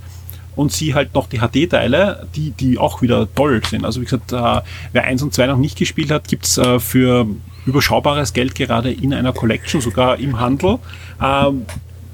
und 0.58 0.72
sie 0.72 0.92
halt 0.92 1.14
noch 1.14 1.28
die 1.28 1.38
HD-Teile, 1.38 2.26
die, 2.34 2.50
die 2.50 2.78
auch 2.78 3.00
wieder 3.00 3.32
toll 3.32 3.62
sind. 3.64 3.84
Also 3.84 4.00
wie 4.00 4.06
gesagt, 4.06 4.32
äh, 4.32 4.60
wer 4.92 5.04
1 5.04 5.22
und 5.22 5.32
2 5.32 5.46
noch 5.46 5.56
nicht 5.56 5.78
gespielt 5.78 6.10
hat, 6.10 6.26
gibt's 6.26 6.58
äh, 6.58 6.80
für 6.80 7.28
überschaubares 7.64 8.32
Geld 8.32 8.56
gerade 8.56 8.90
in 8.90 9.14
einer 9.14 9.32
Collection, 9.32 9.80
sogar 9.80 10.18
im 10.18 10.40
Handel. 10.40 10.80
Ähm, 11.22 11.62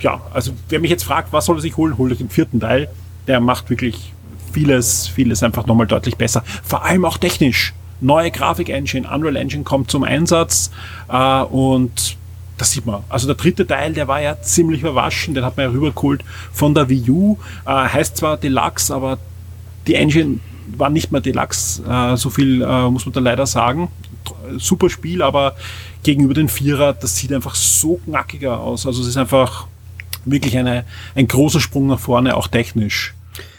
ja, 0.00 0.20
also 0.34 0.52
wer 0.68 0.78
mich 0.78 0.90
jetzt 0.90 1.04
fragt, 1.04 1.32
was 1.32 1.46
soll 1.46 1.56
er 1.56 1.62
sich 1.62 1.74
holen, 1.78 1.96
holt 1.96 2.20
den 2.20 2.28
vierten 2.28 2.60
Teil. 2.60 2.88
Der 3.26 3.40
macht 3.40 3.70
wirklich 3.70 4.12
vieles, 4.52 5.08
vieles 5.08 5.42
einfach 5.42 5.64
nochmal 5.64 5.86
deutlich 5.86 6.16
besser. 6.16 6.44
Vor 6.62 6.84
allem 6.84 7.06
auch 7.06 7.16
technisch. 7.16 7.72
Neue 8.02 8.30
Grafik-Engine, 8.30 9.08
Unreal 9.08 9.36
Engine 9.36 9.64
kommt 9.64 9.90
zum 9.90 10.04
Einsatz 10.04 10.70
äh, 11.08 11.40
und 11.44 12.18
das 12.58 12.70
sieht 12.70 12.86
man. 12.86 13.02
Also 13.08 13.26
der 13.26 13.36
dritte 13.36 13.66
Teil, 13.66 13.92
der 13.92 14.08
war 14.08 14.20
ja 14.20 14.40
ziemlich 14.40 14.80
verwaschen, 14.80 15.34
den 15.34 15.44
hat 15.44 15.56
man 15.56 15.66
ja 15.66 15.72
rübergeholt 15.72 16.24
von 16.52 16.74
der 16.74 16.88
Wii 16.88 17.10
U. 17.10 17.38
Äh, 17.66 17.70
heißt 17.70 18.16
zwar 18.16 18.36
Deluxe, 18.36 18.94
aber 18.94 19.18
die 19.86 19.94
Engine 19.94 20.38
war 20.76 20.90
nicht 20.90 21.12
mehr 21.12 21.20
Deluxe. 21.20 21.82
Äh, 21.82 22.16
so 22.16 22.30
viel 22.30 22.62
äh, 22.62 22.88
muss 22.88 23.06
man 23.06 23.12
da 23.12 23.20
leider 23.20 23.46
sagen. 23.46 23.88
Super 24.56 24.88
Spiel, 24.88 25.22
aber 25.22 25.56
gegenüber 26.02 26.34
den 26.34 26.48
Vierer, 26.48 26.92
das 26.92 27.16
sieht 27.16 27.32
einfach 27.32 27.54
so 27.54 28.00
knackiger 28.04 28.60
aus. 28.60 28.86
Also 28.86 29.02
es 29.02 29.08
ist 29.08 29.16
einfach 29.16 29.66
wirklich 30.24 30.56
eine, 30.56 30.84
ein 31.14 31.26
großer 31.26 31.60
Sprung 31.60 31.88
nach 31.88 31.98
vorne, 31.98 32.36
auch 32.36 32.48
technisch. 32.48 33.14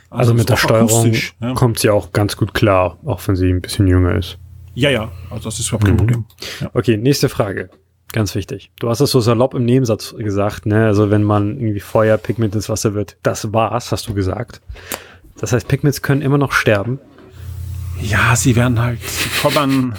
Also, 0.10 0.32
also 0.32 0.34
mit 0.36 0.50
der 0.50 0.56
Steuerung 0.56 1.14
ja. 1.42 1.54
kommt 1.54 1.80
sie 1.80 1.90
auch 1.90 2.14
ganz 2.14 2.38
gut 2.38 2.54
klar, 2.54 2.98
auch 3.06 3.22
wenn 3.28 3.36
sie 3.36 3.50
ein 3.50 3.62
bisschen 3.62 3.88
jünger 3.88 4.16
ist. 4.16 4.38
Ja, 4.74 4.90
ja, 4.90 5.12
also 5.30 5.46
das 5.46 5.60
ist 5.60 5.68
überhaupt 5.68 5.86
kein 5.86 5.94
mhm. 5.94 5.98
Problem. 5.98 6.26
Ja. 6.62 6.70
Okay, 6.74 6.98
nächste 6.98 7.30
Frage. 7.30 7.70
Ganz 8.15 8.34
wichtig. 8.34 8.71
Du 8.80 8.89
hast 8.89 9.01
es 9.01 9.12
so 9.12 9.19
salopp 9.19 9.54
im 9.56 9.65
Nebensatz 9.65 10.15
gesagt, 10.17 10.65
ne? 10.65 10.86
Also 10.86 11.12
wenn 11.12 11.23
man 11.23 11.60
irgendwie 11.60 11.82
Feuer, 11.82 12.15
Pigment 12.15 12.56
ins 12.56 12.69
Wasser 12.69 12.93
wird, 12.93 13.17
das 13.23 13.51
war's, 13.51 13.91
hast 13.91 14.08
du 14.08 14.13
gesagt. 14.13 14.62
Das 15.38 15.51
heißt, 15.51 15.67
Pigments 15.67 16.01
können 16.01 16.21
immer 16.21 16.38
noch 16.38 16.54
sterben. 16.54 17.01
Ja, 17.99 18.38
sie 18.38 18.56
werden 18.56 18.82
halt, 18.82 19.01
sie 19.01 19.28
kommen 19.41 19.95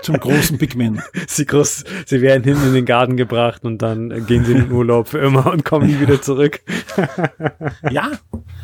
zum 0.00 0.18
großen 0.18 0.56
Pigment. 0.56 1.02
Sie, 1.26 1.44
groß, 1.44 1.84
sie 2.06 2.22
werden 2.22 2.42
hinten 2.42 2.68
in 2.68 2.72
den 2.72 2.86
Garten 2.86 3.18
gebracht 3.18 3.62
und 3.66 3.82
dann 3.82 4.26
gehen 4.26 4.46
sie 4.46 4.52
in 4.52 4.58
den 4.60 4.72
Urlaub 4.72 5.08
für 5.08 5.18
immer 5.18 5.52
und 5.52 5.66
kommen 5.66 5.88
nie 5.88 6.00
wieder 6.00 6.22
zurück. 6.22 6.60
ja, 7.90 8.12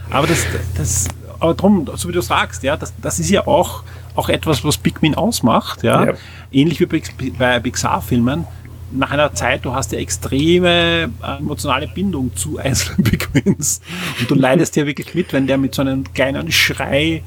aber 0.09 0.27
das, 0.27 0.47
das, 0.79 1.09
aber 1.41 1.53
drum, 1.53 1.91
so 1.95 2.09
wie 2.09 2.13
du 2.13 2.23
sagst, 2.23 2.63
ja, 2.63 2.79
das, 2.79 2.95
das 3.03 3.19
ist 3.19 3.29
ja 3.29 3.47
auch, 3.47 3.83
auch 4.15 4.31
etwas, 4.31 4.65
was 4.65 4.79
Pikmin 4.79 5.15
ausmacht, 5.15 5.83
ja. 5.83 6.07
ja. 6.07 6.13
Ähnlich 6.51 6.81
wie 6.81 7.31
bei 7.39 7.61
Pixar-Filmen. 7.61 8.47
Nach 8.93 9.11
einer 9.11 9.35
Zeit, 9.35 9.65
du 9.65 9.75
hast 9.75 9.93
ja 9.93 9.99
extreme 9.99 11.11
äh, 11.23 11.39
emotionale 11.39 11.89
Bindung 11.89 12.35
zu 12.37 12.59
einzelnen 12.59 13.05
Pikmins. 13.05 13.81
Und 14.21 14.31
du 14.31 14.35
leidest 14.35 14.77
ja 14.77 14.87
wirklich 14.87 15.15
mit, 15.15 15.33
wenn 15.33 15.47
der 15.47 15.59
mit 15.59 15.75
so 15.75 15.83
einem 15.83 16.05
kleinen 16.13 16.51
Schrei 16.53 17.23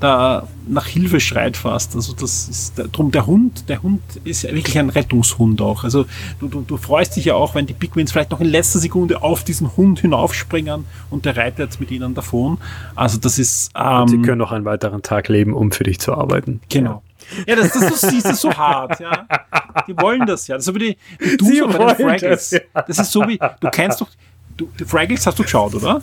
da 0.00 0.48
nach 0.66 0.86
Hilfe 0.86 1.20
schreit 1.20 1.56
fast. 1.56 1.94
Also 1.94 2.14
das 2.14 2.48
ist 2.48 2.82
drum 2.92 3.10
der 3.10 3.26
Hund, 3.26 3.68
der 3.68 3.82
Hund 3.82 4.00
ist 4.24 4.42
ja 4.42 4.54
wirklich 4.54 4.78
ein 4.78 4.88
Rettungshund 4.88 5.60
auch. 5.60 5.84
Also 5.84 6.06
du, 6.40 6.48
du, 6.48 6.62
du 6.62 6.76
freust 6.78 7.16
dich 7.16 7.26
ja 7.26 7.34
auch, 7.34 7.54
wenn 7.54 7.66
die 7.66 7.74
Pigments 7.74 8.12
vielleicht 8.12 8.30
noch 8.30 8.40
in 8.40 8.46
letzter 8.46 8.78
Sekunde 8.78 9.22
auf 9.22 9.44
diesen 9.44 9.76
Hund 9.76 10.00
hinaufspringen 10.00 10.86
und 11.10 11.26
der 11.26 11.36
reitet 11.36 11.78
mit 11.78 11.90
ihnen 11.90 12.14
davon. 12.14 12.58
Also 12.96 13.18
das 13.18 13.38
ist. 13.38 13.70
Ähm, 13.76 14.08
sie 14.08 14.22
können 14.22 14.38
noch 14.38 14.52
einen 14.52 14.64
weiteren 14.64 15.02
Tag 15.02 15.28
leben, 15.28 15.52
um 15.52 15.70
für 15.70 15.84
dich 15.84 16.00
zu 16.00 16.14
arbeiten. 16.14 16.60
Genau. 16.70 17.02
Ja, 17.46 17.56
das, 17.56 17.72
das, 17.72 17.80
das, 17.88 18.00
das 18.00 18.24
ist 18.24 18.40
so 18.40 18.52
hart, 18.52 19.00
ja. 19.00 19.26
Die 19.86 19.96
wollen 19.96 20.26
das 20.26 20.46
ja. 20.46 20.56
Das 20.56 20.62
ist 20.62 20.66
so 20.66 20.74
wie 20.74 20.78
die, 20.78 20.96
die 21.20 21.36
Duser 21.36 21.68
bei 21.68 21.94
den 21.94 22.06
Fraggles. 22.06 22.50
Das, 22.50 22.50
ja. 22.50 22.82
das 22.82 22.98
ist 22.98 23.12
so 23.12 23.26
wie, 23.26 23.38
du 23.38 23.70
kennst 23.70 24.00
doch, 24.00 24.08
du, 24.56 24.68
Fraggles 24.86 25.26
hast 25.26 25.38
du 25.38 25.42
geschaut, 25.42 25.74
oder? 25.74 26.02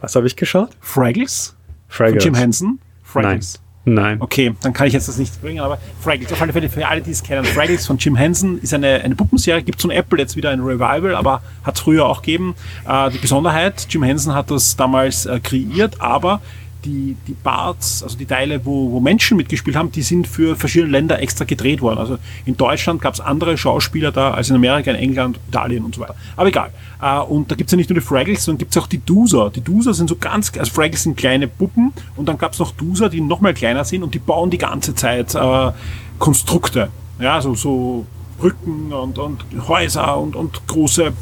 Was 0.00 0.14
habe 0.14 0.26
ich 0.26 0.36
geschaut? 0.36 0.70
Fraggles. 0.80 1.54
Fraggles. 1.88 2.22
Von 2.22 2.32
Jim 2.32 2.34
Henson. 2.34 2.78
Fraggles. 3.02 3.54
Nein. 3.54 3.66
Nein. 3.88 4.16
Okay, 4.20 4.52
dann 4.62 4.72
kann 4.72 4.88
ich 4.88 4.94
jetzt 4.94 5.06
das 5.06 5.16
nicht 5.16 5.40
bringen, 5.40 5.60
aber 5.60 5.78
Fraggles, 6.00 6.32
auf 6.32 6.42
alle 6.42 6.52
Fälle 6.52 6.68
für 6.68 6.86
alle, 6.88 7.00
die 7.00 7.12
es 7.12 7.22
kennen, 7.22 7.44
Fraggles 7.44 7.86
von 7.86 7.98
Jim 7.98 8.16
Henson 8.16 8.58
ist 8.60 8.74
eine, 8.74 9.00
eine 9.04 9.14
Puppenserie, 9.14 9.62
gibt 9.62 9.78
es 9.78 9.82
von 9.82 9.92
Apple 9.92 10.18
jetzt 10.18 10.34
wieder 10.34 10.50
ein 10.50 10.58
Revival, 10.58 11.14
aber 11.14 11.40
hat 11.62 11.76
es 11.76 11.82
früher 11.82 12.04
auch 12.04 12.20
gegeben. 12.20 12.56
Äh, 12.88 13.10
die 13.10 13.18
Besonderheit, 13.18 13.86
Jim 13.88 14.02
Henson 14.02 14.34
hat 14.34 14.50
das 14.50 14.74
damals 14.74 15.26
äh, 15.26 15.38
kreiert, 15.38 16.00
aber 16.00 16.40
die, 16.86 17.16
die 17.26 17.34
Parts, 17.34 18.02
also 18.02 18.16
die 18.16 18.24
Teile, 18.24 18.64
wo, 18.64 18.92
wo 18.92 19.00
Menschen 19.00 19.36
mitgespielt 19.36 19.76
haben, 19.76 19.90
die 19.90 20.02
sind 20.02 20.26
für 20.26 20.56
verschiedene 20.56 20.92
Länder 20.92 21.20
extra 21.20 21.44
gedreht 21.44 21.82
worden. 21.82 21.98
Also 21.98 22.18
in 22.44 22.56
Deutschland 22.56 23.02
gab 23.02 23.14
es 23.14 23.20
andere 23.20 23.58
Schauspieler 23.58 24.12
da 24.12 24.30
als 24.30 24.48
in 24.48 24.56
Amerika, 24.56 24.90
in 24.92 24.96
England, 24.96 25.38
Italien 25.48 25.84
und 25.84 25.94
so 25.94 26.00
weiter. 26.00 26.14
Aber 26.36 26.48
egal. 26.48 26.70
Äh, 27.02 27.18
und 27.18 27.50
da 27.50 27.56
gibt 27.56 27.68
es 27.68 27.72
ja 27.72 27.76
nicht 27.76 27.90
nur 27.90 27.98
die 27.98 28.04
Fraggles, 28.04 28.44
sondern 28.44 28.58
gibt 28.58 28.74
es 28.74 28.82
auch 28.82 28.86
die 28.86 29.04
Doozer. 29.04 29.50
Die 29.50 29.60
Doozer 29.60 29.92
sind 29.92 30.08
so 30.08 30.16
ganz, 30.16 30.52
also 30.56 30.72
Fraggles 30.72 31.02
sind 31.02 31.16
kleine 31.16 31.48
Puppen 31.48 31.92
und 32.14 32.28
dann 32.28 32.38
gab 32.38 32.52
es 32.52 32.58
noch 32.58 32.70
Doozer, 32.72 33.08
die 33.08 33.20
noch 33.20 33.40
mal 33.40 33.52
kleiner 33.52 33.84
sind 33.84 34.02
und 34.02 34.14
die 34.14 34.18
bauen 34.20 34.50
die 34.50 34.58
ganze 34.58 34.94
Zeit 34.94 35.34
äh, 35.34 35.72
Konstrukte. 36.18 36.88
Ja, 37.18 37.34
also 37.34 37.54
so 37.54 38.06
Brücken 38.38 38.92
und, 38.92 39.18
und 39.18 39.44
Häuser 39.66 40.16
und, 40.18 40.36
und 40.36 40.66
große 40.66 41.12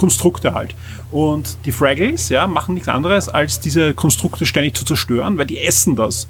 Konstrukte 0.00 0.54
halt. 0.54 0.74
Und 1.10 1.58
die 1.66 1.72
Fraggles 1.72 2.30
ja, 2.30 2.46
machen 2.46 2.72
nichts 2.74 2.88
anderes, 2.88 3.28
als 3.28 3.60
diese 3.60 3.92
Konstrukte 3.92 4.46
ständig 4.46 4.74
zu 4.74 4.86
zerstören, 4.86 5.36
weil 5.36 5.44
die 5.44 5.58
essen 5.58 5.94
das 5.94 6.26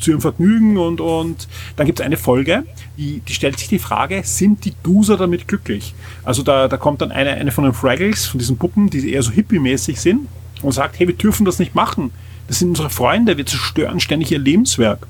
zu 0.00 0.10
ihrem 0.10 0.20
Vergnügen 0.20 0.78
und, 0.78 1.00
und 1.00 1.46
dann 1.76 1.86
gibt 1.86 2.00
es 2.00 2.06
eine 2.06 2.16
Folge, 2.16 2.64
die, 2.96 3.20
die 3.20 3.34
stellt 3.34 3.58
sich 3.58 3.68
die 3.68 3.78
Frage, 3.78 4.22
sind 4.24 4.64
die 4.64 4.72
Duser 4.82 5.16
damit 5.16 5.46
glücklich? 5.46 5.94
Also 6.24 6.42
da, 6.42 6.66
da 6.66 6.76
kommt 6.76 7.02
dann 7.02 7.12
eine, 7.12 7.34
eine 7.34 7.52
von 7.52 7.64
den 7.64 7.72
Fraggles, 7.72 8.26
von 8.26 8.38
diesen 8.38 8.56
Puppen, 8.56 8.90
die 8.90 9.12
eher 9.12 9.22
so 9.22 9.30
hippie-mäßig 9.30 10.00
sind 10.00 10.26
und 10.62 10.72
sagt, 10.72 10.98
hey, 10.98 11.06
wir 11.06 11.14
dürfen 11.14 11.44
das 11.44 11.60
nicht 11.60 11.76
machen. 11.76 12.10
Das 12.48 12.58
sind 12.58 12.70
unsere 12.70 12.90
Freunde, 12.90 13.36
wir 13.36 13.46
zerstören 13.46 14.00
ständig 14.00 14.32
ihr 14.32 14.40
Lebenswerk. 14.40 15.06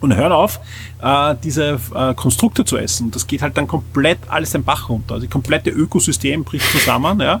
Und 0.00 0.14
hören 0.14 0.32
auf, 0.32 0.60
äh, 1.02 1.34
diese 1.42 1.80
äh, 1.94 2.14
Konstrukte 2.14 2.64
zu 2.64 2.76
essen. 2.76 3.10
Das 3.10 3.26
geht 3.26 3.42
halt 3.42 3.56
dann 3.56 3.66
komplett 3.66 4.18
alles 4.28 4.52
den 4.52 4.62
Bach 4.62 4.88
runter. 4.88 5.14
Also 5.14 5.26
das 5.26 5.32
komplette 5.32 5.70
Ökosystem 5.70 6.44
bricht 6.44 6.70
zusammen, 6.70 7.20
ja. 7.20 7.40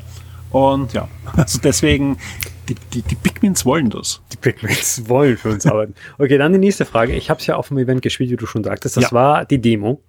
Und 0.50 0.92
ja, 0.92 1.08
also 1.36 1.58
deswegen, 1.62 2.18
die, 2.68 2.74
die, 2.92 3.02
die 3.02 3.14
Pigments 3.14 3.64
wollen 3.64 3.90
das. 3.90 4.20
Die 4.32 4.36
Pigments 4.36 5.08
wollen 5.08 5.36
für 5.36 5.50
uns 5.50 5.66
arbeiten. 5.66 5.94
Okay, 6.18 6.38
dann 6.38 6.52
die 6.52 6.58
nächste 6.58 6.84
Frage. 6.84 7.14
Ich 7.14 7.30
habe 7.30 7.40
es 7.40 7.46
ja 7.46 7.56
auf 7.56 7.68
dem 7.68 7.78
Event 7.78 8.02
gespielt, 8.02 8.30
wie 8.30 8.36
du 8.36 8.46
schon 8.46 8.64
sagtest. 8.64 8.96
Das 8.96 9.04
ja. 9.04 9.12
war 9.12 9.44
die 9.44 9.60
Demo. 9.60 10.00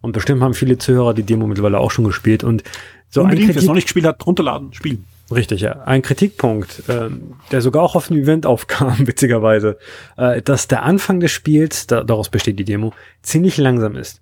Und 0.00 0.12
bestimmt 0.12 0.42
haben 0.42 0.54
viele 0.54 0.76
Zuhörer 0.76 1.14
die 1.14 1.22
Demo 1.22 1.46
mittlerweile 1.46 1.78
auch 1.78 1.90
schon 1.90 2.04
gespielt. 2.04 2.44
Und 2.44 2.62
so 3.08 3.22
Unbedingt, 3.22 3.48
wer 3.48 3.56
es 3.56 3.64
noch 3.64 3.74
nicht 3.74 3.84
gespielt 3.84 4.06
hat, 4.06 4.26
runterladen, 4.26 4.72
spielen. 4.74 5.04
Richtig, 5.30 5.62
ja. 5.62 5.80
Ein 5.84 6.02
Kritikpunkt, 6.02 6.88
äh, 6.88 7.08
der 7.50 7.62
sogar 7.62 7.82
auch 7.82 7.96
auf 7.96 8.08
dem 8.08 8.18
Event 8.18 8.46
aufkam, 8.46 9.06
witzigerweise, 9.06 9.78
äh, 10.16 10.42
dass 10.42 10.68
der 10.68 10.82
Anfang 10.82 11.20
des 11.20 11.32
Spiels, 11.32 11.86
da, 11.86 12.02
daraus 12.02 12.28
besteht 12.28 12.58
die 12.58 12.64
Demo, 12.64 12.92
ziemlich 13.22 13.56
langsam 13.56 13.96
ist. 13.96 14.20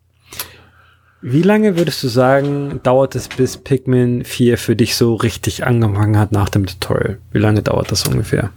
Wie 1.25 1.43
lange 1.43 1.77
würdest 1.77 2.03
du 2.03 2.09
sagen, 2.09 2.81
dauert 2.83 3.15
es, 3.15 3.29
bis 3.29 3.57
Pikmin 3.57 4.25
4 4.25 4.59
für 4.59 4.75
dich 4.75 4.97
so 4.97 5.15
richtig 5.15 5.65
angefangen 5.65 6.19
hat 6.19 6.33
nach 6.33 6.49
dem 6.49 6.67
Tutorial? 6.67 7.19
Wie 7.31 7.38
lange 7.38 7.62
dauert 7.62 7.93
das 7.93 8.07
ungefähr? 8.09 8.51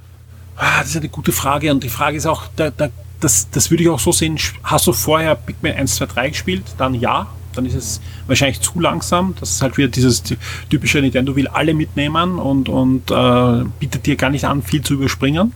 Ah, 0.55 0.79
das 0.79 0.89
ist 0.89 0.97
eine 0.97 1.09
gute 1.09 1.31
Frage 1.31 1.69
und 1.69 1.83
die 1.83 1.89
Frage 1.89 2.17
ist 2.17 2.25
auch, 2.25 2.45
da, 2.55 2.71
da, 2.71 2.89
das, 3.19 3.49
das 3.51 3.69
würde 3.69 3.83
ich 3.83 3.89
auch 3.89 3.99
so 3.99 4.11
sehen, 4.11 4.39
hast 4.63 4.87
du 4.87 4.93
vorher 4.93 5.35
Pikmin 5.35 5.73
1, 5.73 5.95
2, 5.95 6.05
3 6.07 6.29
gespielt? 6.29 6.63
Dann 6.79 6.95
ja, 6.95 7.27
dann 7.55 7.65
ist 7.65 7.75
es 7.75 8.01
wahrscheinlich 8.27 8.61
zu 8.61 8.79
langsam. 8.79 9.35
Das 9.39 9.51
ist 9.51 9.61
halt 9.61 9.77
wieder 9.77 9.87
dieses 9.87 10.23
typische 10.69 10.99
Nintendo 10.99 11.35
will 11.35 11.47
alle 11.47 11.73
mitnehmen 11.73 12.37
und, 12.39 12.69
und 12.69 13.11
äh, 13.11 13.65
bietet 13.79 14.05
dir 14.05 14.15
gar 14.15 14.29
nicht 14.29 14.45
an, 14.45 14.61
viel 14.63 14.81
zu 14.81 14.95
überspringen. 14.95 15.53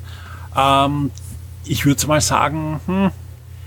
Ähm, 0.55 1.12
ich 1.65 1.85
würde 1.85 2.07
mal 2.07 2.21
sagen, 2.21 2.79
hm, 2.85 3.12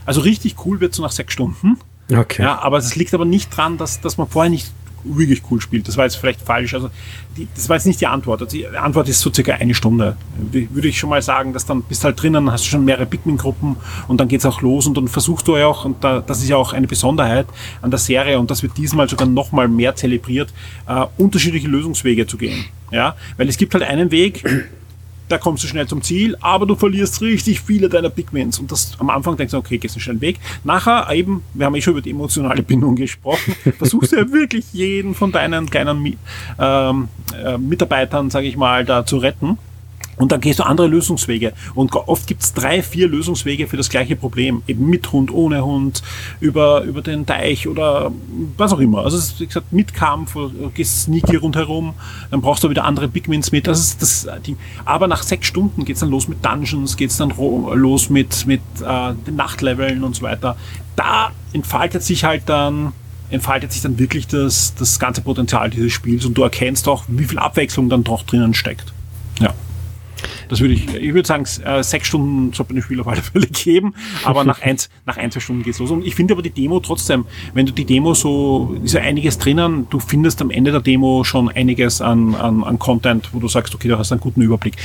also 0.04 0.20
richtig 0.20 0.56
cool 0.64 0.80
wird 0.80 0.92
es 0.92 0.98
nach 0.98 1.12
sechs 1.12 1.32
Stunden. 1.32 1.78
Okay. 2.12 2.42
Ja, 2.42 2.60
aber 2.60 2.78
es 2.78 2.96
liegt 2.96 3.14
aber 3.14 3.24
nicht 3.24 3.56
dran, 3.56 3.78
dass, 3.78 4.00
dass 4.00 4.18
man 4.18 4.28
vorher 4.28 4.50
nicht 4.50 4.72
wirklich 5.04 5.42
cool 5.50 5.60
spielt. 5.60 5.88
Das 5.88 5.96
war 5.96 6.04
jetzt 6.04 6.16
vielleicht 6.16 6.40
falsch. 6.40 6.74
Also 6.74 6.90
die, 7.36 7.48
das 7.54 7.68
war 7.68 7.76
jetzt 7.76 7.86
nicht 7.86 8.00
die 8.00 8.06
Antwort. 8.06 8.42
Also 8.42 8.56
die 8.56 8.66
Antwort 8.66 9.08
ist 9.08 9.20
so 9.20 9.32
circa 9.32 9.54
eine 9.54 9.74
Stunde. 9.74 10.16
Würde 10.36 10.88
ich 10.88 10.98
schon 10.98 11.10
mal 11.10 11.22
sagen, 11.22 11.52
dass 11.52 11.66
dann 11.66 11.82
bist 11.82 12.04
halt 12.04 12.20
drinnen, 12.20 12.50
hast 12.50 12.64
du 12.64 12.68
schon 12.68 12.84
mehrere 12.84 13.06
Pikmin-Gruppen 13.06 13.76
und 14.08 14.20
dann 14.20 14.28
geht's 14.28 14.46
auch 14.46 14.60
los 14.60 14.86
und 14.86 14.96
dann 14.96 15.08
versuchst 15.08 15.48
du 15.48 15.56
ja 15.56 15.66
auch, 15.66 15.84
und 15.84 16.02
da, 16.04 16.20
das 16.20 16.42
ist 16.42 16.48
ja 16.48 16.56
auch 16.56 16.72
eine 16.72 16.86
Besonderheit 16.86 17.46
an 17.80 17.90
der 17.90 17.98
Serie 17.98 18.38
und 18.38 18.50
das 18.50 18.62
wird 18.62 18.76
diesmal 18.76 19.08
sogar 19.08 19.26
noch 19.26 19.52
mal 19.52 19.68
mehr 19.68 19.94
zelebriert, 19.96 20.52
äh, 20.86 21.06
unterschiedliche 21.18 21.68
Lösungswege 21.68 22.26
zu 22.26 22.36
gehen. 22.36 22.64
Ja, 22.90 23.16
weil 23.38 23.48
es 23.48 23.56
gibt 23.56 23.72
halt 23.74 23.84
einen 23.84 24.10
Weg, 24.10 24.44
da 25.28 25.38
kommst 25.38 25.64
du 25.64 25.68
schnell 25.68 25.86
zum 25.86 26.02
Ziel, 26.02 26.36
aber 26.40 26.66
du 26.66 26.74
verlierst 26.74 27.20
richtig 27.22 27.60
viele 27.60 27.88
deiner 27.88 28.10
Pigments. 28.10 28.58
Und 28.58 28.70
das 28.70 28.92
am 28.98 29.10
Anfang 29.10 29.36
denkst 29.36 29.52
du, 29.52 29.58
okay, 29.58 29.78
gehst 29.78 29.96
du 29.96 30.00
schnell 30.00 30.20
weg. 30.20 30.38
Nachher 30.64 31.10
eben, 31.12 31.42
wir 31.54 31.66
haben 31.66 31.74
eh 31.74 31.80
schon 31.80 31.92
über 31.92 32.02
die 32.02 32.10
emotionale 32.10 32.62
Bindung 32.62 32.96
gesprochen, 32.96 33.54
versuchst 33.78 34.12
du 34.12 34.16
ja 34.16 34.30
wirklich 34.30 34.72
jeden 34.72 35.14
von 35.14 35.32
deinen 35.32 35.70
kleinen 35.70 36.16
ähm, 36.58 37.08
äh, 37.44 37.58
Mitarbeitern, 37.58 38.30
sage 38.30 38.46
ich 38.46 38.56
mal, 38.56 38.84
da 38.84 39.06
zu 39.06 39.18
retten. 39.18 39.58
Und 40.22 40.30
dann 40.30 40.40
gehst 40.40 40.60
du 40.60 40.62
andere 40.62 40.86
Lösungswege. 40.86 41.52
Und 41.74 41.92
oft 41.94 42.28
gibt 42.28 42.42
es 42.42 42.54
drei, 42.54 42.80
vier 42.80 43.08
Lösungswege 43.08 43.66
für 43.66 43.76
das 43.76 43.88
gleiche 43.88 44.14
Problem. 44.14 44.62
Eben 44.68 44.88
mit 44.88 45.10
Hund, 45.10 45.32
ohne 45.32 45.64
Hund, 45.64 46.02
über, 46.38 46.82
über 46.82 47.02
den 47.02 47.26
Teich 47.26 47.66
oder 47.66 48.12
was 48.56 48.72
auch 48.72 48.78
immer. 48.78 49.04
Also 49.04 49.16
es 49.16 49.24
ist, 49.24 49.40
wie 49.40 49.46
gesagt, 49.46 49.72
mit 49.72 49.92
Kampf, 49.94 50.36
gehst 50.74 51.02
sneaky 51.02 51.36
rundherum, 51.36 51.94
dann 52.30 52.40
brauchst 52.40 52.62
du 52.62 52.70
wieder 52.70 52.84
andere 52.84 53.08
Pigments 53.08 53.50
mit. 53.50 53.66
Das 53.66 53.80
ist 53.80 54.00
das 54.00 54.28
Ding. 54.46 54.56
Aber 54.84 55.08
nach 55.08 55.24
sechs 55.24 55.48
Stunden 55.48 55.84
geht's 55.84 56.00
dann 56.00 56.10
los 56.10 56.28
mit 56.28 56.44
Dungeons, 56.44 56.96
geht's 56.96 57.16
dann 57.16 57.34
los 57.36 58.08
mit, 58.08 58.46
mit 58.46 58.60
äh, 58.80 59.14
den 59.26 59.34
Nachtleveln 59.34 60.04
und 60.04 60.14
so 60.14 60.22
weiter. 60.22 60.56
Da 60.94 61.32
entfaltet 61.52 62.04
sich 62.04 62.22
halt 62.22 62.44
dann 62.46 62.92
entfaltet 63.30 63.72
sich 63.72 63.80
dann 63.80 63.98
wirklich 63.98 64.26
das, 64.26 64.74
das 64.74 64.98
ganze 64.98 65.22
Potenzial 65.22 65.70
dieses 65.70 65.90
Spiels 65.90 66.26
und 66.26 66.34
du 66.34 66.42
erkennst 66.42 66.86
auch, 66.86 67.04
wie 67.08 67.24
viel 67.24 67.38
Abwechslung 67.38 67.88
dann 67.88 68.04
doch 68.04 68.24
drinnen 68.24 68.52
steckt. 68.52 68.92
Ja. 69.40 69.54
Das 70.48 70.60
würde 70.60 70.74
ich, 70.74 70.94
ich 70.94 71.14
würde 71.14 71.26
sagen, 71.26 71.44
äh, 71.64 71.82
sechs 71.82 72.08
Stunden 72.08 72.52
sollte 72.52 72.74
ein 72.74 72.82
Spiel 72.82 73.00
auf 73.00 73.08
alle 73.08 73.22
Fälle 73.22 73.46
geben, 73.46 73.94
aber 74.24 74.44
nach 74.44 74.60
eins, 74.60 74.90
nach 75.06 75.16
ein, 75.16 75.30
zwei 75.30 75.40
Stunden 75.40 75.62
geht's 75.62 75.78
los. 75.78 75.90
Und 75.90 76.04
ich 76.06 76.14
finde 76.14 76.34
aber 76.34 76.42
die 76.42 76.50
Demo 76.50 76.80
trotzdem, 76.80 77.26
wenn 77.54 77.66
du 77.66 77.72
die 77.72 77.84
Demo 77.84 78.14
so, 78.14 78.76
ist 78.82 78.94
ja 78.94 79.00
einiges 79.02 79.38
drinnen, 79.38 79.86
du 79.90 80.00
findest 80.00 80.42
am 80.42 80.50
Ende 80.50 80.72
der 80.72 80.80
Demo 80.80 81.24
schon 81.24 81.48
einiges 81.48 82.00
an, 82.00 82.34
an, 82.34 82.64
an 82.64 82.78
Content, 82.78 83.30
wo 83.32 83.38
du 83.38 83.48
sagst, 83.48 83.74
okay, 83.74 83.88
du 83.88 83.98
hast 83.98 84.12
einen 84.12 84.20
guten 84.20 84.42
Überblick. 84.42 84.76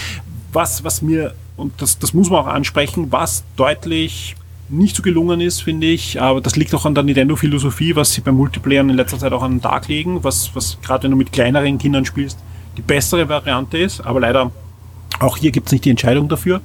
Was, 0.54 0.84
was 0.84 1.02
mir, 1.02 1.34
und 1.56 1.74
das, 1.82 2.00
das 2.00 2.14
muss 2.14 2.30
man 2.30 2.40
auch 2.40 2.48
ansprechen, 2.48 3.12
was 3.12 3.44
deutlich 3.56 4.36
nicht 4.70 4.96
so 4.96 5.04
gelungen 5.04 5.42
ist, 5.42 5.62
finde 5.62 5.88
ich. 5.88 6.22
Aber 6.22 6.42
das 6.42 6.56
liegt 6.56 6.74
auch 6.76 6.86
an 6.86 6.96
der 6.96 7.04
Nintendo-Philosophie, 7.04 7.96
was 7.96 8.14
sie 8.14 8.22
beim 8.22 8.36
Multiplayer 8.36 8.82
in 8.82 8.90
letzter 8.90 9.18
Zeit 9.18 9.32
auch 9.34 9.44
an 9.44 9.54
den 9.54 9.62
Tag 9.62 9.88
legen, 9.88 10.24
was, 10.24 10.52
was 10.56 10.78
gerade 10.82 11.04
wenn 11.04 11.12
du 11.12 11.18
mit 11.18 11.32
kleineren 11.32 11.78
Kindern 11.78 12.06
spielst, 12.06 12.40
die 12.78 12.82
bessere 12.82 13.30
Variante 13.30 13.78
ist. 13.78 14.02
Aber 14.02 14.20
leider 14.20 14.52
auch 15.20 15.38
hier 15.38 15.52
gibt 15.52 15.68
es 15.68 15.72
nicht 15.72 15.86
die 15.86 15.90
Entscheidung 15.90 16.30
dafür. 16.30 16.62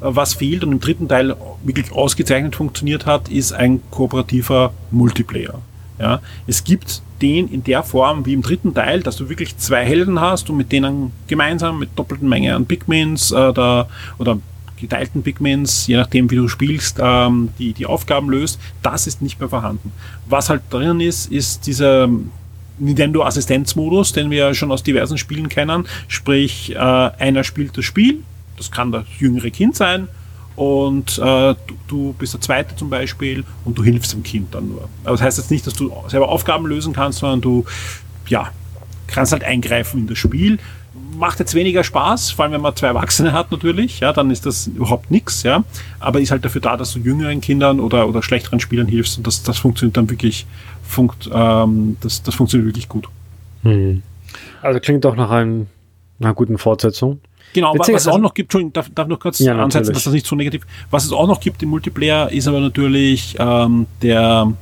Was 0.00 0.34
fehlt 0.34 0.64
und 0.64 0.72
im 0.72 0.80
dritten 0.80 1.08
Teil 1.08 1.36
wirklich 1.62 1.92
ausgezeichnet 1.92 2.56
funktioniert 2.56 3.04
hat, 3.04 3.28
ist 3.28 3.52
ein 3.52 3.82
kooperativer 3.90 4.72
Multiplayer. 4.90 5.60
Ja, 5.98 6.20
es 6.46 6.64
gibt 6.64 7.02
den 7.20 7.48
in 7.48 7.62
der 7.62 7.82
Form 7.82 8.24
wie 8.24 8.32
im 8.32 8.40
dritten 8.40 8.72
Teil, 8.72 9.02
dass 9.02 9.16
du 9.16 9.28
wirklich 9.28 9.58
zwei 9.58 9.84
Helden 9.84 10.18
hast 10.18 10.48
und 10.48 10.56
mit 10.56 10.72
denen 10.72 11.12
gemeinsam 11.26 11.78
mit 11.78 11.90
doppelten 11.96 12.26
Menge 12.26 12.54
an 12.54 12.64
Pigments 12.64 13.32
äh, 13.32 13.34
oder 13.34 14.38
geteilten 14.80 15.22
Pigments, 15.22 15.86
je 15.86 15.96
nachdem 15.96 16.30
wie 16.30 16.36
du 16.36 16.48
spielst, 16.48 16.98
ähm, 17.00 17.50
die, 17.58 17.74
die 17.74 17.84
Aufgaben 17.84 18.30
löst, 18.30 18.58
das 18.82 19.06
ist 19.06 19.20
nicht 19.20 19.38
mehr 19.38 19.50
vorhanden. 19.50 19.92
Was 20.26 20.48
halt 20.48 20.62
drin 20.70 21.00
ist, 21.00 21.30
ist 21.30 21.66
dieser 21.66 22.08
Nintendo 22.80 23.22
Assistenzmodus, 23.22 24.12
den 24.12 24.30
wir 24.30 24.54
schon 24.54 24.72
aus 24.72 24.82
diversen 24.82 25.18
Spielen 25.18 25.48
kennen. 25.48 25.86
Sprich, 26.08 26.74
äh, 26.74 26.78
einer 26.78 27.44
spielt 27.44 27.76
das 27.76 27.84
Spiel, 27.84 28.22
das 28.56 28.70
kann 28.70 28.90
das 28.90 29.04
jüngere 29.18 29.50
Kind 29.50 29.76
sein, 29.76 30.08
und 30.60 31.16
äh, 31.16 31.54
du, 31.54 31.56
du, 31.88 32.12
bist 32.18 32.34
der 32.34 32.40
Zweite 32.42 32.76
zum 32.76 32.90
Beispiel 32.90 33.44
und 33.64 33.78
du 33.78 33.82
hilfst 33.82 34.12
dem 34.12 34.22
Kind 34.22 34.54
dann 34.54 34.68
nur. 34.68 34.90
Aber 35.04 35.12
das 35.12 35.22
heißt 35.22 35.38
jetzt 35.38 35.50
nicht, 35.50 35.66
dass 35.66 35.72
du 35.72 35.90
selber 36.08 36.28
Aufgaben 36.28 36.66
lösen 36.66 36.92
kannst, 36.92 37.20
sondern 37.20 37.40
du, 37.40 37.64
ja, 38.26 38.50
kannst 39.06 39.32
halt 39.32 39.42
eingreifen 39.42 40.00
in 40.00 40.06
das 40.06 40.18
Spiel. 40.18 40.58
Macht 41.16 41.38
jetzt 41.38 41.54
weniger 41.54 41.82
Spaß, 41.82 42.32
vor 42.32 42.44
allem 42.44 42.52
wenn 42.52 42.60
man 42.60 42.76
zwei 42.76 42.88
Erwachsene 42.88 43.32
hat 43.32 43.50
natürlich, 43.50 44.00
ja, 44.00 44.12
dann 44.12 44.30
ist 44.30 44.44
das 44.44 44.66
überhaupt 44.66 45.10
nichts, 45.10 45.44
ja. 45.44 45.64
Aber 45.98 46.20
ist 46.20 46.30
halt 46.30 46.44
dafür 46.44 46.60
da, 46.60 46.76
dass 46.76 46.92
du 46.92 46.98
jüngeren 46.98 47.40
Kindern 47.40 47.80
oder, 47.80 48.06
oder 48.06 48.22
schlechteren 48.22 48.60
Spielern 48.60 48.86
hilfst 48.86 49.16
und 49.16 49.26
das, 49.26 49.42
das 49.42 49.56
funktioniert 49.56 49.96
dann 49.96 50.10
wirklich, 50.10 50.46
funkt, 50.90 51.30
ähm, 51.32 51.96
das, 52.00 52.22
das 52.22 52.34
funktioniert 52.34 52.68
wirklich 52.68 52.88
gut. 52.88 53.08
Hm. 53.62 54.02
Also 54.62 54.80
klingt 54.80 55.04
doch 55.04 55.16
nach 55.16 55.30
einem, 55.30 55.66
einer 56.20 56.34
guten 56.34 56.58
Fortsetzung. 56.58 57.20
Genau, 57.52 57.74
Witzig, 57.74 57.94
was 57.96 58.02
es 58.02 58.08
auch 58.08 58.18
noch 58.18 58.34
gibt, 58.34 58.46
Entschuldigung, 58.46 58.72
darf, 58.72 58.90
darf 58.94 59.08
noch 59.08 59.18
kurz 59.18 59.40
ja, 59.40 59.60
ansetzen, 59.60 59.92
dass 59.92 60.04
das 60.04 60.12
nicht 60.12 60.26
so 60.26 60.36
negativ 60.36 60.62
Was 60.90 61.04
es 61.04 61.12
auch 61.12 61.26
noch 61.26 61.40
gibt 61.40 61.62
im 61.62 61.70
Multiplayer, 61.70 62.30
ist 62.30 62.46
aber 62.46 62.60
natürlich 62.60 63.34
ähm, 63.40 63.86
der 64.02 64.52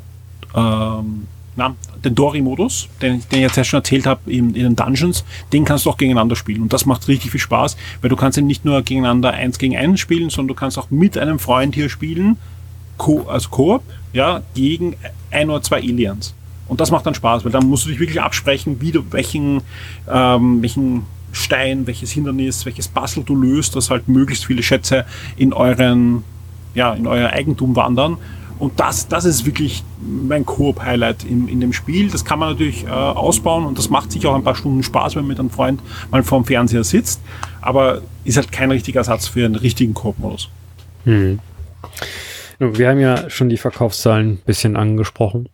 ähm, 0.55 1.27
na, 1.59 1.75
den 2.05 2.15
Dory-Modus, 2.15 2.89
den, 3.03 3.21
den 3.33 3.45
ich 3.45 3.57
jetzt 3.57 3.67
schon 3.67 3.81
erzählt 3.81 4.07
habe 4.07 4.31
in, 4.31 4.55
in 4.55 4.63
den 4.63 4.77
Dungeons, 4.77 5.25
den 5.53 5.65
kannst 5.65 5.85
du 5.85 5.91
auch 5.91 5.97
gegeneinander 5.97 6.37
spielen. 6.37 6.63
Und 6.63 6.73
das 6.73 6.87
macht 6.87 7.09
richtig 7.09 7.33
viel 7.33 7.41
Spaß, 7.41 7.77
weil 8.01 8.09
du 8.09 8.17
kannst 8.17 8.39
ihn 8.39 8.47
nicht 8.47 8.65
nur 8.65 8.81
gegeneinander 8.83 9.33
eins 9.33 9.59
gegen 9.59 9.77
eins 9.77 9.99
spielen, 9.99 10.31
sondern 10.31 10.49
du 10.49 10.55
kannst 10.55 10.79
auch 10.79 10.91
mit 10.91 11.19
einem 11.19 11.41
Freund 11.41 11.75
hier 11.75 11.89
spielen, 11.89 12.39
Co 12.99 13.27
also 13.29 13.49
Koop, 13.49 13.83
ja, 14.13 14.43
gegen 14.55 14.97
ein 15.31 15.49
oder 15.49 15.63
zwei 15.63 15.79
Aliens. 15.79 16.35
Und 16.67 16.81
das 16.81 16.91
macht 16.91 17.07
dann 17.07 17.15
Spaß, 17.15 17.45
weil 17.45 17.53
dann 17.53 17.67
musst 17.67 17.87
du 17.87 17.89
dich 17.89 17.99
wirklich 17.99 18.21
absprechen, 18.21 18.81
wie 18.81 18.93
du 18.93 19.03
welchen, 19.11 19.63
ähm, 20.11 20.61
welchen 20.61 21.05
Stein, 21.33 21.87
welches 21.87 22.11
Hindernis, 22.11 22.67
welches 22.67 22.89
Puzzle 22.89 23.25
du 23.25 23.35
löst, 23.35 23.75
dass 23.77 23.91
halt 23.91 24.09
möglichst 24.09 24.45
viele 24.45 24.63
Schätze 24.63 25.07
in 25.37 25.53
euren, 25.53 26.25
ja, 26.75 26.93
in 26.93 27.07
euer 27.07 27.31
Eigentum 27.31 27.75
wandern. 27.75 28.19
Und 28.59 28.81
das, 28.81 29.07
das 29.07 29.25
ist 29.25 29.47
wirklich 29.47 29.85
mein 30.01 30.45
Koop-Highlight 30.45 31.25
in, 31.25 31.49
in 31.49 31.61
dem 31.61 31.73
Spiel. 31.73 32.11
Das 32.11 32.25
kann 32.25 32.41
man 32.41 32.51
natürlich 32.51 32.85
äh, 32.85 32.89
ausbauen 32.89 33.65
und 33.65 33.79
das 33.79 33.89
macht 33.89 34.11
sich 34.11 34.27
auch 34.27 34.35
ein 34.35 34.43
paar 34.43 34.57
Stunden 34.57 34.83
Spaß, 34.83 35.15
wenn 35.15 35.23
man 35.23 35.29
mit 35.29 35.39
einem 35.39 35.51
Freund 35.51 35.81
mal 36.11 36.23
vorm 36.25 36.45
Fernseher 36.45 36.83
sitzt. 36.83 37.21
Aber 37.61 38.03
ist 38.25 38.37
halt 38.37 38.51
kein 38.51 38.71
richtiger 38.71 39.01
Ersatz 39.01 39.29
für 39.29 39.45
einen 39.45 39.55
richtigen 39.55 39.95
Koop-Modus. 39.95 40.49
Hm. 41.05 41.39
Wir 42.59 42.89
haben 42.89 43.01
ja 43.01 43.31
schon 43.31 43.49
die 43.49 43.57
Verkaufszahlen 43.57 44.33
ein 44.33 44.43
bisschen 44.45 44.77
angesprochen. 44.77 45.49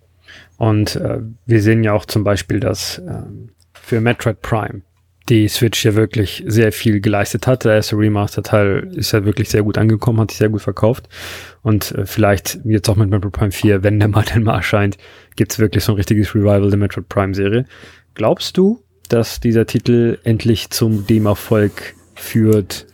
Und 0.56 0.96
äh, 0.96 1.20
wir 1.46 1.62
sehen 1.62 1.84
ja 1.84 1.92
auch 1.92 2.06
zum 2.06 2.24
Beispiel, 2.24 2.60
dass 2.60 2.98
äh, 2.98 3.22
für 3.72 4.00
Metroid 4.00 4.40
Prime 4.40 4.82
die 5.28 5.48
Switch 5.48 5.84
ja 5.84 5.94
wirklich 5.94 6.44
sehr 6.46 6.70
viel 6.70 7.00
geleistet 7.00 7.46
hat. 7.46 7.64
Der 7.64 7.74
erste 7.74 7.96
Remaster-Teil 7.96 8.92
ist 8.94 9.12
ja 9.12 9.24
wirklich 9.24 9.48
sehr 9.48 9.62
gut 9.62 9.78
angekommen, 9.78 10.20
hat 10.20 10.30
sich 10.30 10.38
sehr 10.38 10.50
gut 10.50 10.62
verkauft. 10.62 11.08
Und 11.62 11.92
äh, 11.92 12.06
vielleicht 12.06 12.60
jetzt 12.64 12.88
auch 12.88 12.96
mit 12.96 13.10
Metroid 13.10 13.32
Prime 13.32 13.52
4, 13.52 13.82
wenn 13.82 13.98
der 13.98 14.08
mal 14.08 14.24
denn 14.34 14.42
mal 14.42 14.56
erscheint, 14.56 14.98
gibt's 15.36 15.58
wirklich 15.58 15.84
so 15.84 15.92
ein 15.92 15.96
richtiges 15.96 16.34
Revival 16.34 16.68
der 16.68 16.78
Metroid 16.78 17.08
Prime-Serie. 17.08 17.64
Glaubst 18.14 18.56
du, 18.56 18.82
dass 19.08 19.40
dieser 19.40 19.66
Titel 19.66 20.18
endlich 20.24 20.70
zum 20.70 21.06
dem 21.06 21.26
Erfolg 21.26 21.94
führt, 22.14 22.86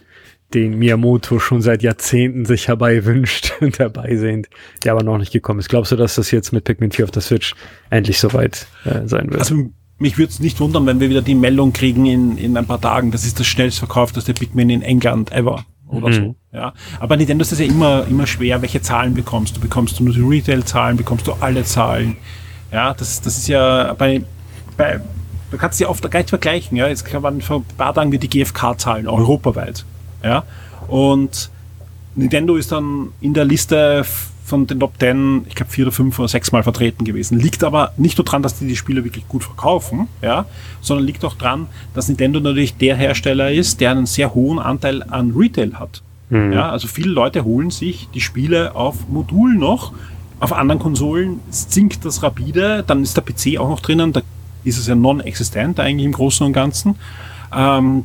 den 0.54 0.78
Miyamoto 0.78 1.38
schon 1.38 1.62
seit 1.62 1.82
Jahrzehnten 1.82 2.44
sich 2.44 2.68
herbei 2.68 3.04
wünscht 3.04 3.52
und 3.60 3.78
herbeisehnt, 3.78 4.48
der 4.84 4.92
aber 4.92 5.02
noch 5.02 5.18
nicht 5.18 5.32
gekommen 5.32 5.60
ist. 5.60 5.68
Glaubst 5.68 5.92
du, 5.92 5.96
dass 5.96 6.16
das 6.16 6.30
jetzt 6.30 6.52
mit 6.52 6.64
Pikmin 6.64 6.92
4 6.92 7.04
auf 7.04 7.10
der 7.10 7.22
Switch 7.22 7.54
endlich 7.90 8.18
soweit 8.18 8.66
äh, 8.84 9.06
sein 9.06 9.30
wird? 9.30 9.40
Also 9.40 9.70
mich 9.98 10.18
würde 10.18 10.30
es 10.30 10.40
nicht 10.40 10.60
wundern, 10.60 10.86
wenn 10.86 10.98
wir 10.98 11.10
wieder 11.10 11.22
die 11.22 11.34
Meldung 11.34 11.72
kriegen 11.72 12.06
in, 12.06 12.38
in 12.38 12.56
ein 12.56 12.66
paar 12.66 12.80
Tagen, 12.80 13.10
das 13.10 13.24
ist 13.24 13.38
das 13.38 13.46
schnellst 13.46 13.78
verkaufteste 13.78 14.32
Pikmin 14.34 14.70
in 14.70 14.82
England 14.82 15.30
ever 15.30 15.64
oder 15.86 16.08
mhm. 16.08 16.12
so. 16.12 16.34
Ja. 16.52 16.72
Aber 16.98 17.16
Nintendo 17.16 17.42
ist 17.42 17.52
das 17.52 17.58
ja 17.58 17.66
immer, 17.66 18.06
immer 18.08 18.26
schwer, 18.26 18.62
welche 18.62 18.80
Zahlen 18.80 19.14
bekommst 19.14 19.56
du. 19.56 19.60
Bekommst 19.60 19.98
du 19.98 20.04
nur 20.04 20.14
die 20.14 20.20
Retail-Zahlen, 20.20 20.96
bekommst 20.96 21.26
du 21.26 21.32
alle 21.40 21.64
Zahlen. 21.64 22.16
Ja, 22.72 22.94
das, 22.94 23.20
das 23.20 23.36
ist 23.36 23.48
ja 23.48 23.92
bei, 23.94 24.22
bei 24.76 25.00
du 25.50 25.56
kannst 25.58 25.78
sie 25.78 25.86
oft 25.86 26.08
gar 26.10 26.20
nicht 26.20 26.30
vergleichen. 26.30 26.76
Ja. 26.76 26.88
Jetzt 26.88 27.04
kann 27.04 27.22
man 27.22 27.40
vor 27.40 27.58
ein 27.58 27.76
paar 27.76 27.94
Tagen 27.94 28.10
die 28.10 28.28
GFK-Zahlen, 28.28 29.06
europaweit. 29.06 29.84
Ja. 30.22 30.44
Und 30.88 31.50
Nintendo 32.14 32.56
ist 32.56 32.72
dann 32.72 33.08
in 33.20 33.34
der 33.34 33.44
Liste 33.44 34.04
von 34.50 34.66
den 34.66 34.80
Top 34.80 34.94
10, 34.98 35.46
ich 35.48 35.54
glaube, 35.54 35.70
vier 35.70 35.86
oder 35.86 35.92
fünf 35.92 36.18
oder 36.18 36.26
sechs 36.26 36.50
Mal 36.50 36.64
vertreten 36.64 37.04
gewesen. 37.04 37.38
Liegt 37.38 37.62
aber 37.62 37.92
nicht 37.96 38.18
nur 38.18 38.24
daran, 38.24 38.42
dass 38.42 38.58
die 38.58 38.66
die 38.66 38.76
Spiele 38.76 39.04
wirklich 39.04 39.26
gut 39.28 39.44
verkaufen, 39.44 40.08
ja, 40.22 40.46
sondern 40.80 41.06
liegt 41.06 41.24
auch 41.24 41.34
daran, 41.34 41.68
dass 41.94 42.08
Nintendo 42.08 42.40
natürlich 42.40 42.76
der 42.76 42.96
Hersteller 42.96 43.52
ist, 43.52 43.80
der 43.80 43.92
einen 43.92 44.06
sehr 44.06 44.34
hohen 44.34 44.58
Anteil 44.58 45.04
an 45.04 45.32
Retail 45.36 45.74
hat. 45.74 46.02
Mhm. 46.30 46.52
Ja, 46.52 46.70
also 46.70 46.88
viele 46.88 47.10
Leute 47.10 47.44
holen 47.44 47.70
sich 47.70 48.08
die 48.12 48.20
Spiele 48.20 48.74
auf 48.74 49.08
Modul 49.08 49.54
noch. 49.54 49.92
Auf 50.40 50.52
anderen 50.52 50.80
Konsolen 50.80 51.38
sinkt 51.50 52.04
das 52.04 52.22
rapide, 52.22 52.82
dann 52.84 53.02
ist 53.02 53.16
der 53.16 53.22
PC 53.22 53.58
auch 53.58 53.68
noch 53.68 53.80
drinnen, 53.80 54.12
da 54.12 54.22
ist 54.64 54.78
es 54.78 54.88
ja 54.88 54.94
non-existent 54.94 55.78
eigentlich 55.78 56.06
im 56.06 56.12
Großen 56.12 56.44
und 56.44 56.52
Ganzen. 56.52 56.96
Ähm, 57.56 58.04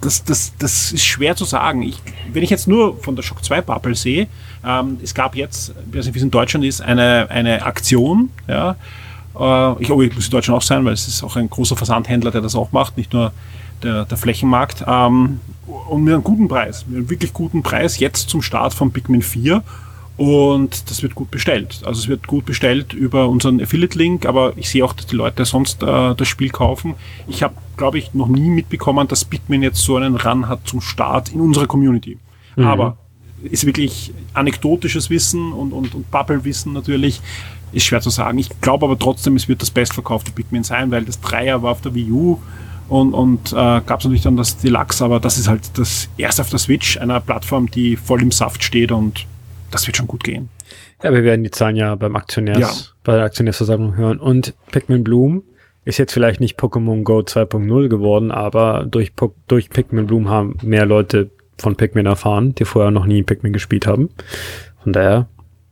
das, 0.00 0.24
das, 0.24 0.52
das 0.58 0.92
ist 0.92 1.04
schwer 1.04 1.36
zu 1.36 1.44
sagen. 1.44 1.82
Ich, 1.82 2.00
wenn 2.32 2.42
ich 2.42 2.50
jetzt 2.50 2.68
nur 2.68 2.98
von 3.02 3.16
der 3.16 3.22
Shock 3.22 3.44
2 3.44 3.62
Bubble 3.62 3.94
sehe, 3.94 4.28
ähm, 4.64 4.98
es 5.02 5.14
gab 5.14 5.34
jetzt, 5.34 5.74
wie 5.90 5.98
es 5.98 6.06
in 6.06 6.30
Deutschland 6.30 6.64
ist, 6.64 6.80
eine, 6.80 7.28
eine 7.30 7.64
Aktion, 7.64 8.30
ja, 8.46 8.76
äh, 9.38 9.82
ich, 9.82 9.90
oh, 9.90 10.02
ich 10.02 10.14
muss 10.14 10.26
in 10.26 10.30
Deutschland 10.30 10.56
auch 10.56 10.62
sein, 10.62 10.84
weil 10.84 10.92
es 10.92 11.08
ist 11.08 11.22
auch 11.22 11.36
ein 11.36 11.48
großer 11.48 11.76
Versandhändler, 11.76 12.30
der 12.30 12.40
das 12.40 12.54
auch 12.54 12.72
macht, 12.72 12.96
nicht 12.96 13.12
nur 13.12 13.32
der, 13.82 14.04
der 14.04 14.16
Flächenmarkt, 14.16 14.84
ähm, 14.86 15.40
und 15.66 16.04
mit 16.04 16.14
einem 16.14 16.24
guten 16.24 16.48
Preis, 16.48 16.86
mit 16.86 16.96
einem 16.96 17.10
wirklich 17.10 17.32
guten 17.32 17.62
Preis, 17.62 17.98
jetzt 17.98 18.28
zum 18.30 18.42
Start 18.42 18.74
von 18.74 18.90
Pikmin 18.90 19.22
4 19.22 19.62
und 20.18 20.90
das 20.90 21.02
wird 21.04 21.14
gut 21.14 21.30
bestellt. 21.30 21.80
Also 21.84 22.00
es 22.00 22.08
wird 22.08 22.26
gut 22.26 22.44
bestellt 22.44 22.92
über 22.92 23.28
unseren 23.28 23.60
Affiliate-Link, 23.60 24.26
aber 24.26 24.52
ich 24.56 24.68
sehe 24.68 24.84
auch, 24.84 24.92
dass 24.92 25.06
die 25.06 25.14
Leute 25.14 25.44
sonst 25.44 25.80
äh, 25.84 26.14
das 26.14 26.26
Spiel 26.26 26.50
kaufen. 26.50 26.96
Ich 27.28 27.44
habe, 27.44 27.54
glaube 27.76 27.98
ich, 27.98 28.12
noch 28.14 28.26
nie 28.26 28.50
mitbekommen, 28.50 29.06
dass 29.06 29.24
Bitmin 29.24 29.62
jetzt 29.62 29.78
so 29.78 29.96
einen 29.96 30.16
Run 30.16 30.48
hat 30.48 30.66
zum 30.66 30.80
Start 30.80 31.30
in 31.32 31.40
unserer 31.40 31.66
Community. 31.66 32.18
Mhm. 32.56 32.66
Aber 32.66 32.96
ist 33.44 33.64
wirklich 33.64 34.12
anekdotisches 34.34 35.08
Wissen 35.08 35.52
und, 35.52 35.72
und, 35.72 35.94
und 35.94 36.10
Bubble-Wissen 36.10 36.72
natürlich. 36.72 37.20
Ist 37.70 37.84
schwer 37.84 38.00
zu 38.00 38.10
sagen. 38.10 38.38
Ich 38.38 38.48
glaube 38.60 38.86
aber 38.86 38.98
trotzdem, 38.98 39.36
es 39.36 39.46
wird 39.46 39.62
das 39.62 39.70
bestverkaufte 39.70 40.32
Pikmin 40.32 40.64
sein, 40.64 40.90
weil 40.90 41.04
das 41.04 41.20
Dreier 41.20 41.62
war 41.62 41.70
auf 41.70 41.80
der 41.80 41.94
Wii 41.94 42.10
U 42.10 42.38
und, 42.88 43.14
und 43.14 43.52
äh, 43.52 43.54
gab 43.54 44.00
es 44.00 44.04
natürlich 44.04 44.22
dann 44.22 44.36
das 44.36 44.56
Deluxe, 44.56 45.04
aber 45.04 45.20
das 45.20 45.38
ist 45.38 45.46
halt 45.46 45.78
das 45.78 46.08
erste 46.16 46.42
auf 46.42 46.50
der 46.50 46.58
Switch, 46.58 46.96
einer 46.96 47.20
Plattform, 47.20 47.70
die 47.70 47.94
voll 47.96 48.22
im 48.22 48.32
Saft 48.32 48.64
steht 48.64 48.90
und 48.90 49.26
das 49.70 49.86
wird 49.86 49.96
schon 49.96 50.06
gut 50.06 50.24
gehen. 50.24 50.48
Ja, 51.02 51.12
wir 51.12 51.24
werden 51.24 51.44
die 51.44 51.50
Zahlen 51.50 51.76
ja 51.76 51.94
beim 51.94 52.16
Aktionärs, 52.16 52.58
ja. 52.60 52.94
bei 53.04 53.14
der 53.14 53.24
Aktionärsversammlung 53.24 53.96
hören. 53.96 54.18
Und 54.18 54.54
Pikmin 54.70 55.04
Bloom 55.04 55.42
ist 55.84 55.98
jetzt 55.98 56.12
vielleicht 56.12 56.40
nicht 56.40 56.58
Pokémon 56.58 57.02
Go 57.02 57.20
2.0 57.20 57.88
geworden, 57.88 58.30
aber 58.30 58.86
durch, 58.88 59.12
durch 59.46 59.70
Pikmin 59.70 60.06
Bloom 60.06 60.28
haben 60.28 60.56
mehr 60.62 60.86
Leute 60.86 61.30
von 61.56 61.76
Pikmin 61.76 62.06
erfahren, 62.06 62.54
die 62.54 62.64
vorher 62.64 62.90
noch 62.90 63.06
nie 63.06 63.22
Pikmin 63.22 63.52
gespielt 63.52 63.86
haben. 63.86 64.10
Von 64.82 64.92
daher 64.92 65.28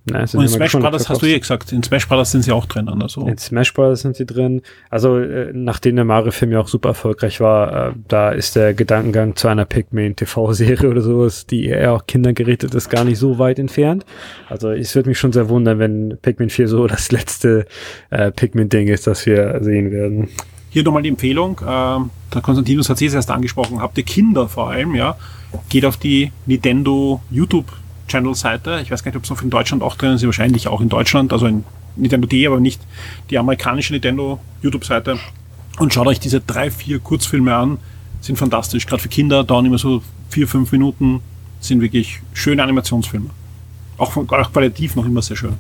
na, 0.08 0.20
und 0.20 0.34
in 0.34 0.48
Smash 0.48 0.72
Brothers 0.72 1.08
hast 1.08 1.20
du 1.20 1.26
eh 1.26 1.38
gesagt, 1.38 1.72
in 1.72 1.82
Smash 1.82 2.06
Brothers 2.06 2.30
sind 2.30 2.42
sie 2.42 2.52
auch 2.52 2.66
drin. 2.66 2.88
Also. 2.88 3.26
In 3.26 3.38
Smash 3.38 3.74
Brothers 3.74 4.02
sind 4.02 4.14
sie 4.14 4.24
drin. 4.24 4.62
Also 4.88 5.18
äh, 5.18 5.50
nachdem 5.52 5.96
der 5.96 6.04
Mario-Film 6.04 6.52
ja 6.52 6.60
auch 6.60 6.68
super 6.68 6.90
erfolgreich 6.90 7.40
war, 7.40 7.88
äh, 7.88 7.92
da 8.06 8.30
ist 8.30 8.54
der 8.54 8.72
Gedankengang 8.72 9.34
zu 9.34 9.48
einer 9.48 9.64
Pikmin-TV-Serie 9.64 10.88
oder 10.90 11.00
sowas, 11.00 11.46
die 11.46 11.66
eher 11.66 11.92
auch 11.92 12.06
kindergerichtet 12.06 12.72
ist, 12.74 12.88
gar 12.88 13.04
nicht 13.04 13.18
so 13.18 13.40
weit 13.40 13.58
entfernt. 13.58 14.06
Also 14.48 14.70
es 14.70 14.94
würde 14.94 15.08
mich 15.08 15.18
schon 15.18 15.32
sehr 15.32 15.48
wundern, 15.48 15.80
wenn 15.80 16.16
Pikmin 16.22 16.50
4 16.50 16.68
so 16.68 16.86
das 16.86 17.10
letzte 17.10 17.66
äh, 18.10 18.30
Pikmin-Ding 18.30 18.86
ist, 18.86 19.08
das 19.08 19.26
wir 19.26 19.58
sehen 19.62 19.90
werden. 19.90 20.28
Hier 20.70 20.84
nochmal 20.84 21.02
die 21.02 21.08
Empfehlung, 21.08 21.58
äh, 21.62 21.98
der 22.32 22.42
Konstantinus 22.42 22.88
hat 22.88 23.02
es 23.02 23.12
erst 23.12 23.30
angesprochen, 23.30 23.80
habt 23.80 23.98
ihr 23.98 24.04
Kinder 24.04 24.48
vor 24.48 24.70
allem, 24.70 24.94
ja, 24.94 25.16
geht 25.68 25.84
auf 25.84 25.96
die 25.96 26.30
Nintendo 26.44 27.20
YouTube 27.28 27.66
Channel-Seite. 28.08 28.80
Ich 28.82 28.90
weiß 28.90 29.02
gar 29.02 29.10
nicht, 29.10 29.16
ob 29.16 29.24
es 29.24 29.30
noch 29.30 29.42
in 29.42 29.50
Deutschland 29.50 29.82
auch 29.82 29.96
drin 29.96 30.12
ist, 30.12 30.24
wahrscheinlich 30.24 30.68
auch 30.68 30.80
in 30.80 30.88
Deutschland, 30.88 31.32
also 31.32 31.46
in 31.46 31.64
Nintendo.de, 31.96 32.46
aber 32.46 32.60
nicht 32.60 32.80
die 33.30 33.38
amerikanische 33.38 33.92
Nintendo 33.92 34.40
YouTube-Seite. 34.62 35.18
Und 35.78 35.92
schaut 35.92 36.06
euch 36.06 36.20
diese 36.20 36.40
drei, 36.40 36.70
vier 36.70 36.98
Kurzfilme 36.98 37.54
an, 37.54 37.78
sind 38.20 38.36
fantastisch. 38.38 38.86
Gerade 38.86 39.02
für 39.02 39.08
Kinder 39.08 39.44
dauern 39.44 39.66
immer 39.66 39.78
so 39.78 40.02
vier, 40.30 40.48
fünf 40.48 40.72
Minuten, 40.72 41.20
sind 41.60 41.80
wirklich 41.80 42.20
schöne 42.32 42.62
Animationsfilme. 42.62 43.30
Auch, 43.98 44.12
von, 44.12 44.28
auch 44.28 44.52
qualitativ 44.52 44.96
noch 44.96 45.04
immer 45.04 45.22
sehr 45.22 45.36
schön. 45.36 45.54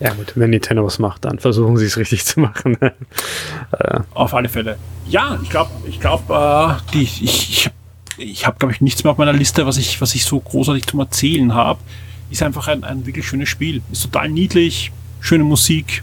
Ja 0.00 0.12
gut, 0.12 0.32
wenn 0.34 0.50
Nintendo 0.50 0.84
was 0.84 0.98
macht, 0.98 1.24
dann 1.24 1.38
versuchen 1.38 1.76
sie 1.76 1.86
es 1.86 1.96
richtig 1.96 2.24
zu 2.24 2.40
machen. 2.40 2.76
äh. 2.80 4.00
Auf 4.12 4.34
alle 4.34 4.48
Fälle. 4.48 4.76
Ja, 5.06 5.38
ich 5.42 5.48
glaube, 5.48 5.70
ich 5.86 6.00
glaube, 6.00 6.80
äh, 6.92 6.98
ich, 6.98 7.22
ich, 7.22 7.70
ich 8.18 8.46
habe, 8.46 8.58
glaube 8.58 8.74
ich, 8.74 8.80
nichts 8.80 9.04
mehr 9.04 9.12
auf 9.12 9.18
meiner 9.18 9.32
Liste, 9.32 9.66
was 9.66 9.76
ich, 9.76 10.00
was 10.00 10.14
ich 10.14 10.24
so 10.24 10.40
großartig 10.40 10.86
zum 10.86 11.00
Erzählen 11.00 11.54
habe. 11.54 11.80
Ist 12.30 12.42
einfach 12.42 12.68
ein, 12.68 12.84
ein 12.84 13.06
wirklich 13.06 13.26
schönes 13.26 13.48
Spiel. 13.48 13.82
Ist 13.92 14.02
total 14.02 14.28
niedlich, 14.28 14.90
schöne 15.20 15.44
Musik, 15.44 16.02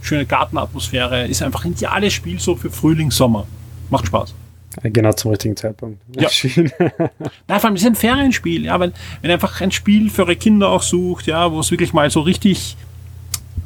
schöne 0.00 0.26
Gartenatmosphäre. 0.26 1.26
Ist 1.26 1.42
einfach 1.42 1.64
ein 1.64 1.72
ideales 1.72 2.12
Spiel 2.12 2.38
so 2.38 2.54
für 2.56 2.70
Frühling, 2.70 3.10
Sommer. 3.10 3.46
Macht 3.90 4.06
Spaß. 4.06 4.34
Genau 4.82 5.12
zum 5.12 5.30
richtigen 5.30 5.56
Zeitpunkt. 5.56 6.00
Ja. 6.16 6.28
Nein, 7.48 7.60
vor 7.60 7.64
allem 7.64 7.76
ist 7.76 7.86
ein 7.86 7.94
Ferienspiel, 7.94 8.64
ja, 8.64 8.78
wenn, 8.78 8.92
wenn 9.22 9.30
einfach 9.30 9.60
ein 9.60 9.72
Spiel 9.72 10.10
für 10.10 10.22
eure 10.22 10.36
Kinder 10.36 10.68
auch 10.68 10.82
sucht, 10.82 11.26
ja, 11.26 11.50
wo 11.50 11.60
es 11.60 11.70
wirklich 11.70 11.92
mal 11.92 12.10
so 12.10 12.20
richtig, 12.20 12.76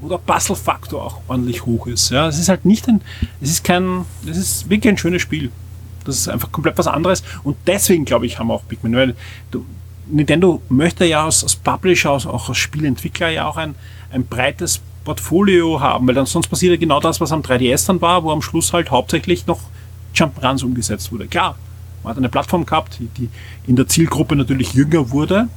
wo 0.00 0.08
der 0.08 0.18
Puzzle-Faktor 0.18 1.04
auch 1.04 1.20
ordentlich 1.26 1.66
hoch 1.66 1.88
ist. 1.88 2.10
Ja, 2.10 2.28
es 2.28 2.38
ist 2.38 2.48
halt 2.48 2.64
nicht 2.64 2.86
ein, 2.88 3.00
es 3.40 3.50
ist 3.50 3.64
kein, 3.64 4.04
es 4.28 4.36
ist 4.36 4.70
wirklich 4.70 4.92
ein 4.92 4.98
schönes 4.98 5.22
Spiel. 5.22 5.50
Das 6.04 6.16
ist 6.16 6.28
einfach 6.28 6.50
komplett 6.52 6.78
was 6.78 6.86
anderes 6.86 7.22
und 7.44 7.56
deswegen 7.66 8.04
glaube 8.04 8.26
ich, 8.26 8.38
haben 8.38 8.48
wir 8.48 8.54
auch 8.54 8.66
Pikmin, 8.66 8.94
weil 8.94 9.14
du, 9.50 9.64
Nintendo 10.06 10.60
möchte 10.68 11.04
ja 11.04 11.24
als, 11.24 11.42
als 11.42 11.56
Publisher, 11.56 12.10
als, 12.10 12.26
auch 12.26 12.48
als 12.48 12.58
Spielentwickler 12.58 13.28
ja 13.28 13.46
auch 13.46 13.56
ein, 13.56 13.74
ein 14.10 14.26
breites 14.26 14.80
Portfolio 15.04 15.80
haben, 15.80 16.06
weil 16.06 16.14
dann 16.14 16.26
sonst 16.26 16.48
passiert 16.48 16.72
ja 16.72 16.78
genau 16.78 17.00
das, 17.00 17.20
was 17.20 17.32
am 17.32 17.42
3DS 17.42 17.86
dann 17.86 18.00
war, 18.00 18.22
wo 18.24 18.30
am 18.30 18.42
Schluss 18.42 18.72
halt 18.72 18.90
hauptsächlich 18.90 19.46
noch 19.46 19.60
Jump-Runs 20.14 20.62
umgesetzt 20.62 21.12
wurde. 21.12 21.26
Klar, 21.26 21.56
man 22.02 22.12
hat 22.12 22.18
eine 22.18 22.28
Plattform 22.28 22.66
gehabt, 22.66 22.98
die, 22.98 23.06
die 23.06 23.28
in 23.66 23.76
der 23.76 23.86
Zielgruppe 23.86 24.36
natürlich 24.36 24.74
jünger 24.74 25.10
wurde. 25.10 25.48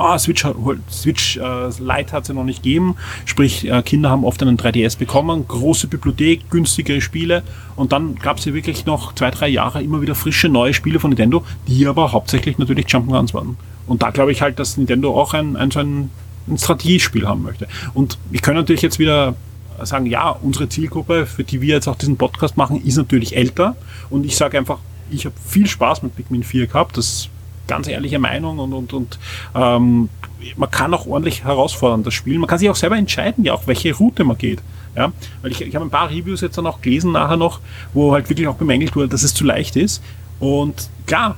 Ah, 0.00 0.18
Switch, 0.18 0.46
Switch 0.90 1.36
äh, 1.36 1.68
Lite 1.78 2.12
hat 2.12 2.22
es 2.22 2.28
ja 2.28 2.34
noch 2.34 2.44
nicht 2.44 2.62
gegeben, 2.62 2.96
sprich 3.26 3.70
äh, 3.70 3.82
Kinder 3.82 4.10
haben 4.10 4.24
oft 4.24 4.42
einen 4.42 4.56
3DS 4.56 4.98
bekommen, 4.98 5.46
große 5.46 5.88
Bibliothek, 5.88 6.50
günstigere 6.50 7.00
Spiele 7.00 7.42
und 7.76 7.92
dann 7.92 8.14
gab 8.16 8.38
es 8.38 8.44
ja 8.46 8.54
wirklich 8.54 8.86
noch 8.86 9.14
zwei, 9.14 9.30
drei 9.30 9.48
Jahre 9.48 9.82
immer 9.82 10.00
wieder 10.00 10.14
frische 10.14 10.48
neue 10.48 10.74
Spiele 10.74 11.00
von 11.00 11.10
Nintendo, 11.10 11.44
die 11.68 11.86
aber 11.86 12.12
hauptsächlich 12.12 12.58
natürlich 12.58 12.86
Jump'n'Runs 12.86 13.34
waren. 13.34 13.56
Und 13.86 14.02
da 14.02 14.10
glaube 14.10 14.32
ich 14.32 14.42
halt, 14.42 14.58
dass 14.58 14.76
Nintendo 14.76 15.18
auch 15.20 15.34
ein, 15.34 15.56
ein 15.56 15.70
ein, 15.72 16.10
ein 16.48 16.58
Strategiespiel 16.58 17.26
haben 17.26 17.42
möchte. 17.42 17.68
Und 17.94 18.18
ich 18.30 18.42
kann 18.42 18.54
natürlich 18.54 18.82
jetzt 18.82 18.98
wieder 18.98 19.34
sagen, 19.82 20.06
ja, 20.06 20.30
unsere 20.30 20.68
Zielgruppe, 20.68 21.26
für 21.26 21.44
die 21.44 21.60
wir 21.60 21.74
jetzt 21.74 21.88
auch 21.88 21.96
diesen 21.96 22.16
Podcast 22.16 22.56
machen, 22.56 22.82
ist 22.84 22.96
natürlich 22.96 23.36
älter. 23.36 23.76
Und 24.10 24.24
ich 24.24 24.36
sage 24.36 24.58
einfach, 24.58 24.78
ich 25.10 25.24
habe 25.24 25.34
viel 25.44 25.66
Spaß 25.66 26.02
mit 26.02 26.16
Pikmin 26.16 26.42
4 26.42 26.66
gehabt. 26.66 26.96
Das 26.96 27.28
ganz 27.70 27.88
ehrliche 27.88 28.18
Meinung 28.18 28.58
und, 28.58 28.72
und, 28.72 28.92
und 28.92 29.18
ähm, 29.54 30.08
man 30.56 30.70
kann 30.70 30.92
auch 30.92 31.06
ordentlich 31.06 31.44
herausfordern, 31.44 32.02
das 32.02 32.14
Spiel. 32.14 32.38
Man 32.38 32.48
kann 32.48 32.58
sich 32.58 32.68
auch 32.68 32.76
selber 32.76 32.96
entscheiden, 32.96 33.44
ja, 33.44 33.54
auch 33.54 33.66
welche 33.66 33.94
Route 33.94 34.24
man 34.24 34.36
geht. 34.36 34.60
Ja, 34.96 35.12
weil 35.40 35.52
ich, 35.52 35.60
ich 35.60 35.74
habe 35.76 35.86
ein 35.86 35.90
paar 35.90 36.10
Reviews 36.10 36.40
jetzt 36.40 36.58
dann 36.58 36.66
auch 36.66 36.80
gelesen 36.80 37.12
nachher 37.12 37.36
noch, 37.36 37.60
wo 37.94 38.12
halt 38.12 38.28
wirklich 38.28 38.48
auch 38.48 38.56
bemängelt 38.56 38.96
wurde, 38.96 39.08
dass 39.08 39.22
es 39.22 39.32
zu 39.32 39.44
leicht 39.44 39.76
ist. 39.76 40.02
Und 40.40 40.90
klar, 41.06 41.36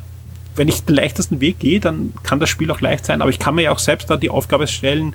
wenn 0.57 0.69
ich 0.69 0.85
den 0.85 0.97
leichtesten 0.97 1.41
Weg 1.41 1.59
gehe, 1.59 1.79
dann 1.79 2.15
kann 2.23 2.41
das 2.41 2.49
Spiel 2.49 2.71
auch 2.71 2.81
leicht 2.81 3.05
sein, 3.05 3.21
aber 3.21 3.31
ich 3.31 3.39
kann 3.39 3.55
mir 3.55 3.63
ja 3.63 3.73
auch 3.73 3.79
selbst 3.79 4.09
da 4.09 4.17
die 4.17 4.31
Aufgabe 4.31 4.67
stellen, 4.67 5.15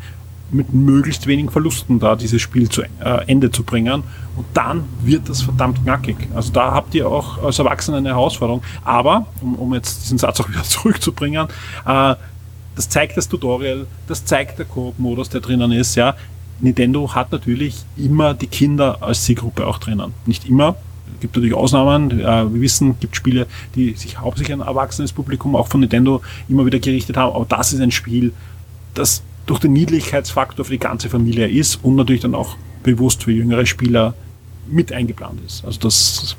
mit 0.52 0.74
möglichst 0.74 1.28
wenigen 1.28 1.50
Verlusten 1.50 2.00
da 2.00 2.16
dieses 2.16 2.42
Spiel 2.42 2.70
zu 2.70 2.84
äh, 2.84 2.88
Ende 3.28 3.52
zu 3.52 3.64
bringen. 3.64 4.04
Und 4.36 4.46
dann 4.54 4.86
wird 5.04 5.28
das 5.30 5.42
verdammt 5.42 5.84
knackig. 5.84 6.16
Also 6.34 6.52
da 6.52 6.74
habt 6.74 6.96
ihr 6.96 7.08
auch 7.10 7.44
als 7.44 7.60
Erwachsene 7.60 7.98
eine 7.98 8.10
Herausforderung. 8.10 8.64
Aber, 8.84 9.28
um, 9.42 9.56
um 9.56 9.74
jetzt 9.74 10.04
diesen 10.04 10.18
Satz 10.18 10.40
auch 10.40 10.50
wieder 10.50 10.64
zurückzubringen, 10.64 11.48
äh, 11.86 12.16
das 12.76 12.90
zeigt 12.90 13.18
das 13.18 13.28
Tutorial, 13.28 13.88
das 14.08 14.24
zeigt 14.24 14.60
der 14.60 14.66
Koop-Modus, 14.66 15.30
der 15.30 15.42
drinnen 15.42 15.72
ist, 15.72 15.96
ja. 15.96 16.16
Nintendo 16.60 17.14
hat 17.14 17.32
natürlich 17.32 17.84
immer 17.98 18.34
die 18.34 18.48
Kinder 18.48 18.98
als 19.02 19.24
Zielgruppe 19.24 19.66
auch 19.66 19.80
drinnen. 19.80 20.14
Nicht 20.26 20.48
immer, 20.48 20.76
gibt 21.20 21.36
natürlich 21.36 21.56
Ausnahmen. 21.56 22.20
Äh, 22.20 22.24
wir 22.54 22.62
wissen, 22.62 22.92
es 22.92 23.00
gibt 23.00 23.16
Spiele, 23.16 23.48
die 23.76 23.94
sich 23.94 24.20
hauptsächlich 24.20 24.54
an 24.54 24.62
erwachsenes 24.62 25.12
Publikum 25.12 25.56
auch 25.56 25.68
von 25.68 25.80
Nintendo 25.80 26.22
immer 26.50 26.66
wieder 26.66 26.80
gerichtet 26.80 27.18
haben. 27.18 27.36
Aber 27.36 27.46
das 27.46 27.74
ist 27.74 27.82
ein 27.82 27.92
Spiel, 27.92 28.34
das 28.94 29.24
durch 29.48 29.60
den 29.60 29.74
Niedlichkeitsfaktor 29.74 30.66
für 30.66 30.72
die 30.72 30.80
ganze 30.80 31.10
Familie 31.10 31.48
ist 31.48 31.84
und 31.84 31.96
natürlich 31.96 32.22
dann 32.22 32.36
auch 32.36 32.56
bewusst 32.84 33.24
für 33.24 33.32
jüngere 33.32 33.66
Spieler 33.66 34.14
mit 34.68 34.92
eingeplant 34.92 35.40
ist. 35.46 35.66
Also 35.66 35.80
das, 35.80 36.36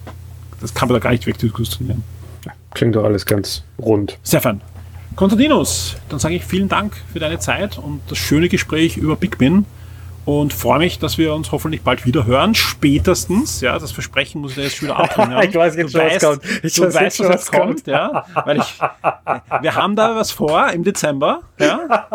das 0.61 0.75
kann 0.75 0.89
man 0.89 0.95
da 0.95 1.01
gar 1.01 1.11
nicht 1.11 1.27
wegdiskutionieren. 1.27 2.05
Klingt 2.75 2.95
doch 2.95 3.05
alles 3.05 3.27
ganz 3.27 3.65
rund. 3.79 4.19
Stefan, 4.23 4.61
Konstantinos, 5.17 5.97
dann 6.11 6.19
sage 6.19 6.37
ich 6.37 6.45
vielen 6.45 6.69
Dank 6.69 6.97
für 7.13 7.19
deine 7.19 7.39
Zeit 7.39 7.79
und 7.79 8.01
das 8.09 8.19
schöne 8.19 8.49
Gespräch 8.49 8.97
über 8.97 9.17
Big 9.17 9.39
Ben 9.39 9.65
und 10.29 10.53
freue 10.53 10.81
mich, 10.81 10.99
dass 10.99 11.17
wir 11.17 11.33
uns 11.33 11.53
hoffentlich 11.53 11.81
bald 11.81 12.05
wieder 12.05 12.27
hören. 12.27 12.55
Spätestens, 12.55 13.63
ja, 13.63 13.79
das 13.79 13.93
Versprechen 13.93 14.43
muss 14.43 14.59
ich 14.59 14.63
jetzt 14.63 14.77
schon 14.77 14.89
wieder 14.89 14.99
abbringen. 14.99 15.43
ich 15.49 15.55
weiß 15.55 15.75
jetzt 15.75 15.93
schon, 15.93 16.03
was 16.03 16.21
kommt. 16.21 16.45
Ich 16.63 16.75
du 16.75 16.83
weiß, 16.83 16.95
weißt, 16.95 17.21
was, 17.21 17.29
was 17.29 17.51
kommt, 17.51 17.63
kommt, 17.63 17.87
ja, 17.87 18.27
weil 18.45 18.59
ich, 18.59 18.79
wir 19.63 19.75
haben 19.75 19.97
da 19.97 20.15
was 20.17 20.31
vor 20.31 20.69
im 20.69 20.85
Dezember, 20.85 21.41
ja, 21.59 22.07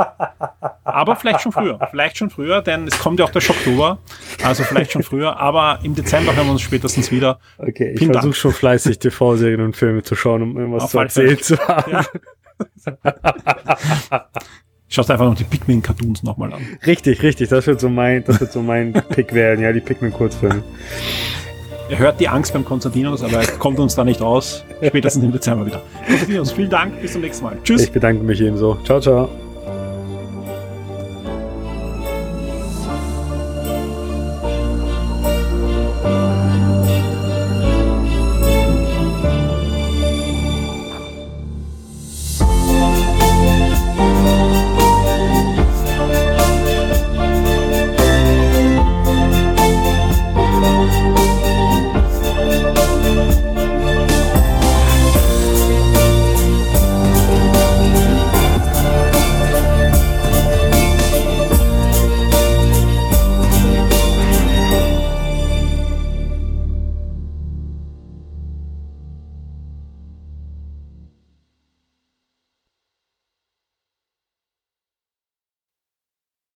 aber 0.84 1.16
vielleicht 1.16 1.42
schon 1.42 1.54
früher, 1.54 1.80
vielleicht 1.90 2.18
schon 2.18 2.30
früher, 2.30 2.62
denn 2.62 2.86
es 2.86 3.00
kommt 3.00 3.18
ja 3.18 3.26
auch 3.26 3.32
der 3.32 3.42
Schocktober, 3.42 3.98
also 4.44 4.64
vielleicht 4.64 4.92
schon 4.92 5.02
früher, 5.02 5.40
aber 5.40 5.80
im 5.82 5.96
Dezember 5.96 6.36
hören 6.36 6.46
wir 6.46 6.52
uns 6.52 6.62
spätestens 6.62 7.12
wieder. 7.12 7.40
Okay, 7.58 7.96
ich 7.98 8.06
versuche 8.06 8.36
schon 8.36 8.52
fleißig 8.52 9.00
TV-Serien 9.00 9.62
und 9.62 9.76
Filme 9.76 10.04
zu 10.04 10.14
schauen, 10.14 10.44
um 10.44 10.56
irgendwas 10.56 10.84
Auf 10.84 10.92
zu 10.92 11.00
erzählen 11.00 11.42
zu 11.42 11.58
haben. 11.68 11.92
Ja. 11.92 12.06
Schaust 14.94 15.10
einfach 15.10 15.26
noch 15.26 15.34
die 15.34 15.44
Pikmin-Cartoons 15.44 16.22
nochmal 16.22 16.54
an. 16.54 16.62
Richtig, 16.86 17.24
richtig. 17.24 17.50
Das 17.50 17.66
wird 17.66 17.80
so 17.80 17.90
mein, 17.90 18.24
das 18.26 18.40
wird 18.40 18.52
so 18.52 18.62
mein 18.62 18.94
Pick 19.10 19.34
werden, 19.34 19.64
ja, 19.64 19.74
die 19.74 19.80
Pikmin-Kurzfilme. 19.80 20.62
Er 21.90 21.98
hört 21.98 22.20
die 22.20 22.28
Angst 22.28 22.54
beim 22.54 22.64
Konstantinos, 22.64 23.24
aber 23.24 23.40
er 23.40 23.48
kommt 23.58 23.80
uns 23.80 23.96
da 23.96 24.04
nicht 24.04 24.22
aus. 24.22 24.64
Spätestens 24.88 25.24
im 25.24 25.32
Dezember 25.32 25.66
wieder. 25.66 25.82
Konstantinos, 26.06 26.52
vielen 26.52 26.70
Dank. 26.70 27.02
Bis 27.02 27.14
zum 27.14 27.22
nächsten 27.22 27.44
Mal. 27.44 27.58
Tschüss. 27.64 27.86
Ich 27.86 27.92
bedanke 27.92 28.24
mich 28.24 28.40
ebenso. 28.40 28.78
Ciao, 28.84 29.00
ciao. 29.00 29.30